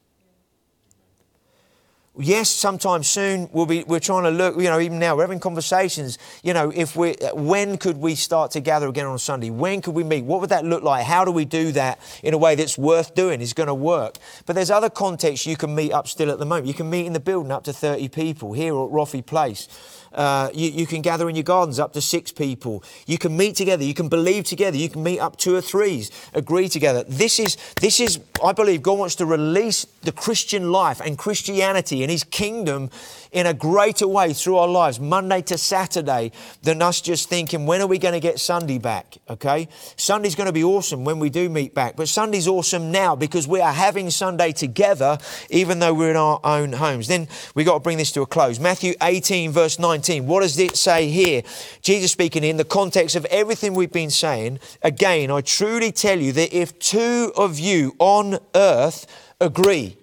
yes, 2.17 2.49
sometime 2.49 3.03
soon 3.03 3.49
we'll 3.51 3.65
be, 3.65 3.83
we're 3.83 3.99
trying 3.99 4.23
to 4.23 4.29
look, 4.29 4.55
you 4.57 4.63
know, 4.63 4.79
even 4.79 4.99
now 4.99 5.15
we're 5.15 5.23
having 5.23 5.39
conversations, 5.39 6.17
you 6.43 6.53
know, 6.53 6.71
if 6.73 6.95
we, 6.95 7.15
when 7.33 7.77
could 7.77 7.97
we 7.97 8.15
start 8.15 8.51
to 8.51 8.59
gather 8.59 8.87
again 8.87 9.05
on 9.05 9.17
Sunday? 9.17 9.49
When 9.49 9.81
could 9.81 9.95
we 9.95 10.03
meet? 10.03 10.23
What 10.23 10.41
would 10.41 10.49
that 10.51 10.65
look 10.65 10.83
like? 10.83 11.05
How 11.05 11.25
do 11.25 11.31
we 11.31 11.45
do 11.45 11.71
that 11.73 11.99
in 12.21 12.33
a 12.33 12.37
way 12.37 12.55
that's 12.55 12.77
worth 12.77 13.15
doing, 13.15 13.41
is 13.41 13.53
going 13.53 13.67
to 13.67 13.73
work? 13.73 14.17
But 14.45 14.53
there's 14.55 14.71
other 14.71 14.89
contexts 14.89 15.47
you 15.47 15.57
can 15.57 15.73
meet 15.73 15.91
up 15.91 16.07
still 16.07 16.29
at 16.29 16.39
the 16.39 16.45
moment. 16.45 16.67
You 16.67 16.73
can 16.73 16.89
meet 16.89 17.05
in 17.05 17.13
the 17.13 17.19
building 17.19 17.51
up 17.51 17.63
to 17.63 17.73
30 17.73 18.09
people 18.09 18.53
here 18.53 18.73
at 18.73 18.89
Roffey 18.91 19.25
Place. 19.25 19.67
Uh, 20.13 20.49
you, 20.53 20.69
you 20.69 20.85
can 20.85 21.01
gather 21.01 21.29
in 21.29 21.35
your 21.35 21.43
gardens 21.43 21.79
up 21.79 21.93
to 21.93 22.01
six 22.01 22.31
people. 22.31 22.83
You 23.05 23.17
can 23.17 23.35
meet 23.35 23.55
together. 23.55 23.83
You 23.83 23.93
can 23.93 24.09
believe 24.09 24.43
together. 24.45 24.77
You 24.77 24.89
can 24.89 25.03
meet 25.03 25.19
up 25.19 25.37
two 25.37 25.55
or 25.55 25.61
threes, 25.61 26.11
agree 26.33 26.69
together. 26.69 27.03
This 27.07 27.39
is, 27.39 27.57
this 27.81 27.99
is, 27.99 28.19
I 28.43 28.53
believe, 28.53 28.81
God 28.81 28.99
wants 28.99 29.15
to 29.15 29.25
release 29.25 29.85
the 30.01 30.11
Christian 30.11 30.71
life 30.71 31.01
and 31.01 31.17
Christianity 31.17 32.03
and 32.03 32.11
His 32.11 32.23
kingdom 32.23 32.89
in 33.33 33.47
a 33.47 33.53
greater 33.53 34.07
way 34.07 34.31
through 34.31 34.57
our 34.57 34.67
lives, 34.67 34.99
Monday 34.99 35.41
to 35.41 35.57
Saturday, 35.57 36.31
than 36.61 36.81
us 36.81 37.01
just 37.01 37.27
thinking, 37.27 37.65
when 37.65 37.81
are 37.81 37.87
we 37.87 37.97
going 37.97 38.13
to 38.13 38.19
get 38.19 38.39
Sunday 38.39 38.77
back? 38.77 39.17
Okay? 39.29 39.67
Sunday's 39.97 40.35
going 40.35 40.47
to 40.47 40.53
be 40.53 40.63
awesome 40.63 41.03
when 41.03 41.19
we 41.19 41.29
do 41.29 41.49
meet 41.49 41.73
back, 41.73 41.95
but 41.95 42.07
Sunday's 42.07 42.47
awesome 42.47 42.91
now 42.91 43.15
because 43.15 43.47
we 43.47 43.59
are 43.59 43.73
having 43.73 44.09
Sunday 44.11 44.51
together, 44.51 45.17
even 45.49 45.79
though 45.79 45.93
we're 45.93 46.11
in 46.11 46.15
our 46.15 46.39
own 46.43 46.73
homes. 46.73 47.07
Then 47.07 47.27
we've 47.55 47.65
got 47.65 47.73
to 47.73 47.79
bring 47.79 47.97
this 47.97 48.11
to 48.13 48.21
a 48.21 48.25
close. 48.27 48.59
Matthew 48.59 48.93
18, 49.01 49.51
verse 49.51 49.79
19. 49.79 50.27
What 50.27 50.41
does 50.41 50.57
it 50.59 50.77
say 50.77 51.09
here? 51.09 51.41
Jesus 51.81 52.11
speaking 52.11 52.43
in 52.43 52.57
the 52.57 52.63
context 52.63 53.15
of 53.15 53.25
everything 53.25 53.73
we've 53.73 53.91
been 53.91 54.11
saying. 54.11 54.59
Again, 54.83 55.31
I 55.31 55.41
truly 55.41 55.91
tell 55.91 56.19
you 56.19 56.31
that 56.33 56.55
if 56.55 56.77
two 56.77 57.31
of 57.35 57.57
you 57.57 57.95
on 57.97 58.37
earth 58.53 59.07
agree, 59.41 59.97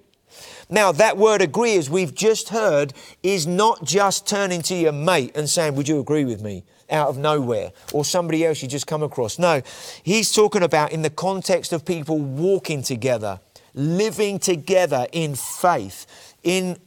now, 0.70 0.92
that 0.92 1.16
word 1.16 1.42
agree, 1.42 1.76
as 1.76 1.90
we've 1.90 2.14
just 2.14 2.50
heard, 2.50 2.92
is 3.22 3.46
not 3.46 3.84
just 3.84 4.26
turning 4.26 4.62
to 4.62 4.74
your 4.74 4.92
mate 4.92 5.36
and 5.36 5.48
saying, 5.48 5.74
Would 5.74 5.88
you 5.88 6.00
agree 6.00 6.24
with 6.24 6.42
me? 6.42 6.64
out 6.90 7.08
of 7.08 7.18
nowhere 7.18 7.72
or 7.92 8.04
somebody 8.04 8.44
else 8.44 8.62
you 8.62 8.68
just 8.68 8.86
come 8.86 9.02
across. 9.02 9.38
No, 9.38 9.62
he's 10.02 10.32
talking 10.32 10.62
about 10.62 10.92
in 10.92 11.02
the 11.02 11.10
context 11.10 11.72
of 11.72 11.84
people 11.84 12.18
walking 12.18 12.82
together, 12.82 13.40
living 13.74 14.38
together 14.38 15.06
in 15.12 15.34
faith, 15.36 16.34
in 16.42 16.78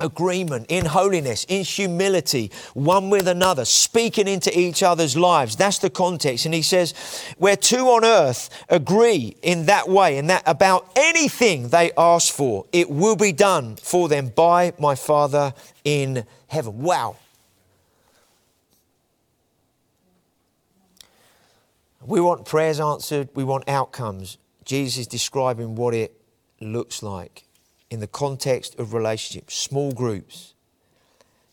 agreement, 0.00 0.66
in 0.68 0.86
holiness, 0.86 1.44
in 1.48 1.64
humility, 1.64 2.50
one 2.74 3.10
with 3.10 3.28
another, 3.28 3.64
speaking 3.64 4.26
into 4.26 4.56
each 4.58 4.82
other's 4.82 5.16
lives. 5.16 5.56
That's 5.56 5.78
the 5.78 5.90
context. 5.90 6.44
And 6.44 6.54
he 6.54 6.62
says, 6.62 6.94
where 7.38 7.56
two 7.56 7.86
on 7.88 8.04
earth 8.04 8.50
agree 8.68 9.36
in 9.42 9.66
that 9.66 9.88
way 9.88 10.18
and 10.18 10.28
that 10.30 10.42
about 10.46 10.90
anything 10.96 11.68
they 11.68 11.92
ask 11.96 12.34
for, 12.34 12.66
it 12.72 12.90
will 12.90 13.16
be 13.16 13.32
done 13.32 13.76
for 13.76 14.08
them 14.08 14.28
by 14.34 14.72
my 14.78 14.94
Father 14.94 15.54
in 15.84 16.24
heaven. 16.48 16.82
Wow. 16.82 17.16
We 22.04 22.20
want 22.20 22.44
prayers 22.44 22.80
answered, 22.80 23.28
we 23.34 23.44
want 23.44 23.68
outcomes. 23.68 24.38
Jesus 24.64 24.98
is 25.02 25.06
describing 25.06 25.76
what 25.76 25.94
it 25.94 26.20
looks 26.60 27.02
like 27.02 27.43
in 27.94 28.00
the 28.00 28.06
context 28.06 28.78
of 28.78 28.92
relationships, 28.92 29.54
small 29.56 29.92
groups, 29.92 30.54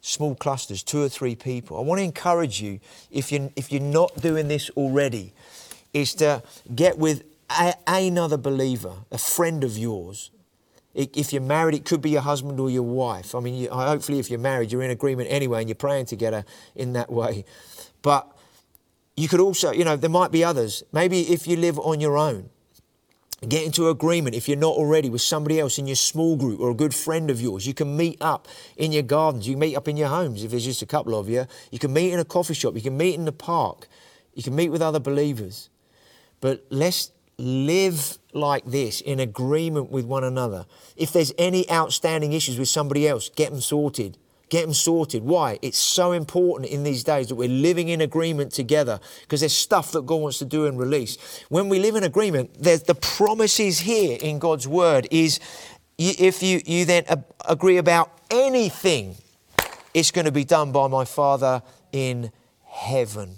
small 0.02 0.34
clusters, 0.34 0.82
two 0.82 1.02
or 1.02 1.08
three 1.08 1.36
people. 1.36 1.78
I 1.78 1.82
want 1.82 2.00
to 2.00 2.04
encourage 2.04 2.60
you, 2.60 2.80
if 3.12 3.32
you're, 3.32 3.52
if 3.56 3.72
you're 3.72 3.80
not 3.80 4.20
doing 4.20 4.48
this 4.48 4.70
already, 4.72 5.34
is 5.94 6.16
to 6.16 6.42
get 6.74 6.98
with 6.98 7.24
a, 7.50 7.76
another 7.88 8.38
believer, 8.38 8.94
a 9.12 9.20
friend 9.20 9.64
of 9.64 9.78
yours. 9.78 10.32
If 10.94 11.32
you're 11.32 11.42
married, 11.42 11.76
it 11.76 11.86
could 11.86 12.02
be 12.02 12.10
your 12.10 12.22
husband 12.22 12.60
or 12.60 12.70
your 12.70 12.84
wife. 12.84 13.36
I 13.36 13.40
mean, 13.40 13.54
you, 13.54 13.70
hopefully, 13.70 14.20
if 14.20 14.30
you're 14.30 14.40
married, 14.40 14.72
you're 14.72 14.82
in 14.82 14.92
agreement 14.92 15.30
anyway 15.32 15.60
and 15.60 15.70
you're 15.70 15.76
praying 15.76 16.08
together 16.08 16.44
in 16.76 16.94
that 16.94 17.10
way. 17.12 17.46
But 18.02 18.28
you 19.16 19.30
could 19.30 19.40
also, 19.40 19.72
you 19.72 19.86
know, 19.86 19.96
there 19.96 20.10
might 20.10 20.32
be 20.32 20.44
others. 20.44 20.84
Maybe 20.92 21.22
if 21.22 21.48
you 21.48 21.56
live 21.56 21.80
on 21.80 22.02
your 22.02 22.18
own, 22.18 22.50
Get 23.48 23.66
into 23.66 23.90
agreement 23.90 24.36
if 24.36 24.48
you're 24.48 24.56
not 24.56 24.76
already 24.76 25.10
with 25.10 25.22
somebody 25.22 25.60
else 25.60 25.80
in 25.80 25.88
your 25.88 25.96
small 25.96 26.36
group 26.36 26.60
or 26.60 26.70
a 26.70 26.76
good 26.76 26.94
friend 26.94 27.32
of 27.32 27.42
yours. 27.42 27.66
You 27.66 27.74
can 27.74 27.98
meet 27.98 28.22
up 28.22 28.48
in 28.78 28.92
your 28.92 29.02
gardens. 29.02 29.48
You 29.48 29.56
can 29.56 29.62
meet 29.62 29.76
up 29.76 29.88
in 29.88 29.98
your 29.98 30.10
homes 30.10 30.44
if 30.44 30.52
there's 30.52 30.64
just 30.66 30.84
a 30.84 30.86
couple 30.86 31.20
of 31.20 31.28
you. 31.28 31.48
You 31.72 31.80
can 31.80 31.92
meet 31.92 32.14
in 32.14 32.20
a 32.20 32.26
coffee 32.26 32.54
shop. 32.54 32.76
You 32.76 32.82
can 32.82 32.96
meet 32.96 33.16
in 33.16 33.26
the 33.26 33.32
park. 33.32 33.88
You 34.36 34.44
can 34.44 34.56
meet 34.56 34.70
with 34.70 34.84
other 34.84 35.00
believers. 35.00 35.72
But 36.40 36.68
let's 36.70 37.12
live 37.40 38.20
like 38.32 38.64
this 38.66 39.02
in 39.02 39.20
agreement 39.20 39.90
with 39.90 40.06
one 40.06 40.24
another. 40.24 40.68
If 40.96 41.12
there's 41.12 41.34
any 41.40 41.70
outstanding 41.72 42.34
issues 42.34 42.60
with 42.60 42.70
somebody 42.70 43.08
else, 43.08 43.30
get 43.30 43.50
them 43.50 43.62
sorted. 43.62 44.20
Get 44.52 44.64
them 44.66 44.74
sorted. 44.74 45.24
Why? 45.24 45.58
It's 45.62 45.78
so 45.78 46.12
important 46.12 46.70
in 46.70 46.84
these 46.84 47.06
days 47.06 47.30
that 47.30 47.36
we're 47.36 47.48
living 47.48 47.88
in 47.88 48.02
agreement 48.02 48.52
together 48.52 49.00
because 49.22 49.40
there's 49.40 49.56
stuff 49.56 49.94
that 49.94 50.06
God 50.06 50.18
wants 50.18 50.40
to 50.40 50.46
do 50.46 50.66
and 50.66 50.78
release. 50.78 51.18
When 51.48 51.70
we 51.70 51.80
live 51.80 51.96
in 51.96 52.04
agreement, 52.04 52.52
there's 52.60 52.84
the 52.84 52.94
promises 52.94 53.80
here 53.80 54.18
in 54.22 54.40
God's 54.40 54.68
word 54.68 55.08
is 55.10 55.40
if 55.98 56.44
you, 56.44 56.60
you 56.66 56.84
then 56.84 57.06
agree 57.48 57.78
about 57.78 58.12
anything, 58.30 59.16
it's 59.94 60.12
going 60.12 60.26
to 60.26 60.34
be 60.34 60.44
done 60.44 60.74
by 60.74 60.90
my 60.90 61.06
Father 61.06 61.64
in 61.94 62.30
heaven. 62.66 63.38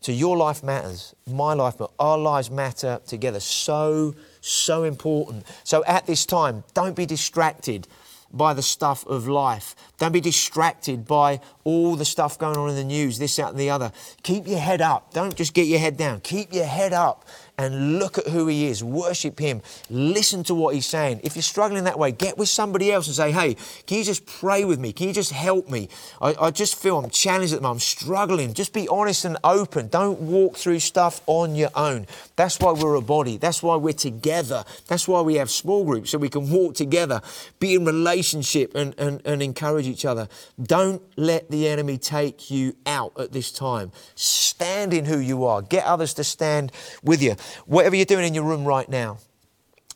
So 0.00 0.10
your 0.10 0.36
life 0.36 0.64
matters, 0.64 1.14
my 1.28 1.54
life, 1.54 1.78
but 1.78 1.92
our 2.00 2.18
lives 2.18 2.50
matter 2.50 3.00
together. 3.06 3.38
So, 3.38 4.16
so 4.40 4.82
important. 4.82 5.46
So 5.62 5.84
at 5.84 6.08
this 6.08 6.26
time, 6.26 6.64
don't 6.74 6.96
be 6.96 7.06
distracted 7.06 7.86
by 8.32 8.54
the 8.54 8.62
stuff 8.62 9.06
of 9.06 9.28
life. 9.28 9.74
Don't 9.98 10.12
be 10.12 10.20
distracted 10.20 11.06
by 11.06 11.40
all 11.64 11.96
the 11.96 12.04
stuff 12.04 12.38
going 12.38 12.56
on 12.56 12.70
in 12.70 12.76
the 12.76 12.84
news, 12.84 13.18
this, 13.18 13.36
that, 13.36 13.50
and 13.50 13.58
the 13.58 13.70
other. 13.70 13.92
Keep 14.22 14.48
your 14.48 14.58
head 14.58 14.80
up. 14.80 15.12
Don't 15.12 15.34
just 15.34 15.54
get 15.54 15.66
your 15.66 15.78
head 15.78 15.96
down. 15.96 16.20
Keep 16.20 16.52
your 16.52 16.64
head 16.64 16.92
up 16.92 17.26
and 17.58 17.98
look 17.98 18.18
at 18.18 18.28
who 18.28 18.46
He 18.46 18.66
is. 18.66 18.82
Worship 18.82 19.38
Him. 19.38 19.62
Listen 19.90 20.42
to 20.44 20.54
what 20.54 20.74
He's 20.74 20.86
saying. 20.86 21.20
If 21.22 21.36
you're 21.36 21.42
struggling 21.42 21.84
that 21.84 21.98
way, 21.98 22.12
get 22.12 22.38
with 22.38 22.48
somebody 22.48 22.92
else 22.92 23.06
and 23.06 23.16
say, 23.16 23.32
hey, 23.32 23.56
can 23.86 23.98
you 23.98 24.04
just 24.04 24.26
pray 24.26 24.64
with 24.64 24.78
me? 24.78 24.92
Can 24.92 25.08
you 25.08 25.14
just 25.14 25.32
help 25.32 25.68
me? 25.68 25.88
I, 26.20 26.34
I 26.40 26.50
just 26.50 26.76
feel 26.76 26.98
I'm 26.98 27.10
challenged 27.10 27.52
at 27.52 27.58
the 27.58 27.62
moment. 27.62 27.76
I'm 27.76 27.80
struggling. 27.80 28.54
Just 28.54 28.72
be 28.72 28.88
honest 28.88 29.24
and 29.24 29.36
open. 29.44 29.88
Don't 29.88 30.20
walk 30.20 30.56
through 30.56 30.80
stuff 30.80 31.20
on 31.26 31.54
your 31.54 31.70
own. 31.74 32.06
That's 32.36 32.58
why 32.58 32.72
we're 32.72 32.94
a 32.94 33.02
body. 33.02 33.36
That's 33.36 33.62
why 33.62 33.76
we're 33.76 33.92
together. 33.92 34.64
That's 34.88 35.06
why 35.06 35.20
we 35.20 35.36
have 35.36 35.50
small 35.50 35.84
groups 35.84 36.10
so 36.10 36.18
we 36.18 36.28
can 36.28 36.50
walk 36.50 36.74
together, 36.74 37.20
be 37.60 37.74
in 37.74 37.84
relationship 37.84 38.74
and, 38.74 38.94
and, 38.98 39.20
and 39.24 39.42
encourage 39.42 39.86
each 39.86 40.04
other. 40.04 40.28
Don't 40.62 41.02
let 41.16 41.50
the 41.50 41.68
enemy 41.68 41.98
take 41.98 42.50
you 42.50 42.76
out 42.86 43.12
at 43.18 43.32
this 43.32 43.50
time. 43.52 43.92
Stand 44.14 44.92
in 44.92 45.04
who 45.04 45.18
you 45.18 45.44
are. 45.44 45.62
Get 45.62 45.84
others 45.84 46.14
to 46.14 46.24
stand 46.24 46.72
with 47.02 47.22
you. 47.22 47.36
Whatever 47.66 47.96
you're 47.96 48.04
doing 48.04 48.26
in 48.26 48.34
your 48.34 48.44
room 48.44 48.64
right 48.64 48.88
now, 48.88 49.18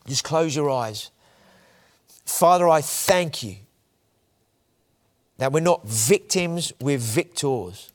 just 0.06 0.24
close 0.24 0.54
your 0.54 0.70
eyes. 0.70 1.10
Father, 2.24 2.68
I 2.68 2.80
thank 2.80 3.42
you 3.42 3.56
that 5.38 5.52
we're 5.52 5.60
not 5.60 5.86
victims, 5.86 6.72
we're 6.80 6.98
victors. 6.98 7.92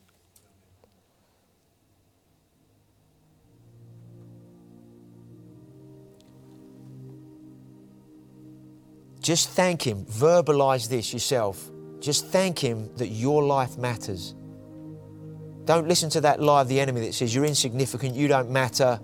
Just 9.20 9.50
thank 9.50 9.86
Him. 9.86 10.04
Verbalize 10.04 10.88
this 10.88 11.12
yourself. 11.12 11.70
Just 12.00 12.26
thank 12.26 12.58
Him 12.58 12.90
that 12.96 13.08
your 13.08 13.44
life 13.44 13.78
matters. 13.78 14.34
Don't 15.64 15.86
listen 15.86 16.10
to 16.10 16.20
that 16.22 16.40
lie 16.40 16.62
of 16.62 16.68
the 16.68 16.80
enemy 16.80 17.02
that 17.02 17.14
says 17.14 17.32
you're 17.32 17.44
insignificant, 17.44 18.16
you 18.16 18.26
don't 18.26 18.50
matter, 18.50 18.98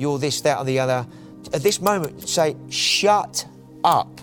you're 0.00 0.18
this, 0.18 0.40
that, 0.40 0.58
or 0.58 0.64
the 0.64 0.78
other. 0.78 1.06
At 1.52 1.62
this 1.62 1.80
moment, 1.80 2.28
say, 2.28 2.56
shut 2.68 3.46
up. 3.84 4.20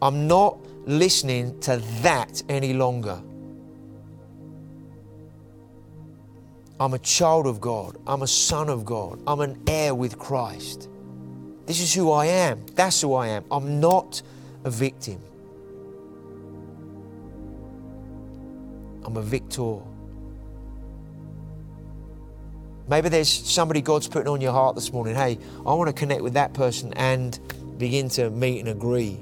I'm 0.00 0.28
not 0.28 0.58
listening 0.86 1.58
to 1.60 1.78
that 2.02 2.42
any 2.48 2.72
longer. 2.72 3.20
I'm 6.80 6.94
a 6.94 6.98
child 7.00 7.48
of 7.48 7.60
God. 7.60 7.96
I'm 8.06 8.22
a 8.22 8.28
son 8.28 8.68
of 8.68 8.84
God. 8.84 9.20
I'm 9.26 9.40
an 9.40 9.60
heir 9.66 9.94
with 9.94 10.18
Christ. 10.18 10.88
This 11.66 11.80
is 11.80 11.92
who 11.92 12.12
I 12.12 12.26
am. 12.26 12.64
That's 12.76 13.00
who 13.00 13.14
I 13.14 13.28
am. 13.28 13.44
I'm 13.50 13.80
not 13.80 14.22
a 14.62 14.70
victim. 14.70 15.20
I'm 19.04 19.16
a 19.16 19.22
victor. 19.22 19.78
Maybe 22.88 23.08
there's 23.08 23.28
somebody 23.28 23.82
God's 23.82 24.08
putting 24.08 24.28
on 24.28 24.40
your 24.40 24.52
heart 24.52 24.74
this 24.74 24.92
morning. 24.92 25.14
Hey, 25.14 25.38
I 25.66 25.74
want 25.74 25.88
to 25.88 25.92
connect 25.92 26.22
with 26.22 26.34
that 26.34 26.54
person 26.54 26.92
and 26.94 27.38
begin 27.78 28.08
to 28.10 28.30
meet 28.30 28.60
and 28.60 28.68
agree. 28.68 29.20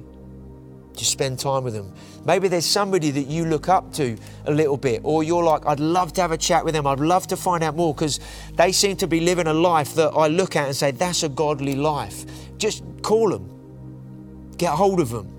Just 0.95 1.11
spend 1.11 1.39
time 1.39 1.65
with 1.65 1.75
them. 1.75 1.93
Maybe 2.25 2.49
there's 2.49 2.65
somebody 2.65 3.11
that 3.11 3.27
you 3.27 3.45
look 3.45 3.69
up 3.69 3.93
to 3.95 4.17
a 4.47 4.51
little 4.51 4.77
bit, 4.77 5.03
or 5.05 5.23
you're 5.23 5.45
like, 5.45 5.67
I'd 5.67 5.81
love 5.81 6.13
to 6.15 6.23
have 6.23 6.31
a 6.31 6.39
chat 6.39 6.65
with 6.65 6.75
them. 6.75 6.87
I'd 6.87 7.01
love 7.01 7.27
to 7.29 7.37
find 7.37 7.63
out 7.63 7.77
more 7.77 7.93
because 7.93 8.21
they 8.55 8.73
seem 8.73 8.97
to 8.99 9.07
be 9.07 9.21
living 9.21 9.47
a 9.47 9.53
life 9.53 9.95
that 9.95 10.11
I 10.11 10.29
look 10.29 10.57
at 10.57 10.67
and 10.67 10.75
say, 10.75 10.93
that's 10.93 11.23
a 11.23 11.29
godly 11.29 11.75
life. 11.75 12.25
Just 12.59 12.83
call 13.03 13.31
them, 13.31 14.55
get 14.57 14.73
hold 14.73 15.01
of 15.01 15.11
them. 15.11 15.33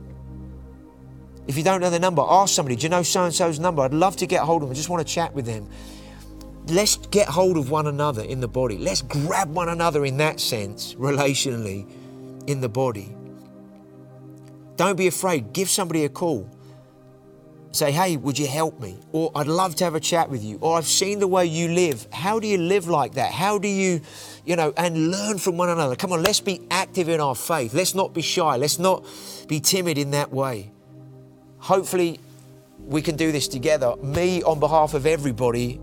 If 1.48 1.58
you 1.58 1.64
don't 1.64 1.80
know 1.80 1.90
their 1.90 2.00
number, 2.00 2.24
ask 2.28 2.54
somebody, 2.54 2.76
Do 2.76 2.84
you 2.84 2.90
know 2.90 3.04
so 3.04 3.24
and 3.24 3.34
so's 3.34 3.58
number? 3.58 3.82
I'd 3.82 3.94
love 3.94 4.18
to 4.18 4.28
get 4.28 4.42
hold 4.42 4.64
of 4.64 4.68
them. 4.68 4.74
I 4.74 4.76
just 4.76 4.90
want 4.90 5.08
to 5.08 5.12
chat 5.12 5.34
with 5.34 5.46
them. 5.46 5.68
Let's 6.70 6.98
get 6.98 7.30
hold 7.30 7.58
of 7.58 7.72
one 7.72 7.88
another 7.88 8.24
in 8.24 8.42
the 8.42 8.48
body. 8.48 8.78
Let's 8.78 9.02
grab 9.02 9.54
one 9.54 9.70
another 9.70 10.06
in 10.06 10.18
that 10.18 10.40
sense, 10.40 10.96
relationally, 10.96 11.90
in 12.48 12.60
the 12.60 12.70
body. 12.70 13.16
Don't 14.76 14.98
be 14.98 15.08
afraid. 15.08 15.54
Give 15.54 15.70
somebody 15.70 16.04
a 16.04 16.10
call. 16.10 16.50
say, 17.72 17.92
hey, 17.92 18.18
would 18.18 18.38
you 18.38 18.48
help 18.48 18.80
me? 18.80 18.98
Or 19.12 19.32
I'd 19.36 19.48
love 19.48 19.76
to 19.76 19.84
have 19.84 19.96
a 19.96 20.00
chat 20.00 20.30
with 20.30 20.44
you. 20.44 20.58
Or 20.62 20.78
I've 20.78 20.88
seen 20.88 21.20
the 21.20 21.28
way 21.28 21.46
you 21.46 21.70
live. 21.70 22.08
How 22.12 22.40
do 22.40 22.48
you 22.48 22.58
live 22.58 22.88
like 22.88 23.14
that? 23.14 23.32
How 23.32 23.58
do 23.58 23.68
you, 23.68 24.02
you 24.46 24.56
know, 24.56 24.74
and 24.78 25.12
learn 25.12 25.38
from 25.38 25.58
one 25.58 25.70
another? 25.70 25.96
Come 25.96 26.12
on, 26.12 26.22
let's 26.24 26.40
be 26.40 26.62
active 26.70 27.08
in 27.08 27.20
our 27.20 27.36
faith. 27.36 27.74
Let's 27.74 27.96
not 27.96 28.14
be 28.14 28.22
shy. 28.22 28.58
Let's 28.58 28.80
not 28.80 29.06
be 29.48 29.60
timid 29.60 29.98
in 29.98 30.12
that 30.12 30.32
way. 30.32 30.72
Hopefully, 31.60 32.20
we 32.80 33.02
can 33.02 33.16
do 33.16 33.32
this 33.32 33.48
together. 33.48 33.96
Me, 33.98 34.44
on 34.44 34.60
behalf 34.60 34.94
of 34.94 35.06
everybody, 35.06 35.80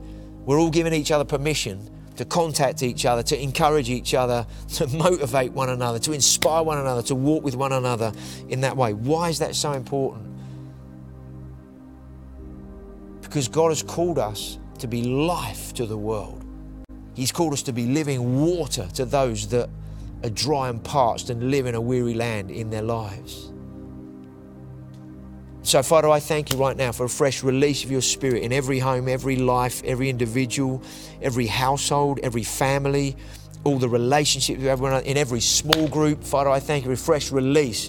we're 0.47 0.59
all 0.59 0.71
giving 0.71 0.93
each 0.93 1.11
other 1.11 1.25
permission 1.25 1.91
to 2.17 2.25
contact 2.25 2.83
each 2.83 3.07
other, 3.07 3.23
to 3.25 3.43
encourage 3.43 3.91
each 3.91 4.15
other, 4.15 4.47
to 4.75 4.87
motivate 4.97 5.53
one 5.53 5.69
another, 5.69 5.99
to 5.99 6.13
inspire 6.13 6.63
one 6.63 6.79
another, 6.79 7.03
to 7.03 7.15
walk 7.15 7.43
with 7.43 7.57
one 7.57 7.73
another 7.73 8.13
in 8.49 8.61
that 8.61 8.77
way. 8.77 8.93
Why 8.93 9.29
is 9.29 9.39
that 9.41 9.55
so 9.55 9.73
important? 9.73 10.31
Because 13.23 13.49
God 13.49 13.71
has 13.71 13.83
called 13.83 14.19
us 14.19 14.59
to 14.79 14.87
be 14.87 15.03
life 15.03 15.75
to 15.75 15.87
the 15.87 15.99
world. 15.99 16.45
He's 17.15 17.33
called 17.33 17.53
us 17.53 17.63
to 17.63 17.73
be 17.73 17.87
living 17.87 18.41
water 18.41 18.89
to 18.95 19.05
those 19.05 19.49
that 19.49 19.69
are 20.23 20.31
dry 20.31 20.69
and 20.69 20.83
parched 20.83 21.31
and 21.31 21.51
live 21.51 21.67
in 21.67 21.75
a 21.75 21.81
weary 21.81 22.15
land 22.15 22.51
in 22.51 22.71
their 22.71 22.83
lives. 22.83 23.53
So, 25.65 25.83
Father, 25.83 26.11
I 26.11 26.21
thank 26.21 26.53
you 26.53 26.59
right 26.59 26.77
now 26.77 26.93
for 26.93 27.05
a 27.05 27.09
fresh 27.09 27.43
release 27.43 27.85
of 27.85 27.91
your 27.91 28.03
spirit 28.03 28.43
in 28.43 28.53
every 28.53 28.79
home, 28.79 29.09
every 29.09 29.37
life, 29.37 29.83
every 29.83 30.11
individual, 30.11 30.83
every 31.23 31.47
household, 31.47 32.21
every 32.23 32.43
family, 32.43 33.17
all 33.65 33.79
the 33.79 33.89
relationships 33.89 34.59
with 34.59 34.67
everyone 34.67 35.03
in 35.05 35.17
every 35.17 35.41
small 35.41 35.89
group. 35.89 36.23
Father, 36.23 36.51
I 36.51 36.61
thank 36.61 36.85
you 36.85 36.91
for 36.91 36.93
a 36.93 37.03
fresh 37.03 37.33
release. 37.33 37.89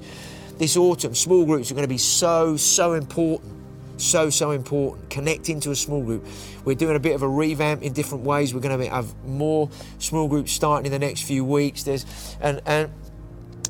This 0.58 0.78
autumn, 0.78 1.14
small 1.14 1.46
groups 1.46 1.70
are 1.70 1.74
going 1.74 1.84
to 1.84 1.94
be 1.94 1.98
so, 1.98 2.56
so 2.56 2.94
important. 2.94 3.52
So, 3.98 4.30
so 4.30 4.52
important. 4.52 5.10
Connecting 5.10 5.60
to 5.60 5.72
a 5.72 5.76
small 5.76 6.02
group. 6.02 6.26
We're 6.64 6.76
doing 6.76 6.96
a 6.96 7.00
bit 7.00 7.14
of 7.14 7.24
a 7.24 7.28
revamp 7.28 7.84
in 7.84 7.92
different 7.92 8.24
ways. 8.24 8.54
We're 8.54 8.62
going 8.62 8.80
to 8.80 8.90
have 8.90 9.14
more 9.26 9.70
small 10.00 10.30
groups 10.30 10.54
starting 10.54 10.86
in 10.86 10.94
the 10.94 11.06
next 11.06 11.24
few 11.24 11.44
weeks. 11.44 11.84
There's 11.84 12.06
and 12.40 12.62
and 12.66 12.90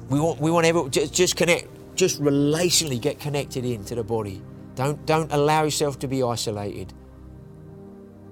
we 0.09 0.19
want 0.19 0.39
we 0.39 0.51
want 0.51 0.67
everyone 0.67 0.91
just, 0.91 1.11
just 1.11 1.35
connect 1.35 1.74
just 1.95 2.21
relationally 2.21 2.99
get 2.99 3.19
connected 3.19 3.65
into 3.65 3.95
the 3.95 4.03
body. 4.03 4.41
Don't, 4.75 5.05
don't 5.05 5.31
allow 5.31 5.63
yourself 5.63 5.99
to 5.99 6.07
be 6.07 6.21
isolated. 6.21 6.93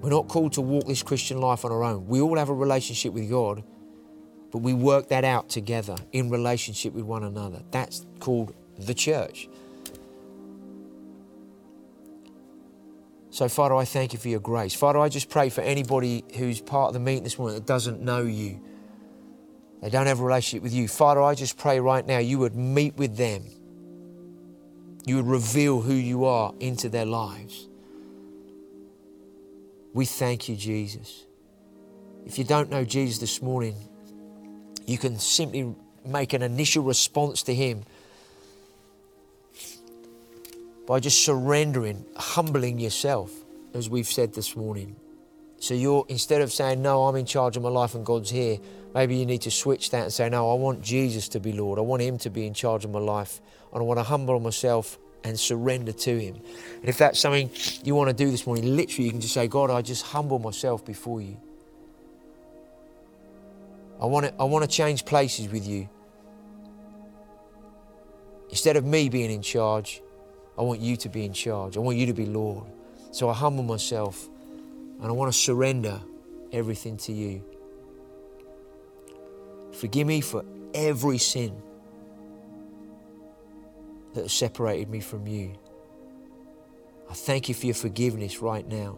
We're 0.00 0.10
not 0.10 0.28
called 0.28 0.52
to 0.54 0.60
walk 0.60 0.86
this 0.86 1.02
Christian 1.02 1.40
life 1.40 1.64
on 1.64 1.72
our 1.72 1.82
own. 1.82 2.06
We 2.06 2.20
all 2.20 2.36
have 2.36 2.50
a 2.50 2.54
relationship 2.54 3.14
with 3.14 3.30
God, 3.30 3.64
but 4.52 4.58
we 4.58 4.74
work 4.74 5.08
that 5.08 5.24
out 5.24 5.48
together 5.48 5.96
in 6.12 6.28
relationship 6.28 6.92
with 6.92 7.04
one 7.04 7.24
another. 7.24 7.62
That's 7.70 8.04
called 8.20 8.54
the 8.78 8.92
church. 8.92 9.48
So, 13.30 13.48
Father, 13.48 13.74
I 13.74 13.84
thank 13.84 14.12
you 14.12 14.18
for 14.18 14.28
your 14.28 14.40
grace. 14.40 14.74
Father, 14.74 15.00
I 15.00 15.08
just 15.08 15.28
pray 15.28 15.48
for 15.48 15.62
anybody 15.62 16.22
who's 16.36 16.60
part 16.60 16.88
of 16.88 16.94
the 16.94 17.00
meeting 17.00 17.24
this 17.24 17.36
morning 17.38 17.56
that 17.56 17.66
doesn't 17.66 18.00
know 18.00 18.22
you. 18.22 18.60
They 19.84 19.90
don't 19.90 20.06
have 20.06 20.20
a 20.20 20.24
relationship 20.24 20.62
with 20.62 20.72
you. 20.72 20.88
Father, 20.88 21.20
I 21.20 21.34
just 21.34 21.58
pray 21.58 21.78
right 21.78 22.06
now 22.06 22.16
you 22.16 22.38
would 22.38 22.56
meet 22.56 22.96
with 22.96 23.18
them. 23.18 23.44
You 25.04 25.16
would 25.16 25.26
reveal 25.26 25.82
who 25.82 25.92
you 25.92 26.24
are 26.24 26.54
into 26.58 26.88
their 26.88 27.04
lives. 27.04 27.68
We 29.92 30.06
thank 30.06 30.48
you, 30.48 30.56
Jesus. 30.56 31.26
If 32.24 32.38
you 32.38 32.44
don't 32.44 32.70
know 32.70 32.82
Jesus 32.86 33.18
this 33.18 33.42
morning, 33.42 33.76
you 34.86 34.96
can 34.96 35.18
simply 35.18 35.74
make 36.06 36.32
an 36.32 36.40
initial 36.40 36.82
response 36.82 37.42
to 37.42 37.54
Him 37.54 37.84
by 40.86 40.98
just 40.98 41.22
surrendering, 41.22 42.06
humbling 42.16 42.78
yourself, 42.78 43.30
as 43.74 43.90
we've 43.90 44.06
said 44.06 44.32
this 44.32 44.56
morning. 44.56 44.96
So 45.64 45.72
you're, 45.72 46.04
instead 46.08 46.42
of 46.42 46.52
saying, 46.52 46.82
No, 46.82 47.04
I'm 47.04 47.16
in 47.16 47.24
charge 47.24 47.56
of 47.56 47.62
my 47.62 47.70
life 47.70 47.94
and 47.94 48.04
God's 48.04 48.30
here, 48.30 48.58
Maybe 48.94 49.16
you 49.16 49.26
need 49.26 49.42
to 49.42 49.50
switch 49.50 49.90
that 49.90 50.04
and 50.04 50.12
say, 50.12 50.28
No, 50.28 50.52
I 50.52 50.54
want 50.54 50.80
Jesus 50.80 51.28
to 51.30 51.40
be 51.40 51.52
Lord. 51.52 51.78
I 51.78 51.82
want 51.82 52.00
Him 52.00 52.16
to 52.18 52.30
be 52.30 52.46
in 52.46 52.54
charge 52.54 52.84
of 52.84 52.92
my 52.92 53.00
life. 53.00 53.40
And 53.72 53.80
I 53.80 53.84
want 53.84 53.98
to 53.98 54.04
humble 54.04 54.38
myself 54.38 54.98
and 55.24 55.38
surrender 55.38 55.90
to 55.90 56.20
Him. 56.20 56.36
And 56.80 56.88
if 56.88 56.98
that's 56.98 57.18
something 57.18 57.50
you 57.82 57.96
want 57.96 58.08
to 58.10 58.14
do 58.14 58.30
this 58.30 58.46
morning, 58.46 58.76
literally 58.76 59.06
you 59.06 59.10
can 59.10 59.20
just 59.20 59.34
say, 59.34 59.48
God, 59.48 59.70
I 59.70 59.82
just 59.82 60.04
humble 60.04 60.38
myself 60.38 60.84
before 60.84 61.20
you. 61.20 61.36
I 64.00 64.06
want 64.06 64.26
to, 64.26 64.34
I 64.38 64.44
want 64.44 64.62
to 64.64 64.70
change 64.70 65.04
places 65.04 65.48
with 65.48 65.66
you. 65.66 65.88
Instead 68.50 68.76
of 68.76 68.84
me 68.84 69.08
being 69.08 69.30
in 69.30 69.42
charge, 69.42 70.02
I 70.56 70.62
want 70.62 70.78
you 70.80 70.96
to 70.98 71.08
be 71.08 71.24
in 71.24 71.32
charge. 71.32 71.76
I 71.76 71.80
want 71.80 71.96
you 71.96 72.06
to 72.06 72.12
be 72.12 72.26
Lord. 72.26 72.66
So 73.10 73.28
I 73.28 73.34
humble 73.34 73.64
myself 73.64 74.28
and 75.04 75.10
I 75.10 75.14
want 75.14 75.30
to 75.30 75.38
surrender 75.38 76.00
everything 76.50 76.96
to 76.96 77.12
you. 77.12 77.44
Forgive 79.74 80.06
me 80.06 80.22
for 80.22 80.42
every 80.72 81.18
sin 81.18 81.60
that 84.14 84.22
has 84.22 84.32
separated 84.32 84.88
me 84.88 85.00
from 85.00 85.26
you. 85.26 85.56
I 87.10 87.12
thank 87.12 87.50
you 87.50 87.54
for 87.54 87.66
your 87.66 87.74
forgiveness 87.74 88.40
right 88.40 88.66
now. 88.66 88.96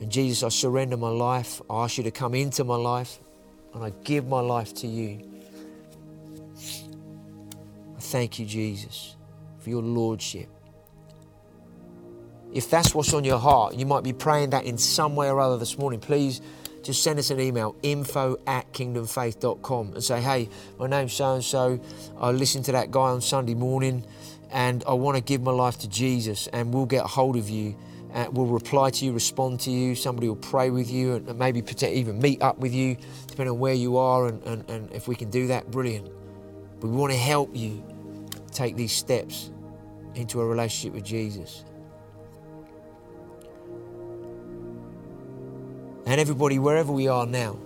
And 0.00 0.10
Jesus, 0.10 0.42
I 0.42 0.48
surrender 0.48 0.96
my 0.96 1.10
life. 1.10 1.62
I 1.70 1.84
ask 1.84 1.96
you 1.96 2.02
to 2.02 2.10
come 2.10 2.34
into 2.34 2.64
my 2.64 2.74
life 2.74 3.20
and 3.72 3.84
I 3.84 3.90
give 4.02 4.26
my 4.26 4.40
life 4.40 4.74
to 4.74 4.88
you. 4.88 5.22
I 7.96 8.00
thank 8.00 8.40
you, 8.40 8.46
Jesus, 8.46 9.14
for 9.60 9.70
your 9.70 9.82
Lordship. 9.82 10.48
If 12.56 12.70
that's 12.70 12.94
what's 12.94 13.12
on 13.12 13.22
your 13.22 13.38
heart, 13.38 13.74
you 13.74 13.84
might 13.84 14.02
be 14.02 14.14
praying 14.14 14.50
that 14.50 14.64
in 14.64 14.78
some 14.78 15.14
way 15.14 15.28
or 15.28 15.38
other 15.40 15.58
this 15.58 15.76
morning, 15.76 16.00
please 16.00 16.40
just 16.82 17.02
send 17.02 17.18
us 17.18 17.30
an 17.30 17.38
email 17.38 17.76
info 17.82 18.38
at 18.46 18.72
kingdomfaith.com 18.72 19.92
and 19.92 20.02
say, 20.02 20.22
hey, 20.22 20.48
my 20.78 20.86
name's 20.86 21.12
so 21.12 21.34
and 21.34 21.44
so. 21.44 21.78
I 22.18 22.30
listened 22.30 22.64
to 22.64 22.72
that 22.72 22.90
guy 22.90 23.10
on 23.10 23.20
Sunday 23.20 23.52
morning 23.52 24.06
and 24.50 24.82
I 24.88 24.94
want 24.94 25.18
to 25.18 25.22
give 25.22 25.42
my 25.42 25.50
life 25.50 25.76
to 25.80 25.88
Jesus, 25.88 26.46
and 26.46 26.72
we'll 26.72 26.86
get 26.86 27.04
a 27.04 27.08
hold 27.08 27.36
of 27.36 27.50
you. 27.50 27.76
Uh, 28.14 28.28
we'll 28.32 28.46
reply 28.46 28.88
to 28.88 29.04
you, 29.04 29.12
respond 29.12 29.60
to 29.60 29.70
you. 29.70 29.94
Somebody 29.94 30.28
will 30.28 30.36
pray 30.36 30.70
with 30.70 30.90
you 30.90 31.16
and 31.16 31.38
maybe 31.38 31.62
even 31.82 32.18
meet 32.22 32.40
up 32.40 32.56
with 32.56 32.72
you, 32.72 32.96
depending 33.26 33.50
on 33.50 33.58
where 33.58 33.74
you 33.74 33.98
are. 33.98 34.28
And, 34.28 34.42
and, 34.44 34.70
and 34.70 34.92
if 34.92 35.08
we 35.08 35.14
can 35.14 35.28
do 35.28 35.48
that, 35.48 35.70
brilliant. 35.70 36.08
But 36.80 36.88
we 36.88 36.96
want 36.96 37.12
to 37.12 37.18
help 37.18 37.54
you 37.54 37.84
take 38.50 38.76
these 38.76 38.92
steps 38.92 39.50
into 40.14 40.40
a 40.40 40.46
relationship 40.46 40.94
with 40.94 41.04
Jesus. 41.04 41.64
And 46.06 46.20
everybody, 46.20 46.60
wherever 46.60 46.92
we 46.92 47.08
are 47.08 47.26
now, 47.26 47.58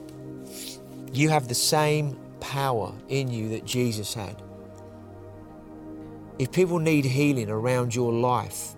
you 1.12 1.28
have 1.28 1.46
the 1.46 1.54
same 1.54 2.18
power 2.40 2.92
in 3.08 3.30
you 3.30 3.50
that 3.50 3.66
Jesus 3.66 4.14
had. 4.14 4.34
If 6.38 6.50
people 6.50 6.78
need 6.78 7.04
healing 7.04 7.50
around 7.50 7.94
your 7.94 8.12
life, 8.12 8.74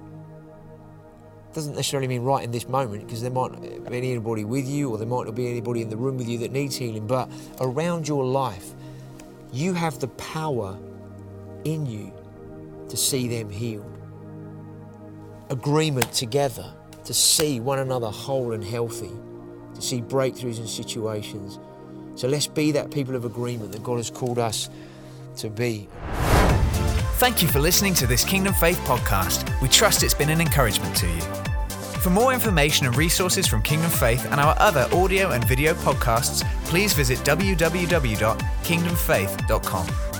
doesn't 1.55 1.77
necessarily 1.77 2.09
mean 2.09 2.23
right 2.23 2.43
in 2.43 2.51
this 2.51 2.69
moment 2.69 3.07
because 3.07 3.23
there 3.23 3.31
might 3.31 3.53
not 3.53 3.91
be 3.91 3.99
anybody 3.99 4.45
with 4.45 4.67
you 4.67 4.91
or 4.91 4.99
there 4.99 5.07
might 5.07 5.27
not 5.27 5.35
be 5.35 5.49
anybody 5.49 5.83
in 5.83 5.91
the 5.91 5.97
room 5.97 6.17
with 6.17 6.29
you 6.29 6.39
that 6.39 6.51
needs 6.51 6.75
healing, 6.75 7.07
but 7.07 7.31
around 7.61 8.09
your 8.09 8.25
life, 8.25 8.73
you 9.53 9.75
have 9.75 9.99
the 10.01 10.09
power 10.09 10.77
in 11.65 11.87
you 11.87 12.13
to 12.89 12.97
see 12.97 13.29
them 13.29 13.49
healed. 13.49 13.87
Agreement 15.51 16.11
together 16.13 16.73
to 17.05 17.15
see 17.15 17.61
one 17.61 17.79
another 17.79 18.09
whole 18.09 18.53
and 18.53 18.65
healthy 18.65 19.13
to 19.75 19.83
see 19.83 20.01
breakthroughs 20.01 20.59
in 20.59 20.67
situations. 20.67 21.59
So 22.15 22.29
let's 22.29 22.47
be 22.47 22.73
that 22.73 22.91
people 22.91 23.17
of 23.17 23.25
agreement 23.25 23.73
that 23.73 23.83
God 23.83 23.97
has 23.97 24.11
called 24.11 24.39
us 24.39 24.69
to 25.37 25.49
be. 25.49 25.89
Thank 27.17 27.41
you 27.41 27.49
for 27.49 27.61
listening 27.61 27.95
to 27.95 28.07
this 28.07 28.23
Kingdom 28.25 28.53
Faith 28.55 28.79
podcast. 28.81 29.49
We 29.61 29.69
trust 29.69 30.03
it's 30.03 30.15
been 30.15 30.31
an 30.31 30.41
encouragement 30.41 30.97
to 30.97 31.07
you. 31.07 31.21
For 32.01 32.11
more 32.11 32.33
information 32.33 32.87
and 32.87 32.97
resources 32.97 33.47
from 33.47 33.63
Kingdom 33.63 33.93
Faith 33.93 34.25
and 34.25 34.41
our 34.41 34.57
other 34.59 34.89
audio 34.93 35.31
and 35.31 35.45
video 35.45 35.75
podcasts, 35.75 36.45
please 36.65 36.95
visit 36.95 37.21
www.kingdomfaith.com. 37.21 40.12